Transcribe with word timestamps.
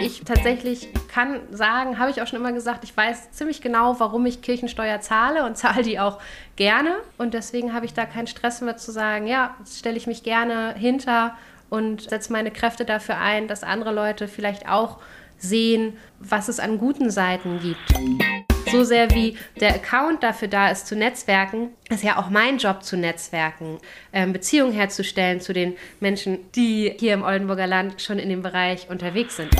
ich 0.00 0.22
tatsächlich 0.24 0.88
kann 1.08 1.40
sagen, 1.50 1.98
habe 1.98 2.10
ich 2.10 2.22
auch 2.22 2.26
schon 2.26 2.38
immer 2.38 2.52
gesagt, 2.52 2.84
ich 2.84 2.96
weiß 2.96 3.32
ziemlich 3.32 3.60
genau, 3.60 3.98
warum 3.98 4.26
ich 4.26 4.42
Kirchensteuer 4.42 5.00
zahle 5.00 5.44
und 5.44 5.56
zahle 5.56 5.82
die 5.82 5.98
auch 5.98 6.18
gerne. 6.56 6.94
Und 7.18 7.34
deswegen 7.34 7.72
habe 7.72 7.86
ich 7.86 7.94
da 7.94 8.06
keinen 8.06 8.26
Stress 8.26 8.60
mehr 8.60 8.76
zu 8.76 8.92
sagen, 8.92 9.26
ja, 9.26 9.54
stelle 9.66 9.96
ich 9.96 10.06
mich 10.06 10.22
gerne 10.22 10.74
hinter 10.74 11.36
und 11.68 12.10
setze 12.10 12.32
meine 12.32 12.50
Kräfte 12.50 12.84
dafür 12.84 13.18
ein, 13.18 13.48
dass 13.48 13.62
andere 13.62 13.92
Leute 13.92 14.28
vielleicht 14.28 14.68
auch 14.68 14.98
sehen, 15.38 15.96
was 16.18 16.48
es 16.48 16.60
an 16.60 16.78
guten 16.78 17.10
Seiten 17.10 17.60
gibt. 17.60 18.49
So 18.72 18.84
sehr 18.84 19.10
wie 19.10 19.36
der 19.60 19.74
Account 19.74 20.22
dafür 20.22 20.46
da 20.46 20.70
ist, 20.70 20.86
zu 20.86 20.94
netzwerken, 20.94 21.70
ist 21.88 22.04
ja 22.04 22.18
auch 22.18 22.30
mein 22.30 22.58
Job 22.58 22.84
zu 22.84 22.96
netzwerken, 22.96 23.78
ähm, 24.12 24.32
Beziehungen 24.32 24.72
herzustellen 24.72 25.40
zu 25.40 25.52
den 25.52 25.74
Menschen, 25.98 26.38
die 26.54 26.94
hier 26.98 27.14
im 27.14 27.22
Oldenburger 27.22 27.66
Land 27.66 28.00
schon 28.00 28.18
in 28.20 28.28
dem 28.28 28.42
Bereich 28.42 28.88
unterwegs 28.88 29.36
sind. 29.36 29.50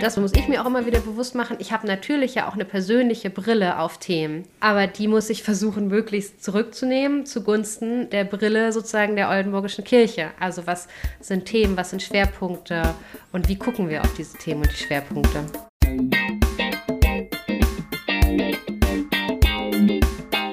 Das 0.00 0.16
muss 0.16 0.32
ich 0.34 0.48
mir 0.48 0.62
auch 0.62 0.66
immer 0.66 0.86
wieder 0.86 1.00
bewusst 1.00 1.34
machen. 1.34 1.58
Ich 1.60 1.72
habe 1.72 1.86
natürlich 1.86 2.34
ja 2.34 2.48
auch 2.48 2.54
eine 2.54 2.64
persönliche 2.64 3.30
Brille 3.30 3.78
auf 3.78 3.98
Themen, 3.98 4.44
aber 4.60 4.86
die 4.86 5.06
muss 5.06 5.30
ich 5.30 5.42
versuchen, 5.42 5.88
möglichst 5.88 6.42
zurückzunehmen 6.42 7.26
zugunsten 7.26 8.08
der 8.10 8.24
Brille 8.24 8.72
sozusagen 8.72 9.14
der 9.14 9.28
Oldenburgischen 9.28 9.84
Kirche. 9.84 10.30
Also 10.40 10.66
was 10.66 10.88
sind 11.20 11.44
Themen, 11.44 11.76
was 11.76 11.90
sind 11.90 12.02
Schwerpunkte 12.02 12.94
und 13.30 13.48
wie 13.48 13.56
gucken 13.56 13.90
wir 13.90 14.00
auf 14.00 14.14
diese 14.14 14.38
Themen 14.38 14.62
und 14.62 14.72
die 14.72 14.82
Schwerpunkte. 14.82 15.44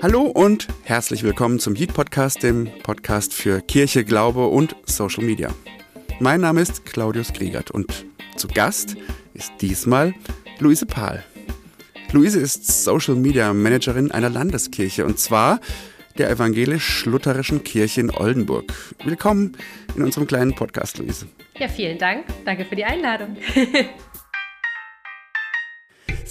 Hallo 0.10 0.24
und 0.24 0.68
herzlich 0.86 1.22
willkommen 1.22 1.60
zum 1.60 1.76
Yeet 1.76 1.94
Podcast, 1.94 2.42
dem 2.42 2.68
Podcast 2.82 3.32
für 3.32 3.62
Kirche, 3.62 4.04
Glaube 4.04 4.48
und 4.48 4.76
Social 4.86 5.24
Media. 5.24 5.54
Mein 6.20 6.42
Name 6.42 6.62
ist 6.62 6.84
Claudius 6.84 7.32
Kriegert 7.32 7.70
und 7.70 8.08
zu 8.36 8.48
Gast 8.48 8.98
ist 9.36 9.52
diesmal 9.62 10.16
Luise 10.58 10.88
Pahl. 10.88 11.24
Luise 12.12 12.40
ist 12.40 12.84
Social 12.84 13.14
Media 13.14 13.54
Managerin 13.54 14.10
einer 14.10 14.32
Landeskirche 14.32 15.06
und 15.06 15.20
zwar 15.20 15.60
der 16.18 16.32
evangelisch-lutherischen 16.32 17.64
Kirche 17.64 18.02
in 18.02 18.10
Oldenburg. 18.10 18.74
Willkommen 19.04 19.56
in 19.96 20.02
unserem 20.02 20.26
kleinen 20.26 20.56
Podcast, 20.56 20.98
Luise. 20.98 21.28
Ja, 21.60 21.68
vielen 21.68 22.00
Dank. 22.00 22.26
Danke 22.46 22.66
für 22.66 22.76
die 22.76 22.84
Einladung. 22.84 23.38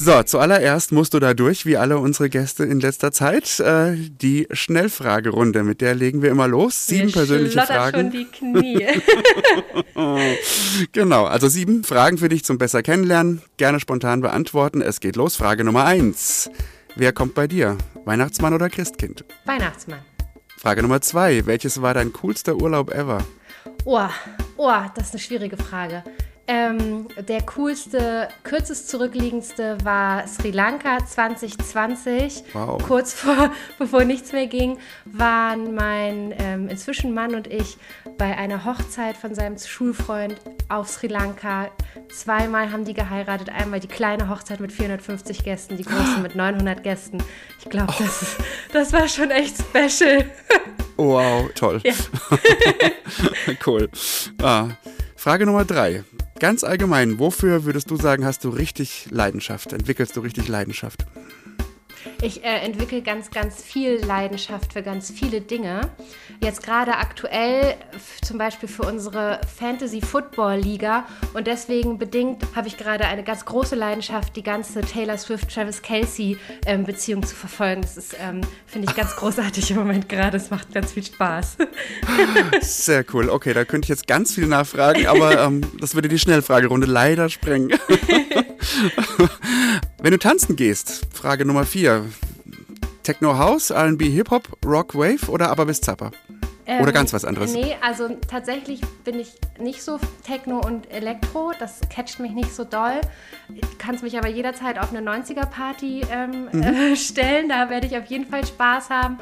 So, 0.01 0.23
zuallererst 0.23 0.93
musst 0.93 1.13
du 1.13 1.19
da 1.19 1.35
durch, 1.35 1.67
wie 1.67 1.77
alle 1.77 1.99
unsere 1.99 2.31
Gäste 2.31 2.65
in 2.65 2.79
letzter 2.79 3.11
Zeit, 3.11 3.59
äh, 3.59 3.97
die 3.97 4.47
Schnellfragerunde. 4.53 5.65
Mit 5.65 5.81
der 5.81 5.97
legen 5.97 6.23
wir 6.23 6.31
immer 6.31 6.47
los. 6.47 6.87
Sieben 6.87 7.07
Mir 7.07 7.13
persönliche 7.13 7.61
Fragen. 7.63 8.01
schon 8.01 8.11
die 8.13 8.25
Knie. 8.27 8.87
genau, 10.93 11.25
also 11.25 11.49
sieben 11.49 11.83
Fragen 11.83 12.17
für 12.19 12.29
dich 12.29 12.45
zum 12.45 12.59
besser 12.59 12.85
kennenlernen. 12.85 13.43
Gerne 13.57 13.81
spontan 13.81 14.21
beantworten. 14.21 14.83
Es 14.83 15.01
geht 15.01 15.17
los. 15.17 15.35
Frage 15.35 15.65
Nummer 15.65 15.85
eins. 15.85 16.49
Wer 16.95 17.13
kommt 17.13 17.35
bei 17.35 17.49
dir? 17.49 17.77
Weihnachtsmann 18.05 18.55
oder 18.55 18.71
Christkind? 18.71 19.25
Weihnachtsmann. 19.47 20.01
Frage 20.57 20.83
Nummer 20.83 21.01
zwei. 21.01 21.45
Welches 21.47 21.83
war 21.83 21.95
dein 21.95 22.13
coolster 22.13 22.55
Urlaub 22.55 22.93
ever? 22.93 23.25
Oh, 23.85 24.09
oh, 24.57 24.73
das 24.95 25.09
ist 25.09 25.15
eine 25.15 25.21
schwierige 25.21 25.57
Frage. 25.57 26.05
Ähm, 26.51 27.09
der 27.29 27.43
coolste, 27.43 28.29
kürzest 28.43 28.89
zurückliegendste 28.89 29.77
war 29.85 30.27
Sri 30.27 30.51
Lanka 30.51 30.97
2020. 31.07 32.43
Wow. 32.55 32.83
Kurz 32.83 33.13
vor, 33.13 33.53
bevor 33.79 34.05
nichts 34.05 34.33
mehr 34.33 34.47
ging, 34.47 34.79
waren 35.05 35.75
mein 35.75 36.35
ähm, 36.39 36.69
inzwischen 36.71 37.13
Mann 37.13 37.35
und 37.35 37.47
ich 37.49 37.77
bei 38.17 38.35
einer 38.37 38.65
Hochzeit 38.65 39.17
von 39.19 39.35
seinem 39.35 39.59
Schulfreund 39.59 40.37
auf 40.71 40.89
Sri 40.89 41.09
Lanka. 41.09 41.71
Zweimal 42.11 42.73
haben 42.73 42.87
die 42.87 42.95
geheiratet. 42.95 43.51
Einmal 43.51 43.81
die 43.81 43.87
kleine 43.89 44.31
Hochzeit 44.31 44.59
mit 44.61 44.73
450 44.73 45.45
Gästen, 45.45 45.77
die 45.77 45.85
große 45.85 46.19
mit 46.23 46.35
900 46.35 46.83
Gästen. 46.83 47.19
Ich 47.61 47.69
glaube, 47.69 47.93
das, 47.99 48.23
ist- 48.23 48.37
das 48.73 48.93
war 48.95 49.07
schon 49.07 49.31
echt 49.31 49.57
special. 49.59 50.25
Wow, 50.97 51.51
toll. 51.55 51.81
Ja. 51.85 51.93
cool. 53.67 53.89
Ah. 54.43 54.69
Frage 55.15 55.45
Nummer 55.47 55.65
drei. 55.65 56.05
Ganz 56.41 56.63
allgemein, 56.63 57.19
wofür 57.19 57.65
würdest 57.65 57.91
du 57.91 57.97
sagen, 57.97 58.25
hast 58.25 58.45
du 58.45 58.51
richtig 58.51 59.09
Leidenschaft? 59.11 59.73
Entwickelst 59.73 60.17
du 60.17 60.21
richtig 60.21 60.47
Leidenschaft? 60.47 61.05
Ich 62.23 62.45
äh, 62.45 62.59
entwickle 62.65 63.03
ganz, 63.03 63.31
ganz 63.31 63.63
viel 63.63 63.97
Leidenschaft 64.05 64.73
für 64.73 64.83
ganz 64.83 65.11
viele 65.11 65.41
Dinge. 65.41 65.81
Jetzt 66.43 66.63
gerade 66.63 66.97
aktuell 66.97 67.77
zum 68.23 68.39
Beispiel 68.39 68.69
für 68.69 68.83
unsere 68.83 69.41
Fantasy 69.59 70.01
Football 70.01 70.59
Liga 70.59 71.05
und 71.35 71.47
deswegen 71.47 71.99
bedingt 71.99 72.45
habe 72.55 72.69
ich 72.69 72.77
gerade 72.77 73.07
eine 73.07 73.23
ganz 73.23 73.45
große 73.45 73.75
Leidenschaft, 73.75 74.37
die 74.37 74.43
ganze 74.43 74.81
Taylor 74.81 75.19
Swift 75.19 75.53
Travis 75.53 75.83
Kelsey 75.83 76.37
ähm, 76.67 76.85
Beziehung 76.85 77.25
zu 77.25 77.35
verfolgen. 77.35 77.83
Das 77.83 77.97
ist 77.97 78.17
ähm, 78.21 78.41
finde 78.67 78.89
ich 78.89 78.97
ganz 78.97 79.17
großartig 79.17 79.71
im 79.71 79.79
Moment 79.79 80.09
gerade. 80.09 80.37
Es 80.37 80.51
macht 80.51 80.73
ganz 80.73 80.93
viel 80.93 81.05
Spaß. 81.05 81.57
Sehr 82.61 83.05
cool. 83.13 83.29
Okay, 83.31 83.55
da 83.55 83.65
könnte 83.65 83.87
ich 83.87 83.91
jetzt 83.91 84.07
ganz 84.07 84.35
viel 84.35 84.47
nachfragen, 84.47 85.07
aber 85.07 85.41
ähm, 85.41 85.63
das 85.81 85.95
würde 85.95 86.09
die 86.09 86.19
Schnellfragerunde 86.19 86.87
leider 86.87 87.29
sprengen. 87.29 87.79
Wenn 90.01 90.13
du 90.13 90.19
tanzen 90.19 90.57
gehst, 90.57 91.07
Frage 91.13 91.45
Nummer 91.45 91.65
vier. 91.65 92.07
Techno 93.03 93.39
House, 93.39 93.71
R&B 93.71 94.11
Hip-Hop, 94.11 94.59
Rock 94.67 94.95
Wave 94.95 95.31
oder 95.31 95.49
aber 95.51 95.65
bis 95.67 95.81
Zapper? 95.81 96.11
Oder 96.83 96.93
ganz 96.93 97.15
was 97.15 97.25
anderes? 97.25 97.55
Nee, 97.55 97.77
also 97.81 98.11
tatsächlich 98.31 98.83
bin 99.03 99.19
ich 99.19 99.33
nicht 99.59 99.83
so 99.83 99.99
Techno 100.27 100.61
und 100.61 100.91
Elektro. 100.93 101.53
Das 101.59 101.81
catcht 101.89 102.21
mich 102.21 102.33
nicht 102.33 102.55
so 102.55 102.65
doll. 102.65 103.01
Ich 103.55 103.79
kann 103.79 103.95
es 103.95 104.03
mich 104.03 104.19
aber 104.19 104.29
jederzeit 104.29 104.79
auf 104.79 104.91
eine 104.95 105.01
90er-Party 105.01 106.03
ähm, 106.13 106.49
Mhm. 106.53 106.63
äh, 106.63 106.97
stellen. 106.97 107.49
Da 107.49 107.71
werde 107.71 107.87
ich 107.87 107.97
auf 107.97 108.05
jeden 108.05 108.27
Fall 108.27 108.47
Spaß 108.47 108.91
haben. 108.91 109.17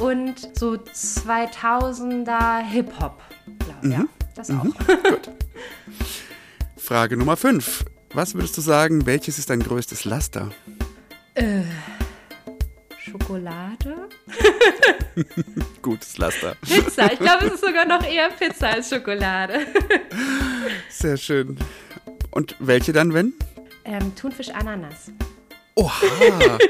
Und 0.00 0.56
so 0.56 0.74
2000er 0.74 2.60
Hip-Hop, 2.60 3.20
glaube 3.58 3.78
ich. 3.82 3.88
Mhm. 3.88 3.92
Ja, 3.92 4.04
das 4.36 4.50
auch. 4.50 4.64
Frage 6.76 7.16
Nummer 7.16 7.36
fünf. 7.36 7.84
Was 8.14 8.34
würdest 8.34 8.56
du 8.56 8.60
sagen, 8.60 9.06
welches 9.06 9.38
ist 9.38 9.48
dein 9.50 9.60
größtes 9.60 10.04
Laster? 10.04 10.50
Schokolade? 12.98 14.08
Gutes 15.82 16.18
Laster. 16.18 16.54
Pizza. 16.60 17.12
Ich 17.12 17.18
glaube, 17.18 17.46
es 17.46 17.54
ist 17.54 17.64
sogar 17.64 17.86
noch 17.86 18.04
eher 18.06 18.28
Pizza 18.30 18.68
als 18.70 18.90
Schokolade. 18.90 19.60
Sehr 20.90 21.16
schön. 21.16 21.56
Und 22.30 22.54
welche 22.58 22.92
dann, 22.92 23.14
wenn? 23.14 23.32
Ähm, 23.84 24.14
Thunfisch 24.14 24.50
Ananas. 24.50 25.10
Oha! 25.74 26.58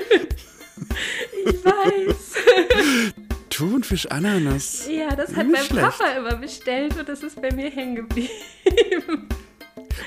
Ich 1.45 1.65
weiß. 1.65 2.35
Thunfisch 3.51 4.07
Ananas. 4.07 4.87
Ja, 4.89 5.15
das 5.15 5.35
hat 5.35 5.47
Nicht 5.47 5.53
mein 5.53 5.65
schlecht. 5.65 5.99
Papa 5.99 6.13
immer 6.13 6.37
bestellt 6.37 6.97
und 6.99 7.09
das 7.09 7.23
ist 7.23 7.41
bei 7.41 7.53
mir 7.53 7.69
hängen 7.71 7.97
geblieben. 7.97 9.29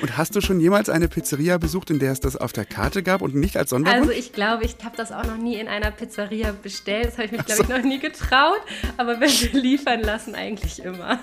Und 0.05 0.17
hast 0.17 0.35
du 0.35 0.41
schon 0.41 0.59
jemals 0.59 0.87
eine 0.87 1.07
Pizzeria 1.07 1.57
besucht, 1.57 1.89
in 1.89 1.97
der 1.97 2.11
es 2.11 2.19
das 2.19 2.35
auf 2.35 2.53
der 2.53 2.63
Karte 2.63 3.01
gab 3.01 3.23
und 3.23 3.33
nicht 3.33 3.57
als 3.57 3.71
Sonderwunsch? 3.71 4.01
Also 4.01 4.11
ich 4.11 4.33
glaube, 4.33 4.63
ich 4.63 4.75
habe 4.83 4.95
das 4.95 5.11
auch 5.11 5.23
noch 5.23 5.37
nie 5.37 5.55
in 5.55 5.67
einer 5.67 5.89
Pizzeria 5.89 6.51
bestellt. 6.51 7.07
Das 7.07 7.13
habe 7.13 7.25
ich 7.25 7.31
mich, 7.31 7.43
glaube 7.43 7.63
ich, 7.63 7.69
noch 7.69 7.81
nie 7.81 7.97
getraut. 7.97 8.61
Aber 8.97 9.19
wenn 9.19 9.31
wir 9.31 9.51
liefern 9.59 10.01
lassen, 10.01 10.35
eigentlich 10.35 10.77
immer. 10.83 11.19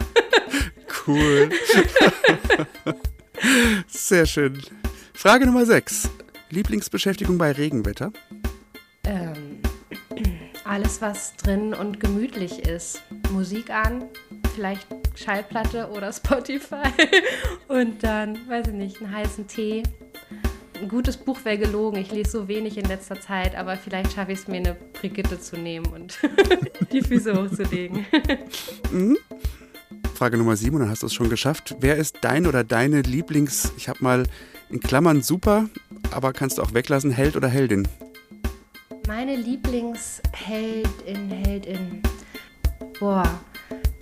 Cool. 1.06 1.50
Sehr 3.87 4.26
schön. 4.26 4.60
Frage 5.14 5.47
Nummer 5.47 5.64
6. 5.64 6.10
Lieblingsbeschäftigung 6.50 7.38
bei 7.38 7.53
Regenwetter? 7.53 8.12
Ähm, 9.04 9.60
alles, 10.64 11.00
was 11.00 11.37
drin 11.37 11.72
und 11.72 12.00
gemütlich 12.00 12.66
ist. 12.66 13.00
Musik 13.31 13.70
an, 13.70 14.06
vielleicht 14.55 14.87
Schallplatte 15.15 15.89
oder 15.91 16.13
Spotify. 16.13 16.89
Und 17.69 18.03
dann, 18.03 18.39
weiß 18.49 18.69
ich 18.69 18.75
nicht, 18.75 19.01
einen 19.01 19.15
heißen 19.15 19.47
Tee. 19.47 19.82
Ein 20.81 20.88
gutes 20.88 21.17
Buch 21.17 21.44
wäre 21.44 21.59
gelogen. 21.59 22.00
Ich 22.00 22.11
lese 22.11 22.31
so 22.31 22.49
wenig 22.49 22.76
in 22.76 22.87
letzter 22.87 23.21
Zeit, 23.21 23.55
aber 23.55 23.76
vielleicht 23.76 24.12
schaffe 24.12 24.32
ich 24.32 24.41
es 24.41 24.49
mir, 24.49 24.56
eine 24.56 24.75
Brigitte 24.75 25.38
zu 25.38 25.56
nehmen 25.56 25.87
und 25.87 26.19
die 26.93 27.03
Füße 27.03 27.35
hochzulegen. 27.35 28.05
Frage 30.15 30.38
Nummer 30.38 30.56
7, 30.56 30.75
und 30.75 30.82
dann 30.82 30.91
hast 30.91 31.03
du 31.03 31.06
es 31.06 31.15
schon 31.15 31.31
geschafft. 31.31 31.76
Wer 31.79 31.97
ist 31.97 32.19
dein 32.23 32.47
oder 32.47 32.65
deine 32.65 33.03
Lieblings, 33.03 33.73
ich 33.76 33.88
habe 33.88 34.03
mal 34.03 34.25
in 34.71 34.81
Klammern 34.81 35.23
super, 35.23 35.69
aber 36.11 36.32
kannst 36.32 36.59
du 36.59 36.62
auch 36.62 36.75
weglassen, 36.75 37.12
Held 37.12 37.37
oder 37.37 37.49
Heldin? 37.49 37.87
Meine 39.06 39.37
Lieblingsheldin, 39.37 41.31
Heldin. 41.31 42.03
Boah, 42.99 43.41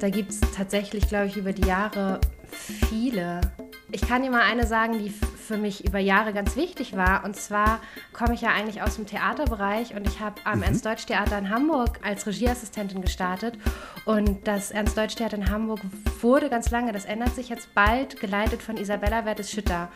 da 0.01 0.09
gibt 0.09 0.31
es 0.31 0.41
tatsächlich, 0.57 1.09
glaube 1.09 1.27
ich, 1.27 1.37
über 1.37 1.53
die 1.53 1.67
Jahre 1.67 2.21
viele. 2.51 3.41
Ich 3.93 4.03
kann 4.03 4.23
dir 4.23 4.31
mal 4.31 4.43
eine 4.43 4.67
sagen, 4.67 4.99
die 4.99 5.11
für 5.11 5.57
mich 5.57 5.85
über 5.85 5.99
Jahre 5.99 6.33
ganz 6.33 6.57
wichtig 6.57 6.97
war. 6.97 7.25
Und 7.25 7.37
zwar 7.37 7.81
komme 8.13 8.35
ich 8.35 8.41
ja 8.41 8.51
eigentlich 8.51 8.83
aus 8.83 8.97
dem 8.97 9.07
Theaterbereich 9.07 9.95
und 9.95 10.07
ich 10.07 10.21
habe 10.21 10.41
am 10.45 10.63
Ernst-Deutsch-Theater 10.63 11.37
in 11.39 11.51
Hamburg 11.51 11.99
als 12.03 12.27
Regieassistentin 12.27 13.03
gestartet. 13.03 13.59
Und 14.05 14.47
das 14.47 14.71
Ernst-Deutsch-Theater 14.71 15.37
in 15.37 15.51
Hamburg 15.51 15.81
wurde 16.21 16.49
ganz 16.49 16.71
lange, 16.71 16.93
das 16.93 17.05
ändert 17.05 17.35
sich 17.35 17.49
jetzt 17.49 17.75
bald, 17.75 18.21
geleitet 18.21 18.63
von 18.63 18.77
Isabella 18.77 19.25
Wertes-Schütter. 19.25 19.91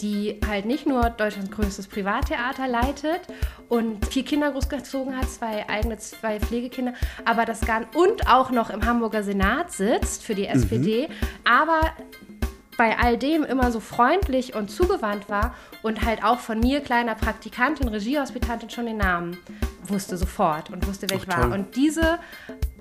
Die 0.00 0.40
halt 0.46 0.66
nicht 0.66 0.86
nur 0.86 1.10
Deutschlands 1.10 1.50
größtes 1.50 1.86
Privattheater 1.88 2.68
leitet 2.68 3.22
und 3.68 4.04
vier 4.06 4.24
Kinder 4.24 4.50
großgezogen 4.50 5.16
hat, 5.16 5.28
zwei 5.30 5.68
eigene, 5.68 5.96
zwei 5.96 6.38
Pflegekinder, 6.38 6.94
aber 7.24 7.44
das 7.44 7.60
gar 7.62 7.82
und 7.94 8.28
auch 8.28 8.50
noch 8.50 8.70
im 8.70 8.84
Hamburger 8.84 9.22
Senat 9.22 9.72
sitzt 9.72 10.22
für 10.22 10.34
die 10.34 10.46
SPD, 10.46 11.08
mhm. 11.08 11.12
aber 11.44 11.80
bei 12.76 12.98
all 12.98 13.16
dem 13.16 13.42
immer 13.42 13.72
so 13.72 13.80
freundlich 13.80 14.54
und 14.54 14.70
zugewandt 14.70 15.28
war 15.28 15.54
und 15.82 16.04
halt 16.04 16.22
auch 16.22 16.40
von 16.40 16.60
mir, 16.60 16.80
kleiner 16.80 17.14
Praktikantin, 17.14 17.88
Regiehospitantin, 17.88 18.68
schon 18.70 18.86
den 18.86 18.98
Namen 18.98 19.38
wusste 19.90 20.16
sofort 20.16 20.70
und 20.70 20.86
wusste, 20.86 21.06
wer 21.10 21.18
ich 21.18 21.28
war. 21.28 21.52
Und 21.52 21.76
diese, 21.76 22.18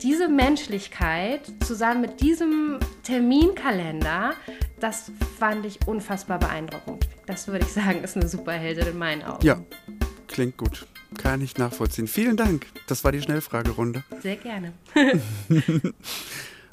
diese 0.02 0.28
Menschlichkeit 0.28 1.42
zusammen 1.66 2.02
mit 2.02 2.22
diesem 2.22 2.80
Terminkalender, 3.04 4.34
das 4.80 5.12
fand 5.40 5.66
ich 5.66 5.88
unfassbar 5.88 6.40
beeindruckend. 6.40 7.08
Das 7.26 7.48
würde 7.48 7.66
ich 7.66 7.74
sagen, 7.74 8.04
ist 8.04 8.16
eine 8.16 8.28
Superheldin 8.28 8.88
in 8.88 8.98
meinen 8.98 9.24
Augen. 9.24 9.46
Ja, 9.46 9.60
klingt 10.28 10.58
gut. 10.58 10.88
Kann 11.18 11.42
ich 11.42 11.58
nachvollziehen. 11.58 12.08
Vielen 12.08 12.36
Dank. 12.36 12.66
Das 12.88 13.04
war 13.04 13.12
die 13.12 13.22
Schnellfragerunde. 13.22 14.04
Sehr 14.22 14.36
gerne. 14.36 14.74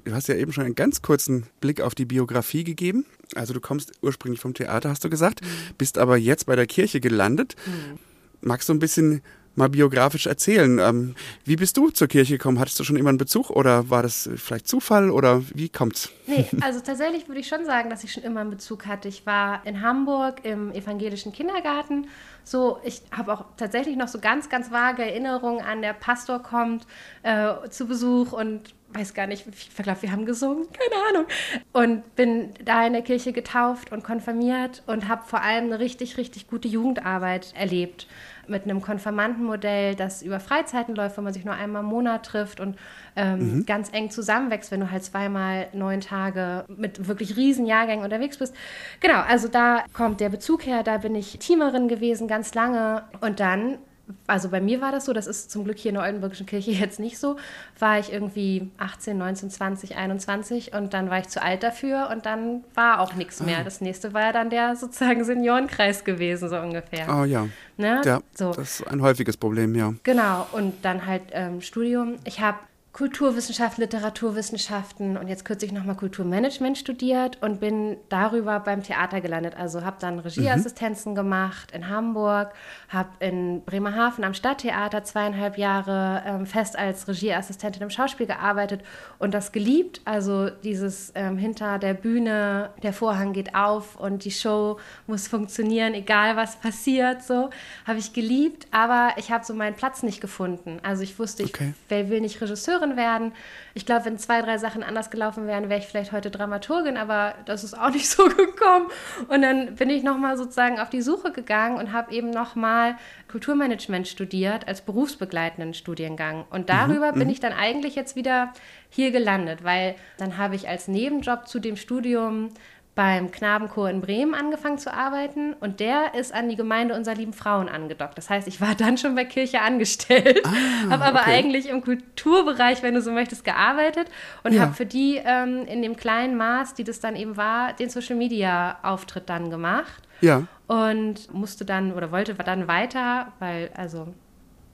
Du 0.05 0.13
hast 0.13 0.27
ja 0.29 0.35
eben 0.35 0.53
schon 0.53 0.65
einen 0.65 0.75
ganz 0.75 1.03
kurzen 1.03 1.47
Blick 1.61 1.81
auf 1.81 1.95
die 1.95 2.05
Biografie 2.05 2.65
gegeben. 2.65 3.07
Also 3.35 3.55
du 3.55 3.61
kommst 3.61 3.93
ursprünglich 4.03 4.41
vom 4.41 4.55
Theater, 4.55 4.89
hast 4.89 5.05
du 5.05 5.11
gesagt, 5.11 5.43
mhm. 5.43 5.75
bist 5.79 5.97
aber 5.99 6.17
jetzt 6.17 6.47
bei 6.47 6.57
der 6.57 6.67
Kirche 6.67 7.01
gelandet. 7.01 7.55
Mhm. 7.67 7.99
Magst 8.41 8.69
du 8.69 8.75
ein 8.75 8.81
bisschen 8.81 9.23
mal 9.55 9.69
biografisch 9.69 10.27
erzählen? 10.27 10.79
Ähm, 10.79 11.15
wie 11.45 11.57
bist 11.57 11.77
du 11.77 11.91
zur 11.91 12.09
Kirche 12.09 12.35
gekommen? 12.35 12.59
Hattest 12.59 12.79
du 12.81 12.85
schon 12.85 12.97
immer 12.97 13.11
einen 13.11 13.19
Bezug 13.19 13.51
oder 13.51 13.91
war 13.91 14.03
das 14.03 14.29
vielleicht 14.37 14.69
Zufall 14.69 15.11
oder 15.11 15.43
wie 15.55 15.69
kommt's? 15.69 16.11
Nee, 16.27 16.47
also 16.61 16.81
tatsächlich 16.81 17.29
würde 17.29 17.41
ich 17.41 17.49
schon 17.49 17.65
sagen, 17.65 17.91
dass 17.91 18.05
ich 18.05 18.13
schon 18.13 18.23
immer 18.23 18.41
einen 18.41 18.51
Bezug 18.51 18.87
hatte. 18.87 19.09
Ich 19.09 19.27
war 19.27 19.65
in 19.67 19.83
Hamburg 19.83 20.45
im 20.45 20.73
evangelischen 20.73 21.33
Kindergarten. 21.33 22.07
So, 22.45 22.79
ich 22.85 23.03
habe 23.17 23.33
auch 23.33 23.45
tatsächlich 23.57 23.97
noch 23.97 24.09
so 24.09 24.19
ganz, 24.19 24.49
ganz 24.49 24.71
vage 24.71 25.03
Erinnerungen 25.03 25.65
an 25.65 25.83
der 25.83 25.93
Pastor 25.93 26.41
kommt 26.41 26.87
äh, 27.23 27.69
zu 27.71 27.87
Besuch 27.87 28.33
und 28.33 28.75
weiß 28.95 29.15
gar 29.15 29.27
nicht, 29.27 29.47
ich 29.47 29.75
glaube, 29.77 30.03
wir 30.03 30.13
haben 30.13 30.27
gesungen, 30.27 30.67
keine 30.73 31.03
Ahnung. 31.09 31.27
Und 31.73 32.17
bin 32.17 32.51
da 32.65 32.87
in 32.87 32.93
der 32.93 33.03
Kirche 33.03 33.33
getauft 33.33 33.93
und 33.93 34.05
konfirmiert 34.05 34.83
und 34.87 35.09
habe 35.09 35.23
vor 35.27 35.41
allem 35.41 35.67
eine 35.67 35.79
richtig, 35.79 36.17
richtig 36.17 36.49
gute 36.49 36.69
Jugendarbeit 36.69 37.55
erlebt. 37.57 38.07
Mit 38.53 38.65
einem 38.65 38.81
Konfirmandenmodell, 38.81 39.97
das 39.97 40.23
über 40.23 40.39
Freizeiten 40.39 40.95
läuft, 40.95 41.17
wo 41.19 41.23
man 41.23 41.33
sich 41.33 41.45
nur 41.45 41.55
einmal 41.55 41.83
im 41.83 41.89
Monat 41.89 42.25
trifft 42.27 42.61
und 42.61 42.77
ähm, 43.17 43.57
mhm. 43.57 43.67
ganz 43.67 43.91
eng 43.93 44.11
zusammenwächst, 44.11 44.71
wenn 44.71 44.81
du 44.81 44.91
halt 44.91 45.03
zweimal 45.03 45.69
neun 45.73 46.01
Tage 46.01 46.65
mit 46.69 47.09
wirklich 47.09 47.37
riesen 47.37 47.67
Jahrgängen 47.67 48.05
unterwegs 48.05 48.37
bist. 48.37 48.55
Genau, 49.01 49.21
also 49.21 49.49
da 49.49 49.85
kommt 49.93 50.21
der 50.21 50.29
Bezug 50.29 50.67
her, 50.67 50.83
da 50.83 50.99
bin 50.99 51.15
ich 51.15 51.39
Teamerin 51.39 51.89
gewesen 51.89 52.29
ganz 52.29 52.55
lange 52.55 53.05
und 53.21 53.41
dann 53.41 53.79
also 54.27 54.49
bei 54.49 54.61
mir 54.61 54.81
war 54.81 54.93
das 54.93 55.05
so, 55.05 55.13
das 55.13 55.27
ist 55.27 55.51
zum 55.51 55.65
Glück 55.65 55.79
hier 55.79 55.91
in 55.91 55.95
der 55.97 56.05
Oldenburgischen 56.05 56.47
Kirche 56.47 56.71
jetzt 56.73 57.01
nicht 57.01 57.19
so, 57.19 57.37
war 57.79 57.99
ich 57.99 58.13
irgendwie 58.13 58.71
18, 58.79 59.17
19, 59.17 59.51
20, 59.51 59.97
21 59.97 60.75
und 60.75 60.95
dann 60.95 61.11
war 61.11 61.19
ich 61.19 61.29
zu 61.29 61.43
alt 61.43 61.63
dafür 61.63 62.09
und 62.11 62.27
dann 62.27 62.65
war 62.75 63.01
auch 63.01 63.15
nichts 63.15 63.43
mehr. 63.43 63.59
Ah. 63.59 63.65
Das 63.65 63.81
nächste 63.81 64.13
war 64.13 64.23
ja 64.23 64.33
dann 64.33 64.51
der 64.51 64.77
sozusagen 64.77 65.25
Seniorenkreis 65.25 66.05
gewesen, 66.05 66.49
so 66.49 66.59
ungefähr. 66.59 67.07
Oh 67.09 67.25
ja. 67.25 67.49
Ne? 67.77 68.03
Ja, 68.05 68.21
so. 68.35 68.53
das 68.53 68.81
ist 68.81 68.87
ein 68.89 69.03
häufiges 69.03 69.37
Problem, 69.37 69.75
ja. 69.75 69.95
Genau, 70.03 70.47
und 70.53 70.85
dann 70.85 71.07
halt 71.07 71.23
ähm, 71.33 71.61
Studium. 71.61 72.17
Ich 72.25 72.41
habe 72.41 72.59
Kulturwissenschaften, 72.93 73.83
Literaturwissenschaften 73.85 75.17
und 75.17 75.27
jetzt 75.27 75.47
kürzlich 75.47 75.73
nochmal 75.73 75.97
Kulturmanagement 75.97 76.77
studiert 76.77 77.39
und 77.41 77.59
bin 77.59 77.97
darüber 78.11 78.61
beim 78.61 78.83
Theater 78.83 79.23
gelandet. 79.23 79.57
Also 79.57 79.83
habe 79.83 79.97
dann 79.99 80.19
Regieassistenzen 80.19 81.13
mhm. 81.13 81.17
gemacht 81.17 81.73
in 81.73 81.89
Hamburg, 81.89 82.53
habe 82.91 83.09
in 83.21 83.63
Bremerhaven 83.65 84.25
am 84.25 84.35
Stadttheater 84.35 85.05
zweieinhalb 85.05 85.57
Jahre 85.57 86.23
ähm, 86.27 86.45
fest 86.45 86.79
als 86.79 87.09
Regieassistentin 87.09 87.83
im 87.83 87.89
Schauspiel 87.89 88.27
gearbeitet 88.27 88.83
und 89.19 89.33
das 89.33 89.53
geliebt. 89.53 90.03
Also 90.05 90.51
dieses 90.51 91.13
ähm, 91.15 91.39
hinter 91.39 91.79
der 91.79 91.95
Bühne, 91.95 92.73
der 92.83 92.93
Vorhang 92.93 93.33
geht 93.33 93.55
auf 93.55 93.97
und 93.97 94.27
die 94.27 94.31
Show 94.31 94.79
muss 95.07 95.29
funktionieren, 95.29 95.95
egal 95.95 96.37
was 96.37 96.57
passiert. 96.57 97.23
So 97.23 97.49
habe 97.87 98.01
ich 98.01 98.13
geliebt, 98.13 98.67
aber 98.71 99.15
ich 99.17 99.33
habe 99.33 99.47
so 99.47 99.55
meinen 99.55 99.77
Platz 99.77 100.03
nicht 100.03 100.21
gefunden. 100.21 100.79
Also 100.83 101.03
ich 101.03 101.19
wusste, 101.19 101.43
ich 101.45 101.55
okay. 101.55 101.73
will 101.89 102.21
nicht 102.21 102.39
Regisseurin 102.39 102.82
Regisseurin 102.83 102.97
werden. 102.97 103.33
Ich 103.75 103.87
glaube, 103.87 104.05
wenn 104.05 104.19
zwei, 104.19 104.43
drei 104.43 104.59
Sachen 104.59 104.83
anders 104.83 105.11
gelaufen 105.11 105.47
wären, 105.47 105.69
wäre 105.69 105.81
ich 105.81 105.87
vielleicht 105.87 106.13
heute 106.13 106.31
Dramaturgin, 106.31 106.97
aber 106.97 107.35
das 107.47 107.65
ist 107.65 107.79
auch 107.79 107.91
nicht 107.93 108.09
so 108.09 108.25
gekommen. 108.25 108.87
Und 109.29 109.43
dann 109.43 109.75
bin 109.77 109.91
ich 109.91 110.03
nochmal 110.03 110.37
sozusagen 110.37 110.79
auf 110.79 110.91
die 110.91 111.03
Suche 111.03 111.33
gegangen 111.33 111.79
und 111.79 111.93
habe 111.93 112.13
eben 112.13 112.31
nochmal 112.31 112.97
Kulturmanagement 113.31 114.09
studiert 114.09 114.69
als 114.69 114.83
berufsbegleitenden 114.83 115.75
Studiengang. 115.75 116.45
Und 116.51 116.69
darüber 116.69 117.13
mhm, 117.13 117.19
bin 117.19 117.29
mhm. 117.29 117.33
ich 117.33 117.41
dann 117.41 117.53
eigentlich 117.53 117.95
jetzt 117.95 118.17
wieder 118.17 118.53
hier 118.91 119.11
gelandet, 119.11 119.65
weil 119.65 119.95
dann 120.19 120.37
habe 120.37 120.55
ich 120.55 120.69
als 120.69 120.89
Nebenjob 120.89 121.49
zu 121.49 121.59
dem 121.59 121.77
Studium 121.77 122.51
beim 122.95 123.31
Knabenchor 123.31 123.89
in 123.89 124.03
Bremen 124.03 124.35
angefangen 124.35 124.77
zu 124.77 124.93
arbeiten 124.93 125.55
und 125.55 125.81
der 125.81 126.15
ist 126.15 126.35
an 126.35 126.51
die 126.51 126.57
Gemeinde 126.57 126.95
unserer 126.95 127.15
lieben 127.15 127.33
Frauen 127.33 127.71
angedockt. 127.71 128.19
Das 128.19 128.29
heißt, 128.29 128.47
ich 128.47 128.61
war 128.61 128.75
dann 128.79 128.99
schon 128.99 129.15
bei 129.15 129.25
Kirche 129.25 129.63
angestellt, 129.63 130.43
ah, 130.45 130.91
habe 130.91 131.05
aber 131.05 131.21
okay. 131.21 131.39
eigentlich 131.39 131.69
im 131.69 131.83
Kulturbereich, 131.83 132.83
wenn 132.83 132.95
du 132.95 133.01
so 133.01 133.11
möchtest, 133.11 133.45
gearbeitet 133.45 134.09
und 134.43 134.53
ja. 134.53 134.63
habe 134.63 134.75
für 134.75 134.85
die 134.87 135.21
ähm, 135.25 135.65
in 135.67 135.81
dem 135.81 135.97
kleinen 135.97 136.37
Maß, 136.37 136.75
die 136.75 136.85
das 136.85 137.01
dann 137.01 137.17
eben 137.17 137.37
war, 137.37 137.73
den 137.73 137.89
Social 137.89 138.17
Media 138.17 138.79
Auftritt 138.83 139.29
dann 139.29 139.51
gemacht. 139.51 140.03
Ja. 140.21 140.45
Und 140.69 141.33
musste 141.35 141.65
dann 141.65 141.93
oder 141.93 142.13
wollte 142.13 142.35
dann 142.35 142.69
weiter, 142.69 143.33
weil 143.41 143.71
also 143.75 144.15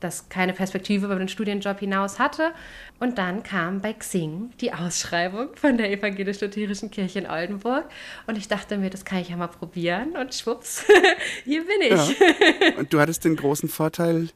das 0.01 0.29
keine 0.29 0.53
Perspektive 0.53 1.07
über 1.07 1.17
den 1.17 1.29
Studienjob 1.29 1.81
hinaus 1.81 2.19
hatte. 2.19 2.53
Und 3.01 3.19
dann 3.19 3.43
kam 3.43 3.81
bei 3.81 3.93
Xing 3.93 4.51
die 4.61 4.73
Ausschreibung 4.73 5.49
von 5.55 5.77
der 5.77 5.91
evangelisch-lutherischen 5.93 6.91
Kirche 6.91 7.21
in 7.21 7.27
Oldenburg. 7.27 7.85
Und 8.27 8.39
ich 8.39 8.49
dachte 8.49 8.79
mir, 8.79 8.91
das 8.91 9.05
kann 9.05 9.19
ich 9.19 9.29
ja 9.29 9.37
mal 9.37 9.49
probieren. 9.49 10.17
Und 10.17 10.35
schwupps, 10.35 10.85
hier 11.45 11.65
bin 11.65 11.81
ich. 11.83 12.19
Ja. 12.19 12.79
Und 12.79 12.93
du 12.93 13.01
hattest 13.01 13.25
den 13.25 13.37
großen 13.37 13.69
Vorteil, 13.69 14.29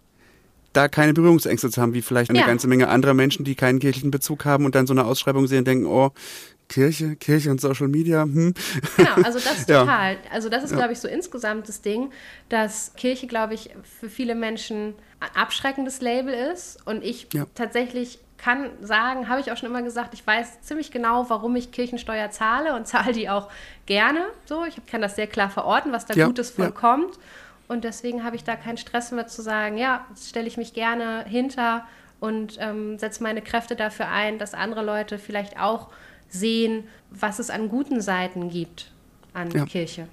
da 0.73 0.89
keine 0.89 1.13
Berührungsängste 1.13 1.71
zu 1.71 1.83
haben, 1.83 1.95
wie 1.95 2.03
vielleicht 2.03 2.31
eine 2.31 2.41
ja. 2.41 2.47
ganze 2.47 2.67
Menge 2.67 2.89
anderer 2.89 3.15
Menschen, 3.15 3.45
die 3.45 3.55
keinen 3.55 3.79
kirchlichen 3.79 4.11
Bezug 4.11 4.45
haben 4.45 4.65
und 4.65 4.75
dann 4.75 4.87
so 4.87 4.95
eine 4.95 5.05
Ausschreibung 5.05 5.47
sehen 5.47 5.59
und 5.59 5.67
denken, 5.67 5.87
oh, 5.87 6.13
Kirche, 6.73 7.17
Kirche 7.17 7.51
und 7.51 7.61
Social 7.61 7.89
Media. 7.89 8.23
Hm. 8.23 8.55
Genau, 8.97 9.15
also 9.17 9.39
das 9.39 9.67
total. 9.67 10.15
Ja. 10.15 10.19
Also 10.31 10.49
das 10.49 10.65
ist, 10.65 10.75
glaube 10.75 10.93
ich, 10.95 11.01
so 11.01 11.09
insgesamt 11.09 11.69
das 11.69 11.83
Ding, 11.83 12.11
dass 12.49 12.93
Kirche, 12.97 13.27
glaube 13.27 13.53
ich, 13.55 13.71
für 14.01 14.09
viele 14.09 14.35
Menschen 14.35 14.95
abschreckendes 15.35 16.01
Label 16.01 16.33
ist. 16.33 16.85
Und 16.87 17.03
ich 17.05 17.29
ja. 17.33 17.47
tatsächlich 17.55 18.19
kann 18.39 18.71
sagen, 18.81 19.29
habe 19.29 19.41
ich 19.41 19.53
auch 19.53 19.57
schon 19.57 19.69
immer 19.69 19.83
gesagt, 19.83 20.15
ich 20.15 20.27
weiß 20.27 20.63
ziemlich 20.63 20.91
genau, 20.91 21.31
warum 21.31 21.55
ich 21.55 21.71
Kirchensteuer 21.71 22.31
zahle 22.31 22.75
und 22.75 22.87
zahle 22.89 23.13
die 23.13 23.29
auch 23.29 23.49
gerne. 23.87 24.25
So, 24.47 24.65
ich 24.65 24.85
kann 24.87 25.01
das 25.01 25.17
sehr 25.17 25.27
klar 25.29 25.51
verorten, 25.51 25.93
was 25.93 26.07
da 26.07 26.27
Gutes 26.27 26.51
von 26.51 26.75
kommt. 26.75 27.19
Und 27.69 27.85
deswegen 27.85 28.25
habe 28.25 28.37
ich 28.37 28.45
da 28.45 28.57
keinen 28.57 28.77
Stress 28.77 29.13
mehr 29.13 29.29
zu 29.29 29.41
sagen, 29.43 29.79
ja, 29.79 30.05
jetzt 30.11 30.29
stelle 30.29 30.47
ich 30.47 30.57
mich 30.57 30.75
gerne 30.75 31.25
hinter 31.27 31.87
und 32.21 32.59
ähm, 32.61 32.99
setze 32.99 33.23
meine 33.23 33.43
Kräfte 33.43 33.77
dafür 33.77 34.09
ein, 34.09 34.39
dass 34.39 34.55
andere 34.55 34.85
Leute 34.85 35.19
vielleicht 35.19 35.59
auch 35.59 35.89
sehen, 36.29 36.85
was 37.11 37.39
es 37.39 37.51
an 37.51 37.69
guten 37.69 38.01
Seiten 38.01 38.51
gibt 38.51 38.91
an 39.35 39.51
ja. 39.51 39.65
Kirche. 39.65 40.09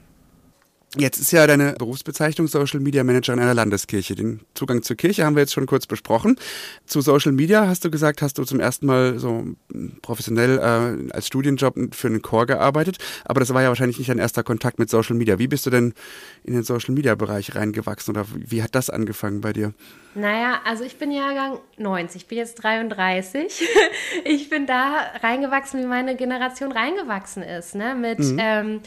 Jetzt 0.98 1.20
ist 1.20 1.32
ja 1.32 1.46
deine 1.46 1.74
Berufsbezeichnung 1.74 2.48
Social 2.48 2.80
Media 2.80 3.04
Managerin 3.04 3.40
einer 3.40 3.54
Landeskirche. 3.54 4.16
Den 4.16 4.40
Zugang 4.56 4.82
zur 4.82 4.96
Kirche 4.96 5.24
haben 5.24 5.36
wir 5.36 5.42
jetzt 5.42 5.54
schon 5.54 5.68
kurz 5.68 5.86
besprochen. 5.86 6.36
Zu 6.88 7.02
Social 7.02 7.32
Media 7.32 7.68
hast 7.68 7.86
du 7.86 7.92
gesagt, 7.92 8.24
hast 8.24 8.40
du 8.40 8.44
zum 8.44 8.60
ersten 8.60 8.88
Mal 8.88 9.20
so 9.20 9.46
professionell 10.02 10.58
äh, 10.58 11.14
als 11.14 11.28
Studienjob 11.28 11.76
für 11.94 12.08
einen 12.08 12.24
Chor 12.24 12.48
gearbeitet. 12.48 12.98
Aber 13.26 13.40
das 13.40 13.54
war 13.54 13.62
ja 13.62 13.68
wahrscheinlich 13.68 14.00
nicht 14.00 14.10
dein 14.10 14.18
erster 14.18 14.42
Kontakt 14.42 14.80
mit 14.80 14.90
Social 14.90 15.16
Media. 15.16 15.38
Wie 15.38 15.48
bist 15.48 15.68
du 15.68 15.70
denn 15.70 15.94
in 16.44 16.54
den 16.54 16.64
Social 16.64 16.96
Media 16.96 17.14
Bereich 17.14 17.54
reingewachsen 17.54 18.16
oder 18.16 18.26
wie 18.34 18.64
hat 18.64 18.74
das 18.74 18.90
angefangen 18.90 19.42
bei 19.42 19.54
dir? 19.54 19.74
Naja, 20.16 20.60
also 20.66 20.84
ich 20.84 20.98
bin 20.98 21.12
Jahrgang 21.12 21.60
90, 21.78 22.24
ich 22.24 22.28
bin 22.28 22.40
jetzt 22.40 22.56
33. 22.64 23.68
ich 24.26 24.50
bin 24.50 24.66
da 24.66 25.12
reingewachsen, 25.22 25.84
wie 25.84 25.86
meine 25.86 26.16
Generation 26.16 26.72
reingewachsen 26.72 27.44
ist, 27.44 27.76
ne? 27.76 27.94
Mit 27.94 28.18
mhm. 28.18 28.38
ähm, 28.40 28.82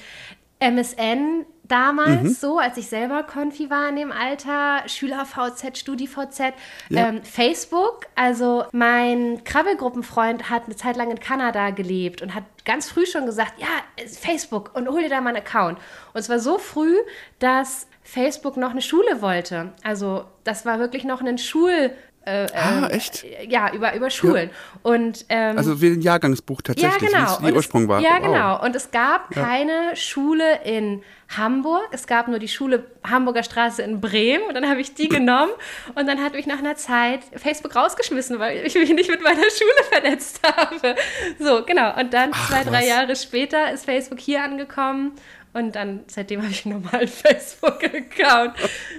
MSN 0.58 1.46
damals 1.64 2.22
mhm. 2.22 2.28
so, 2.28 2.58
als 2.58 2.76
ich 2.76 2.88
selber 2.88 3.22
Konfi 3.22 3.70
war 3.70 3.88
in 3.88 3.96
dem 3.96 4.12
Alter, 4.12 4.82
Schüler-VZ, 4.86 5.78
Studi-VZ, 5.78 6.54
ja. 6.88 7.08
ähm, 7.08 7.22
Facebook. 7.22 8.06
Also 8.14 8.64
mein 8.72 9.42
Krabbelgruppenfreund 9.44 10.50
hat 10.50 10.64
eine 10.66 10.76
Zeit 10.76 10.96
lang 10.96 11.10
in 11.10 11.20
Kanada 11.20 11.70
gelebt 11.70 12.22
und 12.22 12.34
hat 12.34 12.44
ganz 12.64 12.88
früh 12.90 13.06
schon 13.06 13.26
gesagt, 13.26 13.54
ja, 13.58 13.68
Facebook 14.06 14.74
und 14.74 14.88
hol 14.88 15.02
dir 15.02 15.08
da 15.08 15.20
mal 15.20 15.30
einen 15.30 15.44
Account. 15.44 15.78
Und 16.12 16.22
zwar 16.22 16.38
so 16.38 16.58
früh, 16.58 16.96
dass 17.38 17.86
Facebook 18.02 18.56
noch 18.56 18.70
eine 18.70 18.82
Schule 18.82 19.22
wollte. 19.22 19.72
Also 19.82 20.24
das 20.44 20.66
war 20.66 20.78
wirklich 20.78 21.04
noch 21.04 21.22
ein 21.22 21.38
Schul 21.38 21.92
Äh, 22.24 22.46
ah, 22.54 22.78
ähm, 22.78 22.90
echt? 22.90 23.24
Ja, 23.48 23.72
über, 23.72 23.94
über 23.94 24.08
Schulen. 24.10 24.50
Und, 24.82 25.24
ähm, 25.28 25.58
Also 25.58 25.80
wie 25.82 25.88
ein 25.88 26.00
Jahrgangsbuch 26.02 26.62
tatsächlich, 26.62 27.10
ja, 27.10 27.18
genau. 27.24 27.38
wie 27.42 27.46
die 27.50 27.52
Ursprung 27.56 27.88
war. 27.88 28.00
Ja, 28.00 28.18
Wow. 28.20 28.22
genau. 28.22 28.64
Und 28.64 28.76
es 28.76 28.90
gab 28.92 29.30
keine 29.30 29.96
Schule 29.96 30.60
in 30.64 31.02
Hamburg. 31.36 31.88
Es 31.92 32.06
gab 32.06 32.28
nur 32.28 32.38
die 32.38 32.46
Schule 32.48 32.84
Hamburger 33.02 33.42
Straße 33.42 33.82
in 33.82 34.00
Bremen. 34.00 34.44
Und 34.46 34.54
dann 34.54 34.68
habe 34.68 34.80
ich 34.80 34.94
die 34.94 35.08
genommen. 35.18 35.50
Und 35.96 36.06
dann 36.06 36.22
hat 36.22 36.34
mich 36.34 36.46
nach 36.46 36.58
einer 36.58 36.76
Zeit 36.76 37.20
Facebook 37.36 37.74
rausgeschmissen, 37.74 38.38
weil 38.38 38.64
ich 38.66 38.74
mich 38.76 38.92
nicht 38.92 39.10
mit 39.10 39.22
meiner 39.22 39.42
Schule 39.42 39.84
vernetzt 39.90 40.40
habe. 40.56 40.94
So, 41.40 41.64
genau. 41.64 41.98
Und 41.98 42.14
dann 42.14 42.30
Ach, 42.32 42.48
zwei, 42.50 42.62
drei 42.62 42.78
was. 42.82 42.88
Jahre 42.88 43.16
später 43.16 43.72
ist 43.72 43.84
Facebook 43.84 44.20
hier 44.20 44.44
angekommen. 44.44 45.12
Und 45.54 45.74
dann, 45.76 46.00
seitdem 46.06 46.42
habe 46.42 46.50
ich 46.50 46.64
einen 46.64 46.80
normalen 46.80 47.08
Facebook-Account. 47.08 48.54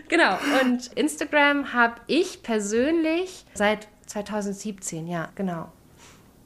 Genau. 0.07 0.37
Und 0.61 0.87
Instagram 0.93 1.73
habe 1.73 1.95
ich 2.07 2.43
persönlich 2.43 3.45
seit 3.53 3.87
2017, 4.05 5.07
ja, 5.07 5.29
genau. 5.35 5.71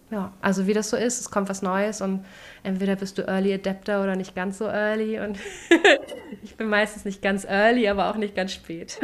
Ja, 0.09 0.31
also 0.39 0.67
wie 0.67 0.73
das 0.73 0.89
so 0.89 0.95
ist, 0.95 1.19
es 1.19 1.29
kommt 1.29 1.49
was 1.49 1.61
Neues 1.61 1.99
und 1.99 2.23
entweder 2.63 2.95
bist 2.95 3.17
du 3.17 3.23
Early 3.23 3.53
Adapter 3.53 4.01
oder 4.01 4.15
nicht 4.15 4.35
ganz 4.35 4.57
so 4.57 4.65
early 4.65 5.19
und 5.19 5.37
ich 6.43 6.55
bin 6.55 6.69
meistens 6.69 7.03
nicht 7.03 7.21
ganz 7.21 7.43
early, 7.43 7.89
aber 7.89 8.09
auch 8.09 8.15
nicht 8.15 8.33
ganz 8.33 8.53
spät. 8.53 9.01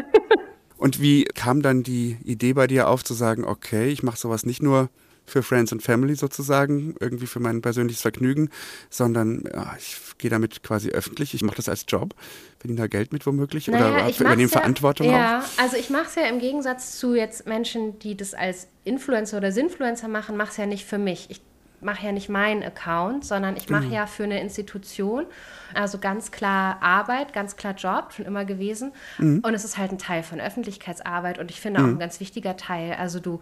Und 0.77 1.01
wie 1.01 1.25
kam 1.25 1.61
dann 1.61 1.83
die 1.83 2.17
Idee 2.23 2.53
bei 2.53 2.67
dir 2.67 2.87
auf 2.87 3.03
zu 3.03 3.13
sagen, 3.13 3.43
okay, 3.43 3.89
ich 3.89 4.01
mache 4.01 4.17
sowas 4.17 4.45
nicht 4.45 4.61
nur 4.61 4.89
für 5.25 5.43
Friends 5.43 5.71
and 5.71 5.81
Family 5.81 6.15
sozusagen, 6.15 6.95
irgendwie 6.99 7.27
für 7.27 7.39
mein 7.39 7.61
persönliches 7.61 8.01
Vergnügen, 8.01 8.49
sondern 8.89 9.43
ja, 9.53 9.75
ich 9.77 9.97
gehe 10.17 10.29
damit 10.29 10.63
quasi 10.63 10.89
öffentlich, 10.89 11.33
ich 11.33 11.43
mache 11.43 11.57
das 11.57 11.69
als 11.69 11.85
Job, 11.87 12.13
verdiene 12.59 12.81
da 12.81 12.87
Geld 12.87 13.13
mit 13.13 13.25
womöglich 13.25 13.69
oder 13.69 14.07
ich 14.07 14.19
übernehme 14.19 14.43
ja, 14.43 14.59
Verantwortung 14.59 15.09
ja, 15.09 15.39
auch. 15.39 15.61
also 15.61 15.77
ich 15.77 15.89
mache 15.89 16.07
es 16.07 16.15
ja 16.15 16.23
im 16.23 16.39
Gegensatz 16.39 16.97
zu 16.99 17.15
jetzt 17.15 17.47
Menschen, 17.47 17.99
die 17.99 18.15
das 18.15 18.33
als 18.33 18.67
Influencer 18.83 19.37
oder 19.37 19.51
Sinfluencer 19.51 20.07
machen, 20.07 20.37
mache 20.37 20.51
es 20.51 20.57
ja 20.57 20.65
nicht 20.65 20.85
für 20.85 20.97
mich. 20.97 21.29
Ich 21.29 21.41
mache 21.83 22.05
ja 22.05 22.11
nicht 22.11 22.29
meinen 22.29 22.63
Account, 22.63 23.25
sondern 23.25 23.57
ich 23.57 23.69
mache 23.69 23.87
ja 23.87 24.07
für 24.07 24.23
eine 24.23 24.41
Institution. 24.41 25.25
Also 25.73 25.97
ganz 25.97 26.31
klar 26.31 26.77
Arbeit, 26.81 27.33
ganz 27.33 27.55
klar 27.57 27.73
Job, 27.75 28.13
schon 28.15 28.25
immer 28.25 28.45
gewesen. 28.45 28.93
Und 29.19 29.53
es 29.53 29.65
ist 29.65 29.77
halt 29.77 29.91
ein 29.91 29.97
Teil 29.97 30.23
von 30.23 30.39
Öffentlichkeitsarbeit 30.39 31.39
und 31.39 31.51
ich 31.51 31.59
finde 31.59 31.81
auch 31.81 31.85
ein 31.85 31.99
ganz 31.99 32.19
wichtiger 32.19 32.55
Teil. 32.55 32.93
Also 32.93 33.19
du 33.19 33.41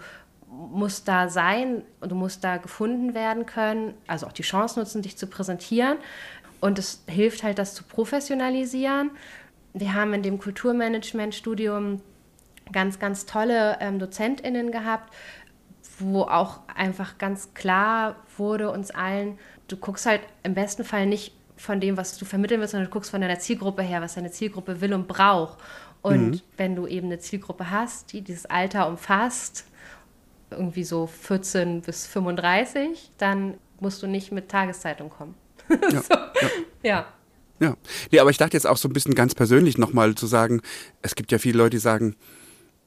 musst 0.70 1.08
da 1.08 1.30
sein 1.30 1.84
und 2.00 2.12
du 2.12 2.16
musst 2.16 2.44
da 2.44 2.58
gefunden 2.58 3.14
werden 3.14 3.46
können, 3.46 3.94
also 4.08 4.28
auch 4.28 4.32
die 4.32 4.44
Chance 4.44 4.80
nutzen, 4.80 5.02
dich 5.02 5.18
zu 5.18 5.28
präsentieren. 5.28 5.98
Und 6.60 6.78
es 6.78 7.04
hilft 7.08 7.44
halt, 7.44 7.58
das 7.58 7.74
zu 7.74 7.84
professionalisieren. 7.84 9.12
Wir 9.74 9.94
haben 9.94 10.14
in 10.14 10.22
dem 10.22 10.38
Kulturmanagement-Studium 10.38 12.02
ganz, 12.72 13.00
ganz 13.00 13.26
tolle 13.26 13.78
ähm, 13.80 14.00
DozentInnen 14.00 14.72
gehabt, 14.72 15.14
wo 16.00 16.24
auch 16.24 16.60
einfach 16.76 17.18
ganz 17.18 17.54
klar 17.54 18.16
wurde 18.38 18.72
uns 18.72 18.92
allen, 18.92 19.38
du 19.68 19.78
guckst 19.78 20.06
halt 20.06 20.22
im 20.44 20.54
besten 20.54 20.84
Fall 20.84 21.06
nicht 21.06 21.34
von 21.58 21.80
dem, 21.80 21.98
was 21.98 22.18
du 22.18 22.26
vermitteln 22.26 22.60
willst, 22.60 22.72
sondern 22.72 22.90
du 22.90 22.94
guckst 22.94 23.12
von 23.12 23.22
deiner 23.22 23.40
Zielgruppe 23.40 23.82
her, 23.82 24.02
was 24.02 24.16
deine 24.16 24.32
Zielgruppe 24.32 24.82
will 24.82 24.94
und 24.94 25.08
braucht. 25.08 25.60
Und 26.02 26.44
wenn 26.58 26.76
du 26.76 26.88
eben 26.88 27.08
eine 27.08 27.20
Zielgruppe 27.20 27.70
hast, 27.70 28.12
die 28.14 28.22
dieses 28.22 28.48
Alter 28.48 28.88
umfasst, 28.88 29.66
irgendwie 30.52 30.84
so 30.84 31.08
14 31.08 31.82
bis 31.82 32.08
35, 32.08 33.12
dann 33.18 33.56
musst 33.80 34.04
du 34.04 34.08
nicht 34.08 34.32
mit 34.32 34.50
Tageszeitung 34.50 35.10
kommen. 35.10 35.36
Ja, 35.92 36.02
so. 36.02 36.16
ja. 36.84 37.06
Ja, 37.62 37.78
nee, 38.12 38.20
aber 38.20 38.32
ich 38.32 38.38
dachte 38.38 38.58
jetzt 38.58 38.66
auch 38.66 38.78
so 38.78 38.90
ein 38.90 38.94
bisschen 38.94 39.14
ganz 39.14 39.36
persönlich 39.36 39.78
nochmal 39.78 40.16
zu 40.16 40.26
sagen, 40.26 40.62
es 41.04 41.14
gibt 41.14 41.32
ja 41.32 41.38
viele 41.38 41.60
Leute, 41.60 41.72
die 41.72 41.78
sagen, 41.78 42.16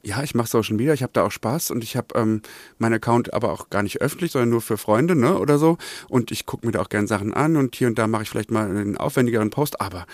ja, 0.03 0.23
ich 0.23 0.35
mache 0.35 0.49
Social 0.49 0.77
Media, 0.77 0.93
ich 0.93 1.03
habe 1.03 1.13
da 1.13 1.25
auch 1.25 1.31
Spaß 1.31 1.71
und 1.71 1.83
ich 1.83 1.97
habe 1.97 2.09
ähm, 2.19 2.43
meinen 2.79 2.95
Account 2.95 3.33
aber 3.33 3.53
auch 3.53 3.71
gar 3.71 3.83
nicht 3.83 4.03
öffentlich, 4.03 4.33
sondern 4.33 4.51
nur 4.51 4.61
für 4.61 4.77
Freunde 4.77 5.17
ne, 5.17 5.39
oder 5.39 5.59
so. 5.59 5.79
Und 6.09 6.31
ich 6.31 6.45
gucke 6.45 6.67
mir 6.67 6.73
da 6.73 6.83
auch 6.83 6.89
gern 6.89 7.07
Sachen 7.07 7.33
an 7.33 7.57
und 7.57 7.75
hier 7.75 7.87
und 7.87 7.99
da 7.99 8.07
mache 8.07 8.25
ich 8.25 8.31
vielleicht 8.31 8.51
mal 8.51 8.69
einen 8.69 8.99
aufwendigeren 8.99 9.51
Post, 9.51 9.81
aber 9.81 10.07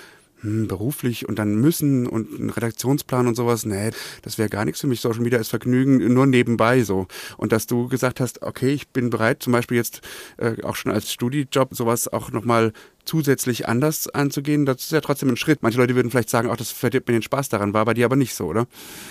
hm, 0.43 0.69
beruflich 0.69 1.29
und 1.29 1.39
dann 1.39 1.55
müssen 1.55 2.07
und 2.07 2.39
einen 2.39 2.51
Redaktionsplan 2.51 3.27
und 3.27 3.35
sowas, 3.35 3.65
nee, 3.65 3.91
das 4.23 4.39
wäre 4.39 4.49
gar 4.49 4.65
nichts 4.65 4.81
für 4.81 4.87
mich. 4.87 5.01
Social 5.01 5.21
Media 5.21 5.39
ist 5.39 5.49
Vergnügen 5.49 6.13
nur 6.13 6.27
nebenbei 6.27 6.83
so. 6.83 7.07
Und 7.37 7.53
dass 7.53 7.67
du 7.67 7.89
gesagt 7.89 8.21
hast, 8.21 8.43
okay, 8.43 8.71
ich 8.71 8.89
bin 8.89 9.11
bereit, 9.11 9.43
zum 9.43 9.53
Beispiel 9.53 9.77
jetzt 9.77 10.01
äh, 10.39 10.63
auch 10.63 10.77
schon 10.77 10.93
als 10.93 11.13
Studijob 11.13 11.75
sowas 11.75 12.09
auch 12.09 12.31
nochmal 12.31 12.73
zusätzlich 13.05 13.67
anders 13.69 14.09
anzugehen, 14.09 14.67
das 14.67 14.83
ist 14.83 14.93
ja 14.93 15.01
trotzdem 15.01 15.31
ein 15.31 15.37
Schritt. 15.37 15.63
Manche 15.63 15.79
Leute 15.79 15.95
würden 15.95 16.11
vielleicht 16.11 16.31
sagen, 16.31 16.49
auch 16.49 16.57
das 16.57 16.71
verdirbt 16.71 17.09
mir 17.09 17.15
den 17.15 17.23
Spaß 17.23 17.49
daran, 17.49 17.75
war 17.75 17.85
bei 17.85 17.95
dir 17.95 18.05
aber 18.05 18.17
nicht 18.17 18.35
so, 18.35 18.47
oder? 18.47 18.67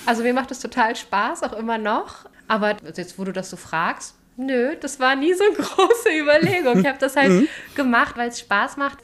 Also 0.05 0.23
mir 0.23 0.33
macht 0.33 0.51
es 0.51 0.59
total 0.59 0.95
Spaß, 0.95 1.43
auch 1.43 1.53
immer 1.53 1.77
noch. 1.77 2.25
Aber 2.47 2.77
jetzt, 2.95 3.19
wo 3.19 3.25
du 3.25 3.33
das 3.33 3.49
so 3.49 3.57
fragst, 3.57 4.15
nö, 4.37 4.75
das 4.79 4.99
war 4.99 5.15
nie 5.15 5.33
so 5.33 5.43
eine 5.43 5.53
große 5.55 6.09
Überlegung. 6.17 6.79
Ich 6.79 6.87
habe 6.87 6.97
das 6.97 7.15
halt 7.15 7.47
gemacht, 7.75 8.17
weil 8.17 8.29
es 8.29 8.39
Spaß 8.39 8.77
macht. 8.77 8.99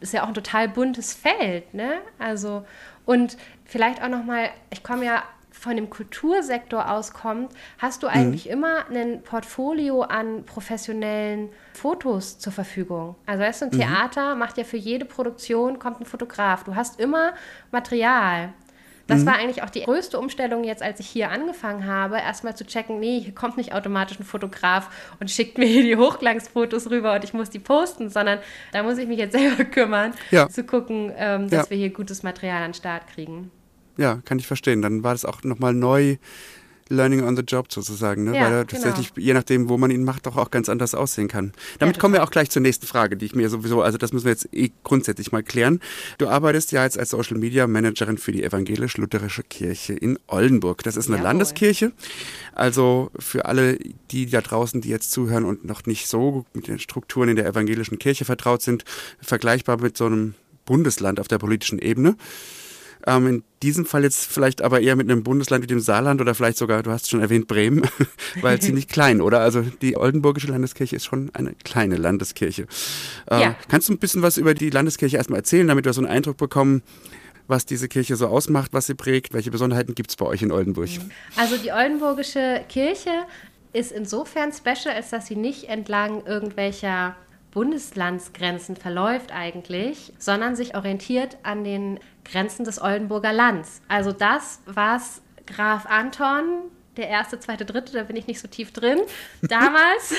Ist 0.00 0.12
ja 0.12 0.22
auch 0.22 0.28
ein 0.28 0.34
total 0.34 0.68
buntes 0.68 1.12
Feld, 1.12 1.74
ne? 1.74 1.98
Also 2.18 2.64
und 3.06 3.36
vielleicht 3.64 4.02
auch 4.02 4.08
noch 4.08 4.24
mal, 4.24 4.50
ich 4.70 4.82
komme 4.82 5.04
ja 5.04 5.22
von 5.50 5.76
dem 5.76 5.90
Kultursektor 5.90 6.90
auskommt, 6.90 7.52
hast 7.78 8.02
du 8.02 8.06
eigentlich 8.06 8.48
immer 8.48 8.86
ein 8.88 9.22
Portfolio 9.22 10.02
an 10.02 10.44
professionellen 10.44 11.50
Fotos 11.74 12.38
zur 12.38 12.52
Verfügung. 12.52 13.16
Also 13.26 13.42
weißt 13.42 13.62
du, 13.62 13.66
ein 13.66 13.72
Theater 13.72 14.36
macht 14.36 14.58
ja 14.58 14.64
für 14.64 14.76
jede 14.76 15.04
Produktion 15.04 15.78
kommt 15.78 16.00
ein 16.00 16.06
Fotograf. 16.06 16.64
Du 16.64 16.76
hast 16.76 17.00
immer 17.00 17.34
Material. 17.72 18.52
Das 19.10 19.26
war 19.26 19.34
eigentlich 19.34 19.62
auch 19.62 19.70
die 19.70 19.82
größte 19.82 20.18
Umstellung 20.18 20.64
jetzt, 20.64 20.82
als 20.82 21.00
ich 21.00 21.06
hier 21.08 21.30
angefangen 21.30 21.86
habe, 21.86 22.16
erstmal 22.16 22.56
zu 22.56 22.64
checken, 22.66 22.98
nee, 23.00 23.20
hier 23.20 23.34
kommt 23.34 23.56
nicht 23.56 23.74
automatisch 23.74 24.18
ein 24.18 24.24
Fotograf 24.24 24.88
und 25.20 25.30
schickt 25.30 25.58
mir 25.58 25.66
hier 25.66 25.82
die 25.82 25.96
Hochglanzfotos 25.96 26.90
rüber 26.90 27.14
und 27.14 27.24
ich 27.24 27.34
muss 27.34 27.50
die 27.50 27.58
posten, 27.58 28.08
sondern 28.10 28.38
da 28.72 28.82
muss 28.82 28.98
ich 28.98 29.06
mich 29.08 29.18
jetzt 29.18 29.32
selber 29.38 29.64
kümmern, 29.64 30.12
Ja. 30.30 30.48
zu 30.48 30.64
gucken, 30.64 31.12
ähm, 31.16 31.50
dass 31.50 31.66
Ja. 31.66 31.70
wir 31.70 31.76
hier 31.76 31.90
gutes 31.90 32.22
Material 32.22 32.58
an 32.62 32.70
den 32.70 32.74
Start 32.74 33.06
kriegen. 33.08 33.50
Ja, 33.96 34.20
kann 34.24 34.38
ich 34.38 34.46
verstehen. 34.46 34.80
Dann 34.80 35.02
war 35.02 35.12
das 35.12 35.24
auch 35.26 35.42
nochmal 35.42 35.74
neu 35.74 36.16
Learning 36.90 37.22
on 37.22 37.36
the 37.36 37.42
Job 37.42 37.72
sozusagen, 37.72 38.24
ne? 38.24 38.36
Ja, 38.36 38.42
weil 38.42 38.52
er 38.52 38.64
genau. 38.64 38.82
tatsächlich, 38.82 39.12
je 39.16 39.32
nachdem, 39.32 39.68
wo 39.68 39.78
man 39.78 39.90
ihn 39.90 40.04
macht, 40.04 40.26
doch 40.26 40.36
auch 40.36 40.50
ganz 40.50 40.68
anders 40.68 40.94
aussehen 40.94 41.28
kann. 41.28 41.52
Damit 41.78 41.96
Ja, 41.96 42.00
kommen 42.00 42.14
wir 42.14 42.24
auch 42.24 42.32
gleich 42.32 42.50
zur 42.50 42.62
nächsten 42.62 42.86
Frage, 42.86 43.16
die 43.16 43.26
ich 43.26 43.34
mir 43.34 43.48
sowieso, 43.48 43.80
also 43.80 43.96
das 43.96 44.12
müssen 44.12 44.24
wir 44.24 44.32
jetzt 44.32 44.48
eh 44.52 44.72
grundsätzlich 44.82 45.30
mal 45.30 45.44
klären. 45.44 45.80
Du 46.18 46.28
arbeitest 46.28 46.72
ja 46.72 46.82
jetzt 46.82 46.98
als 46.98 47.10
Social 47.10 47.38
Media 47.38 47.66
Managerin 47.68 48.18
für 48.18 48.32
die 48.32 48.42
evangelisch-lutherische 48.42 49.44
Kirche 49.44 49.92
in 49.92 50.18
Oldenburg. 50.26 50.82
Das 50.82 50.96
ist 50.96 51.06
eine 51.06 51.18
Jawohl. 51.18 51.28
Landeskirche. 51.28 51.92
Also 52.54 53.10
für 53.18 53.44
alle, 53.44 53.78
die 54.10 54.26
da 54.26 54.40
draußen, 54.40 54.80
die 54.80 54.88
jetzt 54.88 55.12
zuhören 55.12 55.44
und 55.44 55.64
noch 55.64 55.86
nicht 55.86 56.08
so 56.08 56.44
mit 56.52 56.66
den 56.66 56.80
Strukturen 56.80 57.28
in 57.28 57.36
der 57.36 57.46
evangelischen 57.46 57.98
Kirche 58.00 58.24
vertraut 58.24 58.62
sind, 58.62 58.84
vergleichbar 59.20 59.80
mit 59.80 59.96
so 59.96 60.06
einem 60.06 60.34
Bundesland 60.66 61.20
auf 61.20 61.28
der 61.28 61.38
politischen 61.38 61.78
Ebene. 61.78 62.16
Ähm, 63.06 63.26
in 63.26 63.42
diesem 63.62 63.86
Fall 63.86 64.02
jetzt 64.02 64.26
vielleicht 64.26 64.62
aber 64.62 64.80
eher 64.80 64.96
mit 64.96 65.10
einem 65.10 65.22
Bundesland 65.22 65.62
wie 65.62 65.66
dem 65.66 65.80
Saarland 65.80 66.20
oder 66.20 66.34
vielleicht 66.34 66.58
sogar, 66.58 66.82
du 66.82 66.90
hast 66.90 67.10
schon 67.10 67.20
erwähnt, 67.20 67.46
Bremen, 67.46 67.82
weil 68.40 68.60
ziemlich 68.60 68.88
klein, 68.88 69.20
oder? 69.20 69.40
Also 69.40 69.62
die 69.62 69.96
Oldenburgische 69.96 70.48
Landeskirche 70.48 70.96
ist 70.96 71.04
schon 71.04 71.30
eine 71.34 71.54
kleine 71.64 71.96
Landeskirche. 71.96 72.66
Äh, 73.30 73.40
Ja. 73.40 73.56
Kannst 73.68 73.88
du 73.88 73.92
ein 73.94 73.98
bisschen 73.98 74.22
was 74.22 74.36
über 74.36 74.54
die 74.54 74.70
Landeskirche 74.70 75.16
erstmal 75.16 75.38
erzählen, 75.40 75.66
damit 75.68 75.84
wir 75.84 75.92
so 75.92 76.00
einen 76.00 76.10
Eindruck 76.10 76.36
bekommen, 76.36 76.82
was 77.48 77.66
diese 77.66 77.88
Kirche 77.88 78.16
so 78.16 78.28
ausmacht, 78.28 78.72
was 78.72 78.86
sie 78.86 78.94
prägt, 78.94 79.32
welche 79.32 79.50
Besonderheiten 79.50 79.94
gibt 79.94 80.10
es 80.10 80.16
bei 80.16 80.24
euch 80.26 80.42
in 80.42 80.52
Oldenburg? 80.52 80.88
Also 81.36 81.56
die 81.56 81.72
Oldenburgische 81.72 82.60
Kirche 82.68 83.10
ist 83.72 83.92
insofern 83.92 84.52
special, 84.52 84.94
als 84.94 85.10
dass 85.10 85.26
sie 85.26 85.36
nicht 85.36 85.64
entlang 85.64 86.24
irgendwelcher 86.26 87.16
Bundeslandsgrenzen 87.50 88.76
verläuft 88.76 89.32
eigentlich, 89.32 90.12
sondern 90.18 90.56
sich 90.56 90.76
orientiert 90.76 91.38
an 91.42 91.64
den 91.64 91.98
Grenzen 92.24 92.64
des 92.64 92.80
Oldenburger 92.80 93.32
Lands. 93.32 93.82
Also 93.88 94.12
das, 94.12 94.60
was 94.66 95.22
Graf 95.46 95.86
Anton, 95.86 96.70
der 96.96 97.08
erste, 97.08 97.40
zweite, 97.40 97.64
dritte, 97.64 97.92
da 97.92 98.02
bin 98.04 98.16
ich 98.16 98.26
nicht 98.26 98.40
so 98.40 98.48
tief 98.48 98.72
drin, 98.72 99.00
damals 99.42 100.14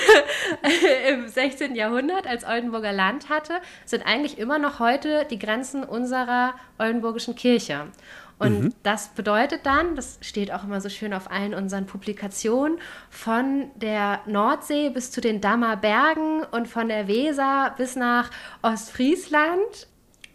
im 1.10 1.28
16. 1.28 1.76
Jahrhundert 1.76 2.28
als 2.28 2.46
Oldenburger 2.46 2.92
Land 2.92 3.30
hatte, 3.30 3.62
sind 3.86 4.06
eigentlich 4.06 4.38
immer 4.38 4.60
noch 4.60 4.80
heute 4.80 5.26
die 5.30 5.40
Grenzen 5.40 5.84
unserer 5.84 6.54
Oldenburgischen 6.80 7.36
Kirche. 7.36 7.88
Und 8.42 8.76
das 8.84 9.10
bedeutet 9.10 9.66
dann, 9.66 9.96
das 9.96 10.18
steht 10.22 10.52
auch 10.52 10.64
immer 10.64 10.82
so 10.82 10.90
schön 10.90 11.14
auf 11.14 11.30
allen 11.30 11.54
unseren 11.54 11.86
Publikationen, 11.86 12.80
von 13.10 13.70
der 13.76 14.22
Nordsee 14.26 14.90
bis 14.90 15.12
zu 15.12 15.22
den 15.22 15.42
Dammer 15.42 15.78
Bergen 15.78 16.44
und 16.52 16.68
von 16.68 16.88
der 16.88 17.08
Weser 17.08 17.74
bis 17.78 17.96
nach 17.96 18.32
Ostfriesland 18.62 19.88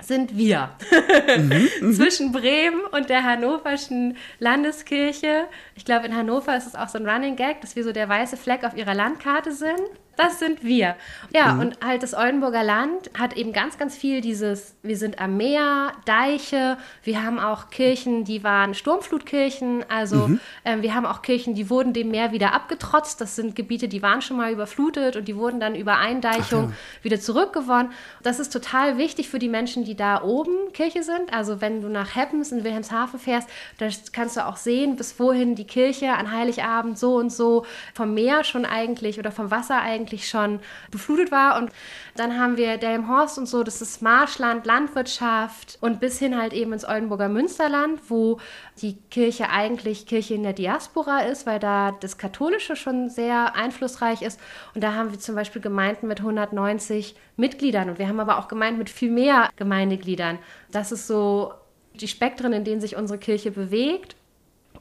sind 0.03 0.37
wir. 0.37 0.71
Zwischen 1.81 2.33
Bremen 2.33 2.83
und 2.93 3.09
der 3.09 3.25
Hannoverschen 3.25 4.17
Landeskirche. 4.39 5.45
Ich 5.75 5.85
glaube, 5.85 6.07
in 6.07 6.15
Hannover 6.15 6.57
ist 6.57 6.67
es 6.67 6.75
auch 6.75 6.89
so 6.89 6.99
ein 6.99 7.09
Running 7.09 7.37
Gag, 7.37 7.61
dass 7.61 7.77
wir 7.77 7.85
so 7.85 7.93
der 7.93 8.09
weiße 8.09 8.37
Fleck 8.37 8.65
auf 8.65 8.77
ihrer 8.77 8.95
Landkarte 8.95 9.53
sind. 9.53 9.81
Das 10.17 10.39
sind 10.39 10.65
wir. 10.65 10.97
Ja, 11.35 11.53
mhm. 11.53 11.61
und 11.61 11.85
halt 11.85 12.03
das 12.03 12.15
Oldenburger 12.15 12.65
Land 12.65 13.11
hat 13.19 13.37
eben 13.37 13.53
ganz, 13.53 13.77
ganz 13.77 13.97
viel 13.97 14.21
dieses, 14.23 14.75
wir 14.83 14.97
sind 14.97 15.21
am 15.21 15.37
Meer, 15.37 15.93
Deiche, 16.07 16.79
wir 17.03 17.23
haben 17.23 17.39
auch 17.39 17.69
Kirchen, 17.71 18.25
die 18.25 18.43
waren 18.43 18.75
Sturmflutkirchen, 18.75 19.85
also 19.89 20.29
mhm. 20.29 20.41
ähm, 20.65 20.83
wir 20.83 20.95
haben 20.95 21.05
auch 21.05 21.21
Kirchen, 21.21 21.55
die 21.55 21.69
wurden 21.69 21.93
dem 21.93 22.11
Meer 22.11 22.33
wieder 22.33 22.55
abgetrotzt. 22.55 23.21
Das 23.21 23.37
sind 23.37 23.55
Gebiete, 23.55 23.89
die 23.89 24.03
waren 24.03 24.23
schon 24.23 24.39
mal 24.39 24.53
überflutet 24.53 25.17
und 25.17 25.29
die 25.29 25.37
wurden 25.37 25.61
dann 25.61 25.75
über 25.75 25.99
Eindeichung 25.99 26.71
ja. 26.71 26.73
wieder 27.03 27.21
zurückgewonnen. 27.21 27.93
Das 28.23 28.41
ist 28.41 28.53
total 28.53 28.97
wichtig 28.97 29.29
für 29.29 29.39
die 29.39 29.49
Menschen, 29.49 29.85
die 29.85 29.97
da 29.97 30.23
oben 30.23 30.73
Kirche 30.73 31.03
sind. 31.03 31.33
Also 31.33 31.61
wenn 31.61 31.83
du 31.83 31.89
nach 31.89 32.17
Heppens 32.17 32.53
in 32.53 32.65
Wilhelmshaven 32.65 33.21
fährst, 33.21 33.49
da 33.79 33.89
kannst 34.13 34.37
du 34.37 34.47
auch 34.47 34.57
sehen, 34.57 34.97
bis 34.97 35.19
wohin 35.21 35.55
die 35.55 35.67
Kirche 35.67 36.15
an 36.15 36.33
Heiligabend 36.33 36.99
so 36.99 37.17
und 37.17 37.31
so 37.31 37.67
vom 37.95 38.15
Meer 38.15 38.45
schon 38.45 38.65
eigentlich 38.65 39.19
oder 39.19 39.31
vom 39.31 39.51
Wasser 39.51 39.81
eigentlich 39.83 40.06
eigentlich 40.07 40.29
schon 40.29 40.61
beflutet 40.91 41.31
war. 41.31 41.59
Und 41.59 41.71
dann 42.15 42.39
haben 42.39 42.57
wir 42.57 42.77
Delmhorst 42.77 43.39
und 43.39 43.47
so, 43.47 43.63
das 43.63 43.83
ist 43.83 44.03
Marschland, 44.03 44.67
Landwirtschaft 44.67 45.79
und 45.81 46.01
bis 46.01 46.19
hin 46.19 46.37
halt 46.37 46.53
eben 46.53 46.73
ins 46.73 46.87
Oldenburger 46.87 47.29
Münsterland, 47.29 48.01
wo 48.09 48.41
die 48.81 48.97
Kirche 49.11 49.51
eigentlich 49.51 50.07
Kirche 50.07 50.35
in 50.35 50.43
der 50.43 50.53
Diaspora 50.53 51.21
ist, 51.21 51.47
weil 51.47 51.59
da 51.59 51.93
das 52.01 52.19
Katholische 52.19 52.77
schon 52.77 53.11
sehr 53.11 53.55
einflussreich 53.57 54.23
ist. 54.23 54.41
Und 54.75 54.85
da 54.85 54.95
haben 54.95 55.11
wir 55.11 55.19
zum 55.19 55.35
Beispiel 55.35 55.61
Gemeinden 55.61 56.07
mit 56.07 56.21
190 56.21 57.17
Mitgliedern 57.37 57.91
und 57.91 57.99
wir 57.99 58.09
haben 58.09 58.21
aber 58.21 58.39
auch 58.39 58.49
Gemeinden 58.49 58.79
mit 58.79 58.91
viel 58.91 59.11
mehr 59.11 59.51
Gemeindegliedern. 59.57 60.39
Das 60.71 60.93
ist 60.93 61.07
so 61.07 61.53
die 61.95 62.09
Spektren, 62.09 62.53
in 62.53 62.65
denen 62.65 62.81
sich 62.81 62.97
unsere 62.97 63.19
Kirche 63.19 63.51
bewegt. 63.51 64.17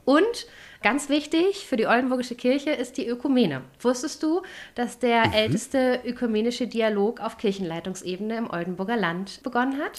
Und 0.06 0.46
Ganz 0.82 1.08
wichtig 1.08 1.66
für 1.66 1.76
die 1.76 1.86
Oldenburgische 1.86 2.36
Kirche 2.36 2.70
ist 2.70 2.96
die 2.96 3.08
Ökumene. 3.08 3.62
Wusstest 3.80 4.22
du, 4.22 4.42
dass 4.76 5.00
der 5.00 5.26
mhm. 5.26 5.32
älteste 5.32 6.00
ökumenische 6.04 6.68
Dialog 6.68 7.20
auf 7.20 7.38
Kirchenleitungsebene 7.38 8.36
im 8.36 8.48
Oldenburger 8.48 8.96
Land 8.96 9.42
begonnen 9.42 9.80
hat? 9.80 9.96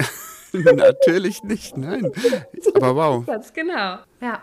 Natürlich 0.54 1.44
nicht, 1.44 1.76
nein. 1.76 2.10
Aber 2.76 2.96
wow. 2.96 3.26
Ganz 3.26 3.52
genau, 3.52 3.98
ja. 4.22 4.42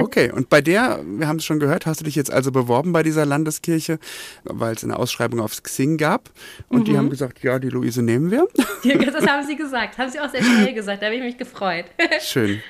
Okay, 0.00 0.30
und 0.30 0.48
bei 0.48 0.60
der, 0.60 1.00
wir 1.04 1.28
haben 1.28 1.36
es 1.36 1.44
schon 1.44 1.60
gehört, 1.60 1.86
hast 1.86 2.00
du 2.00 2.04
dich 2.04 2.14
jetzt 2.14 2.32
also 2.32 2.52
beworben 2.52 2.92
bei 2.92 3.02
dieser 3.02 3.26
Landeskirche, 3.26 3.98
weil 4.44 4.74
es 4.74 4.84
eine 4.84 4.98
Ausschreibung 4.98 5.40
auf 5.40 5.62
Xing 5.62 5.96
gab. 5.96 6.30
Und 6.68 6.80
mhm. 6.80 6.84
die 6.84 6.96
haben 6.96 7.10
gesagt, 7.10 7.42
ja, 7.42 7.58
die 7.58 7.68
Luise 7.68 8.02
nehmen 8.02 8.30
wir. 8.30 8.48
das 9.12 9.26
haben 9.26 9.46
sie 9.46 9.56
gesagt, 9.56 9.98
haben 9.98 10.10
sie 10.10 10.20
auch 10.20 10.30
sehr 10.30 10.42
schnell 10.42 10.74
gesagt, 10.74 11.02
da 11.02 11.06
habe 11.06 11.16
ich 11.16 11.22
mich 11.22 11.38
gefreut. 11.38 11.86
Schön. 12.20 12.60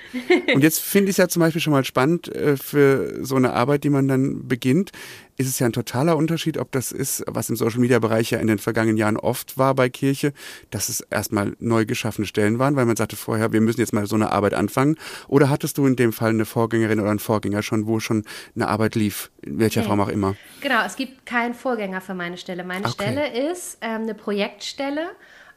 Und 0.52 0.62
jetzt 0.62 0.80
finde 0.80 1.10
ich 1.10 1.14
es 1.14 1.16
ja 1.18 1.28
zum 1.28 1.40
Beispiel 1.40 1.60
schon 1.60 1.72
mal 1.72 1.84
spannend 1.84 2.28
äh, 2.34 2.56
für 2.56 3.24
so 3.24 3.36
eine 3.36 3.52
Arbeit, 3.52 3.84
die 3.84 3.90
man 3.90 4.08
dann 4.08 4.48
beginnt 4.48 4.92
ist 5.40 5.48
es 5.48 5.58
ja 5.58 5.66
ein 5.66 5.72
totaler 5.72 6.18
Unterschied, 6.18 6.58
ob 6.58 6.70
das 6.70 6.92
ist, 6.92 7.24
was 7.26 7.48
im 7.48 7.56
Social-Media-Bereich 7.56 8.30
ja 8.30 8.38
in 8.40 8.46
den 8.46 8.58
vergangenen 8.58 8.98
Jahren 8.98 9.16
oft 9.16 9.56
war 9.56 9.74
bei 9.74 9.88
Kirche, 9.88 10.34
dass 10.70 10.90
es 10.90 11.00
erstmal 11.00 11.56
neu 11.60 11.86
geschaffene 11.86 12.26
Stellen 12.26 12.58
waren, 12.58 12.76
weil 12.76 12.84
man 12.84 12.96
sagte 12.96 13.16
vorher, 13.16 13.50
wir 13.50 13.62
müssen 13.62 13.80
jetzt 13.80 13.94
mal 13.94 14.06
so 14.06 14.16
eine 14.16 14.32
Arbeit 14.32 14.52
anfangen. 14.52 14.96
Oder 15.28 15.48
hattest 15.48 15.78
du 15.78 15.86
in 15.86 15.96
dem 15.96 16.12
Fall 16.12 16.28
eine 16.28 16.44
Vorgängerin 16.44 17.00
oder 17.00 17.08
einen 17.08 17.20
Vorgänger 17.20 17.62
schon, 17.62 17.86
wo 17.86 18.00
schon 18.00 18.24
eine 18.54 18.68
Arbeit 18.68 18.96
lief, 18.96 19.30
in 19.40 19.58
welcher 19.58 19.80
okay. 19.80 19.88
Form 19.88 20.00
auch 20.00 20.08
immer? 20.08 20.36
Genau, 20.60 20.84
es 20.84 20.96
gibt 20.96 21.24
keinen 21.24 21.54
Vorgänger 21.54 22.02
für 22.02 22.14
meine 22.14 22.36
Stelle. 22.36 22.62
Meine 22.62 22.84
okay. 22.84 22.92
Stelle 22.92 23.50
ist 23.50 23.78
ähm, 23.80 24.02
eine 24.02 24.14
Projektstelle 24.14 25.06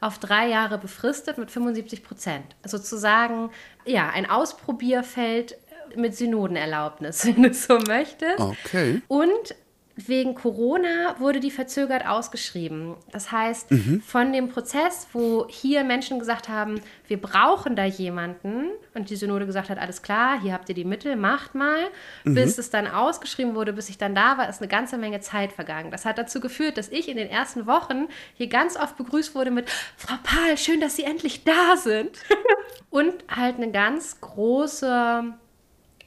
auf 0.00 0.18
drei 0.18 0.48
Jahre 0.48 0.78
befristet 0.78 1.36
mit 1.36 1.50
75 1.50 2.02
Prozent. 2.02 2.56
Sozusagen, 2.64 3.50
ja, 3.84 4.08
ein 4.08 4.28
Ausprobierfeld 4.28 5.58
mit 5.96 6.16
Synodenerlaubnis, 6.16 7.26
wenn 7.26 7.42
du 7.42 7.54
so 7.54 7.78
möchtest. 7.78 8.40
Okay. 8.40 9.02
Und 9.08 9.54
wegen 9.96 10.34
Corona 10.34 11.14
wurde 11.20 11.38
die 11.38 11.52
verzögert 11.52 12.06
ausgeschrieben. 12.06 12.96
Das 13.12 13.30
heißt, 13.30 13.70
mhm. 13.70 14.00
von 14.00 14.32
dem 14.32 14.48
Prozess, 14.48 15.06
wo 15.12 15.46
hier 15.48 15.84
Menschen 15.84 16.18
gesagt 16.18 16.48
haben, 16.48 16.80
wir 17.06 17.20
brauchen 17.20 17.76
da 17.76 17.84
jemanden 17.84 18.70
und 18.94 19.10
die 19.10 19.16
Synode 19.16 19.46
gesagt 19.46 19.68
hat, 19.68 19.78
alles 19.78 20.02
klar, 20.02 20.40
hier 20.40 20.52
habt 20.52 20.68
ihr 20.68 20.74
die 20.74 20.84
Mittel, 20.84 21.14
macht 21.14 21.54
mal, 21.54 21.78
mhm. 22.24 22.34
bis 22.34 22.58
es 22.58 22.70
dann 22.70 22.88
ausgeschrieben 22.88 23.54
wurde, 23.54 23.72
bis 23.72 23.88
ich 23.88 23.96
dann 23.96 24.16
da 24.16 24.36
war, 24.36 24.48
ist 24.48 24.60
eine 24.60 24.68
ganze 24.68 24.98
Menge 24.98 25.20
Zeit 25.20 25.52
vergangen. 25.52 25.92
Das 25.92 26.04
hat 26.04 26.18
dazu 26.18 26.40
geführt, 26.40 26.76
dass 26.76 26.88
ich 26.88 27.08
in 27.08 27.16
den 27.16 27.28
ersten 27.28 27.66
Wochen 27.66 28.08
hier 28.34 28.48
ganz 28.48 28.76
oft 28.76 28.96
begrüßt 28.96 29.36
wurde 29.36 29.52
mit 29.52 29.70
Frau 29.96 30.16
Pahl, 30.24 30.58
schön, 30.58 30.80
dass 30.80 30.96
Sie 30.96 31.04
endlich 31.04 31.44
da 31.44 31.76
sind. 31.76 32.18
und 32.90 33.12
halt 33.28 33.56
eine 33.56 33.70
ganz 33.70 34.20
große 34.20 35.34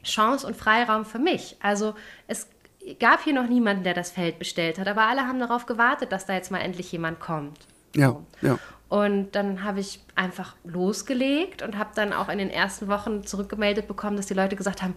Chance 0.04 0.48
und 0.48 0.56
Freiraum 0.56 1.06
für 1.06 1.20
mich. 1.20 1.58
Also 1.62 1.96
es 2.28 2.48
gab 2.96 3.24
hier 3.24 3.34
noch 3.34 3.48
niemanden, 3.48 3.84
der 3.84 3.94
das 3.94 4.12
Feld 4.12 4.40
bestellt 4.40 4.80
hat, 4.80 4.88
aber 4.88 5.04
alle 5.04 5.28
haben 5.28 5.40
darauf 5.40 5.66
gewartet, 5.66 6.12
dass 6.12 6.26
da 6.26 6.34
jetzt 6.34 6.52
mal 6.52 6.60
endlich 6.60 6.92
jemand 6.92 7.20
kommt. 7.20 7.68
Ja, 7.96 8.10
so. 8.10 8.26
ja. 8.42 8.60
Und 8.90 9.32
dann 9.36 9.64
habe 9.64 9.82
ich 9.82 10.00
einfach 10.16 10.56
losgelegt 10.64 11.62
und 11.62 11.78
habe 11.78 11.90
dann 11.96 12.14
auch 12.14 12.30
in 12.30 12.38
den 12.38 12.50
ersten 12.50 12.88
Wochen 12.88 13.26
zurückgemeldet 13.26 13.88
bekommen, 13.88 14.16
dass 14.16 14.28
die 14.28 14.34
Leute 14.34 14.56
gesagt 14.56 14.82
haben, 14.82 14.96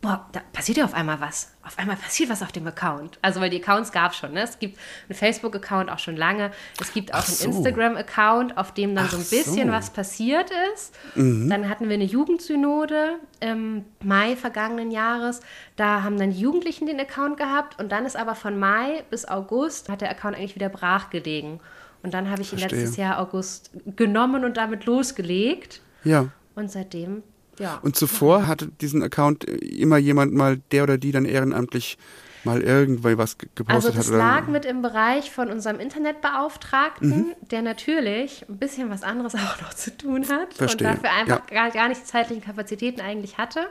boah, 0.00 0.28
da 0.32 0.40
passiert 0.52 0.78
ja 0.78 0.84
auf 0.84 0.94
einmal 0.94 1.20
was. 1.20 1.52
Auf 1.64 1.78
einmal 1.78 1.96
passiert 1.96 2.30
was 2.30 2.42
auf 2.42 2.52
dem 2.52 2.66
Account. 2.66 3.18
Also, 3.22 3.40
weil 3.40 3.50
die 3.50 3.62
Accounts 3.62 3.90
gab 3.92 4.12
es 4.12 4.18
schon. 4.18 4.32
Ne? 4.32 4.42
Es 4.42 4.58
gibt 4.58 4.78
einen 5.08 5.16
Facebook-Account 5.16 5.90
auch 5.90 5.98
schon 5.98 6.16
lange. 6.16 6.52
Es 6.80 6.92
gibt 6.92 7.12
auch 7.12 7.22
so. 7.22 7.44
einen 7.44 7.56
Instagram-Account, 7.56 8.56
auf 8.56 8.72
dem 8.72 8.94
dann 8.94 9.06
Ach 9.06 9.12
so 9.12 9.16
ein 9.16 9.24
bisschen 9.24 9.66
so. 9.66 9.72
was 9.72 9.90
passiert 9.90 10.50
ist. 10.74 10.94
Mhm. 11.14 11.50
Dann 11.50 11.68
hatten 11.68 11.88
wir 11.88 11.94
eine 11.94 12.04
Jugendsynode 12.04 13.16
im 13.40 13.84
Mai 14.02 14.36
vergangenen 14.36 14.90
Jahres. 14.90 15.40
Da 15.76 16.02
haben 16.02 16.18
dann 16.18 16.30
die 16.30 16.40
Jugendlichen 16.40 16.86
den 16.86 17.00
Account 17.00 17.36
gehabt. 17.36 17.80
Und 17.80 17.90
dann 17.90 18.06
ist 18.06 18.16
aber 18.16 18.34
von 18.34 18.58
Mai 18.58 19.04
bis 19.10 19.26
August 19.26 19.88
hat 19.88 20.02
der 20.02 20.10
Account 20.10 20.36
eigentlich 20.36 20.54
wieder 20.54 20.68
brach 20.68 21.10
gelegen. 21.10 21.60
Und 22.02 22.14
dann 22.14 22.30
habe 22.30 22.42
ich 22.42 22.52
ihn 22.52 22.58
letztes 22.60 22.96
Jahr 22.96 23.18
August 23.18 23.70
genommen 23.96 24.44
und 24.44 24.56
damit 24.56 24.84
losgelegt. 24.84 25.80
Ja. 26.04 26.28
Und 26.54 26.70
seitdem 26.70 27.24
ja. 27.58 27.78
Und 27.82 27.96
zuvor 27.96 28.46
hatte 28.46 28.68
diesen 28.68 29.02
Account 29.02 29.44
immer 29.44 29.98
jemand 29.98 30.34
mal, 30.34 30.58
der 30.72 30.82
oder 30.82 30.98
die 30.98 31.12
dann 31.12 31.24
ehrenamtlich 31.24 31.98
mal 32.46 32.62
irgendwie 32.62 33.18
was 33.18 33.36
gepostet 33.36 33.68
also 33.68 33.88
das 33.88 33.96
hat? 33.96 34.14
Also 34.14 34.16
lag 34.16 34.46
mit 34.46 34.64
im 34.64 34.80
Bereich 34.80 35.30
von 35.30 35.50
unserem 35.50 35.80
Internetbeauftragten, 35.80 37.10
mhm. 37.10 37.34
der 37.50 37.60
natürlich 37.60 38.46
ein 38.48 38.56
bisschen 38.56 38.88
was 38.88 39.02
anderes 39.02 39.34
auch 39.34 39.60
noch 39.60 39.74
zu 39.74 39.94
tun 39.94 40.26
hat 40.30 40.54
Verstehe. 40.54 40.88
und 40.88 40.96
dafür 40.96 41.10
einfach 41.10 41.50
ja. 41.50 41.54
gar, 41.54 41.70
gar 41.70 41.88
nicht 41.88 42.00
die 42.00 42.06
zeitlichen 42.06 42.42
Kapazitäten 42.42 43.02
eigentlich 43.02 43.36
hatte. 43.36 43.66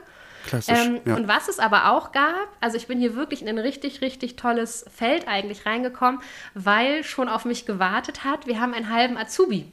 Klassisch, 0.46 0.78
ähm, 0.78 1.00
ja. 1.04 1.16
Und 1.16 1.26
was 1.26 1.48
es 1.48 1.58
aber 1.58 1.90
auch 1.90 2.12
gab, 2.12 2.48
also 2.60 2.76
ich 2.76 2.86
bin 2.86 3.00
hier 3.00 3.16
wirklich 3.16 3.42
in 3.42 3.48
ein 3.48 3.58
richtig, 3.58 4.00
richtig 4.00 4.36
tolles 4.36 4.84
Feld 4.94 5.26
eigentlich 5.26 5.66
reingekommen, 5.66 6.20
weil 6.54 7.02
schon 7.02 7.28
auf 7.28 7.44
mich 7.44 7.66
gewartet 7.66 8.22
hat. 8.22 8.46
Wir 8.46 8.60
haben 8.60 8.72
einen 8.72 8.90
halben 8.92 9.16
Azubi. 9.16 9.72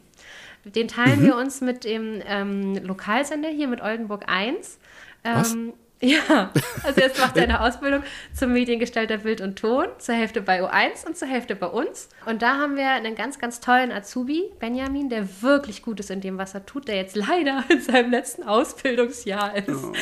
Den 0.66 0.88
teilen 0.88 1.22
mhm. 1.22 1.26
wir 1.26 1.36
uns 1.36 1.62
mit 1.62 1.84
dem 1.84 2.22
ähm, 2.26 2.76
Lokalsender 2.76 3.50
hier, 3.50 3.68
mit 3.68 3.82
Oldenburg 3.82 4.24
1. 4.28 4.80
Ähm, 5.24 5.74
ja, 6.04 6.52
also 6.84 7.00
jetzt 7.00 7.18
macht 7.18 7.38
er 7.38 7.44
eine 7.44 7.62
Ausbildung 7.62 8.04
zum 8.34 8.52
Mediengestalter 8.52 9.20
Bild 9.20 9.40
und 9.40 9.58
Ton, 9.58 9.86
zur 10.00 10.16
Hälfte 10.16 10.42
bei 10.42 10.62
U1 10.62 11.08
und 11.08 11.18
zur 11.18 11.30
Hälfte 11.30 11.56
bei 11.56 11.68
uns. 11.68 12.10
Und 12.26 12.42
da 12.42 12.58
haben 12.58 12.76
wir 12.76 12.90
einen 12.90 13.16
ganz, 13.16 13.40
ganz 13.40 13.62
tollen 13.62 13.90
Azubi, 13.90 14.52
Benjamin, 14.60 15.08
der 15.08 15.42
wirklich 15.42 15.82
gut 15.82 16.02
ist 16.02 16.12
in 16.12 16.20
dem, 16.20 16.38
was 16.38 16.56
er 16.56 16.66
tut, 16.66 16.90
der 16.90 16.98
jetzt 16.98 17.16
leider 17.16 17.64
in 17.70 17.80
seinem 17.80 18.12
letzten 18.12 18.44
Ausbildungsjahr 18.44 19.56
ist. 19.56 19.70
Oh, 19.70 19.94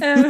ja. 0.00 0.24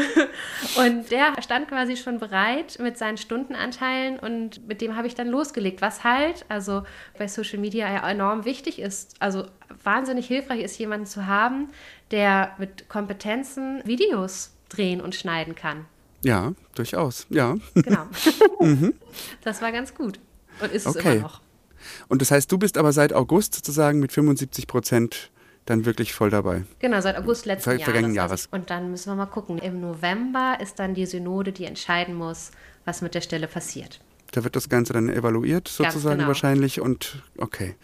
und 0.84 1.10
der 1.10 1.34
stand 1.42 1.68
quasi 1.68 1.98
schon 1.98 2.18
bereit 2.18 2.78
mit 2.80 2.96
seinen 2.96 3.18
Stundenanteilen 3.18 4.18
und 4.18 4.66
mit 4.66 4.80
dem 4.80 4.96
habe 4.96 5.06
ich 5.06 5.14
dann 5.14 5.28
losgelegt, 5.28 5.82
was 5.82 6.02
halt, 6.02 6.46
also 6.48 6.84
bei 7.18 7.28
Social 7.28 7.58
Media 7.58 7.92
ja 7.92 8.08
enorm 8.08 8.46
wichtig 8.46 8.78
ist. 8.78 9.16
Also 9.20 9.44
wahnsinnig 9.84 10.26
hilfreich 10.26 10.60
ist, 10.60 10.78
jemanden 10.78 11.06
zu 11.06 11.26
haben, 11.26 11.68
der 12.10 12.54
mit 12.58 12.88
Kompetenzen 12.88 13.82
Videos 13.84 14.52
drehen 14.68 15.00
und 15.00 15.14
schneiden 15.14 15.54
kann. 15.54 15.86
Ja, 16.22 16.52
durchaus, 16.74 17.26
ja. 17.30 17.56
Genau. 17.74 18.06
mhm. 18.60 18.94
Das 19.42 19.62
war 19.62 19.72
ganz 19.72 19.94
gut 19.94 20.20
und 20.60 20.72
ist 20.72 20.86
okay. 20.86 20.98
es 20.98 21.04
immer 21.04 21.22
noch. 21.22 21.40
Und 22.08 22.20
das 22.20 22.30
heißt, 22.30 22.50
du 22.52 22.58
bist 22.58 22.76
aber 22.76 22.92
seit 22.92 23.12
August 23.12 23.54
sozusagen 23.54 24.00
mit 24.00 24.12
75 24.12 24.66
Prozent 24.66 25.30
dann 25.66 25.84
wirklich 25.84 26.12
voll 26.12 26.30
dabei. 26.30 26.64
Genau, 26.78 27.00
seit 27.00 27.16
August 27.16 27.46
letzten 27.46 27.70
Ver 27.70 27.80
Vergangenen 27.80 28.14
Jahres. 28.14 28.48
Und 28.50 28.70
dann 28.70 28.90
müssen 28.90 29.10
wir 29.10 29.16
mal 29.16 29.26
gucken. 29.26 29.58
Im 29.58 29.80
November 29.80 30.58
ist 30.60 30.78
dann 30.78 30.94
die 30.94 31.06
Synode, 31.06 31.52
die 31.52 31.64
entscheiden 31.64 32.14
muss, 32.14 32.50
was 32.84 33.02
mit 33.02 33.14
der 33.14 33.20
Stelle 33.20 33.46
passiert. 33.46 34.00
Da 34.32 34.44
wird 34.44 34.56
das 34.56 34.68
Ganze 34.68 34.92
dann 34.92 35.08
evaluiert 35.08 35.68
sozusagen 35.68 36.18
genau. 36.18 36.28
wahrscheinlich 36.28 36.80
und 36.80 37.22
okay. 37.38 37.74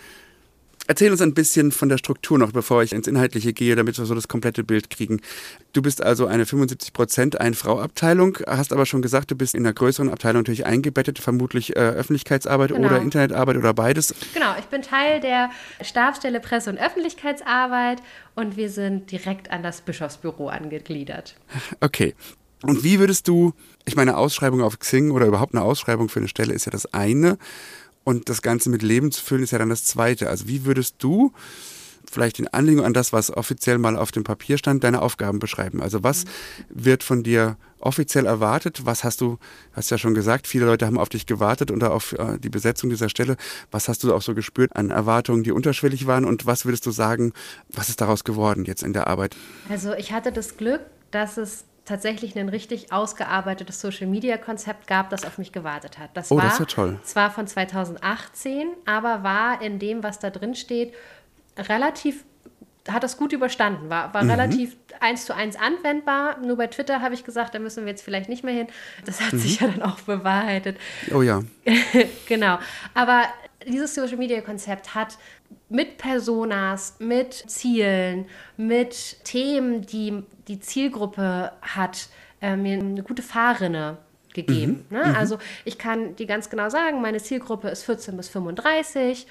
Erzähl 0.88 1.11
uns 1.11 1.20
ein 1.20 1.35
bisschen 1.35 1.72
von 1.72 1.88
der 1.88 1.99
Struktur 1.99 2.38
noch, 2.38 2.53
bevor 2.53 2.83
ich 2.83 2.92
ins 2.92 3.09
Inhaltliche 3.09 3.53
gehe, 3.53 3.75
damit 3.75 3.99
wir 3.99 4.05
so 4.05 4.14
das 4.14 4.29
komplette 4.29 4.62
Bild 4.62 4.88
kriegen. 4.90 5.20
Du 5.72 5.83
bist 5.83 6.03
also 6.03 6.27
eine 6.27 6.46
75 6.46 6.92
Prozent 6.92 7.40
Ein-Frau-Abteilung, 7.40 8.38
hast 8.46 8.72
aber 8.72 8.87
schon 8.87 9.03
gesagt, 9.03 9.31
du 9.31 9.37
bist 9.37 9.55
in 9.55 9.66
einer 9.66 9.72
größeren 9.72 10.09
Abteilung 10.11 10.42
natürlich 10.42 10.64
eingebettet, 10.64 11.18
vermutlich 11.18 11.75
äh, 11.75 11.81
Öffentlichkeitsarbeit 11.81 12.70
genau. 12.70 12.87
oder 12.87 13.01
Internetarbeit 13.01 13.57
oder 13.57 13.75
beides. 13.75 14.14
Genau, 14.33 14.55
ich 14.59 14.66
bin 14.66 14.83
Teil 14.83 15.20
der 15.20 15.51
Stabsstelle 15.83 16.40
Presse- 16.40 16.70
und 16.70 16.79
Öffentlichkeitsarbeit 16.79 18.01
und 18.35 18.57
wir 18.57 18.70
sind 18.70 19.11
direkt 19.11 19.51
an 19.51 19.62
das 19.62 19.81
Bischofsbüro 19.81 20.49
angegliedert. 20.49 21.37
Okay. 21.81 22.14
Und 22.62 22.85
wie 22.85 22.99
würdest 22.99 23.29
du, 23.29 23.53
ich 23.85 23.96
meine, 23.96 24.16
Ausschreibung 24.16 24.62
auf 24.62 24.79
Xing 24.79 25.11
oder 25.11 25.27
überhaupt 25.27 25.55
eine 25.55 25.62
Ausschreibung 25.62 26.09
für 26.09 26.20
eine 26.20 26.29
Stelle 26.29 26.55
ist 26.55 26.64
ja 26.64 26.72
das 26.72 26.92
eine 26.94 27.38
und 28.07 28.29
das 28.29 28.40
Ganze 28.40 28.71
mit 28.71 28.83
Leben 28.83 29.11
zu 29.11 29.21
füllen 29.21 29.42
ist 29.42 29.51
ja 29.51 29.59
dann 29.59 29.69
das 29.69 29.85
zweite. 29.85 30.31
Also 30.31 30.47
wie 30.47 30.64
würdest 30.64 30.95
du 31.01 31.33
vielleicht 32.09 32.38
in 32.38 32.47
Anlehnung 32.47 32.85
an 32.85 32.95
das, 32.95 33.12
was 33.12 33.37
offiziell 33.37 33.79
mal 33.79 33.97
auf 33.97 34.12
dem 34.12 34.23
Papier 34.23 34.59
stand, 34.59 34.85
deine 34.85 35.03
Aufgaben 35.03 35.40
beschreiben? 35.40 35.83
Also 35.83 36.05
was 36.05 36.25
wird 36.69 37.03
von 37.03 37.25
dir 37.25 37.57
offiziell 37.81 38.25
erwartet? 38.25 38.87
Was 38.87 39.03
hast 39.03 39.21
du, 39.21 39.38
hast 39.73 39.90
ja 39.90 39.99
schon 39.99 40.14
gesagt, 40.14 40.47
viele 40.47 40.66
Leute 40.66 40.87
haben 40.87 40.99
auf 40.99 41.09
dich 41.09 41.27
gewartet 41.27 41.73
und 41.73 41.83
auf 41.83 42.12
äh, 42.12 42.38
die 42.38 42.49
Besetzung 42.49 42.90
dieser 42.90 43.09
Stelle. 43.09 43.37
Was 43.73 43.88
hast 43.88 44.05
du 44.05 44.14
auch 44.14 44.23
so 44.23 44.37
gespürt 44.37 44.77
an 44.77 44.90
Erwartungen, 44.90 45.42
die 45.42 45.51
unterschwellig 45.51 46.07
waren? 46.07 46.25
Und 46.25 46.47
was 46.47 46.64
würdest 46.64 46.87
du 46.87 46.92
sagen, 46.92 47.33
was 47.73 47.88
ist 47.88 48.01
daraus 48.01 48.23
geworden 48.23 48.66
jetzt 48.66 48.85
in 48.85 48.92
der 48.92 49.09
Arbeit? 49.09 49.37
Also 49.69 49.95
ich 49.95 50.12
hatte 50.12 50.31
das 50.31 50.57
Glück, 50.57 50.83
dass 51.11 51.38
es 51.38 51.64
tatsächlich 51.87 52.37
ein 52.37 52.49
richtig 52.49 52.92
ausgearbeitetes 52.92 53.81
Social-Media-Konzept 53.81 54.87
gab, 54.87 55.09
das 55.09 55.25
auf 55.25 55.38
mich 55.38 55.53
gewartet 55.53 55.99
hat. 55.99 56.11
Das 56.14 56.31
oh, 56.31 56.37
war 56.37 56.44
das 56.44 56.55
ist 56.55 56.59
ja 56.59 56.66
toll. 56.66 56.99
zwar 57.03 57.31
von 57.31 57.46
2018, 57.46 58.68
aber 58.85 59.22
war 59.22 59.62
in 59.62 59.79
dem, 59.79 60.03
was 60.03 60.18
da 60.18 60.31
drin 60.31 60.55
steht, 60.55 60.92
relativ 61.57 62.25
hat 62.88 63.03
das 63.03 63.16
gut 63.16 63.33
überstanden, 63.33 63.90
war, 63.90 64.14
war 64.14 64.22
mhm. 64.22 64.31
relativ 64.31 64.77
eins 65.01 65.25
zu 65.27 65.35
eins 65.35 65.57
anwendbar. 65.57 66.38
Nur 66.38 66.57
bei 66.57 66.68
Twitter 66.68 67.01
habe 67.01 67.14
ich 67.14 67.25
gesagt, 67.25 67.55
da 67.55 67.59
müssen 67.59 67.85
wir 67.85 67.90
jetzt 67.90 68.03
vielleicht 68.03 68.29
nicht 68.29 68.44
mehr 68.44 68.55
hin. 68.55 68.68
Das 69.05 69.20
hat 69.20 69.33
mhm. 69.33 69.38
sich 69.38 69.61
ja 69.61 69.66
dann 69.68 69.83
auch 69.83 70.01
bewahrheitet. 70.01 70.79
Oh 71.12 71.22
ja. 71.22 71.42
genau. 72.29 72.59
Aber 72.94 73.25
dieses 73.66 73.94
Social 73.94 74.16
Media 74.16 74.40
Konzept 74.40 74.94
hat 74.94 75.18
mit 75.68 75.98
Personas, 75.98 76.96
mit 76.98 77.35
Zielen, 77.35 78.26
mit 78.57 79.24
Themen, 79.24 79.85
die 79.85 80.22
die 80.48 80.61
Zielgruppe 80.61 81.52
hat, 81.61 82.09
äh, 82.40 82.57
mir 82.57 82.79
eine 82.79 83.02
gute 83.02 83.22
Fahrrinne 83.22 83.98
gegeben. 84.33 84.87
Mhm. 84.90 84.96
Ne? 84.96 85.05
Mhm. 85.07 85.16
Also 85.16 85.38
ich 85.64 85.79
kann 85.79 86.14
die 86.16 86.26
ganz 86.26 86.50
genau 86.50 86.68
sagen, 86.68 87.00
meine 87.00 87.20
Zielgruppe 87.20 87.68
ist 87.68 87.85
14 87.85 88.16
bis 88.16 88.29
35 88.29 89.26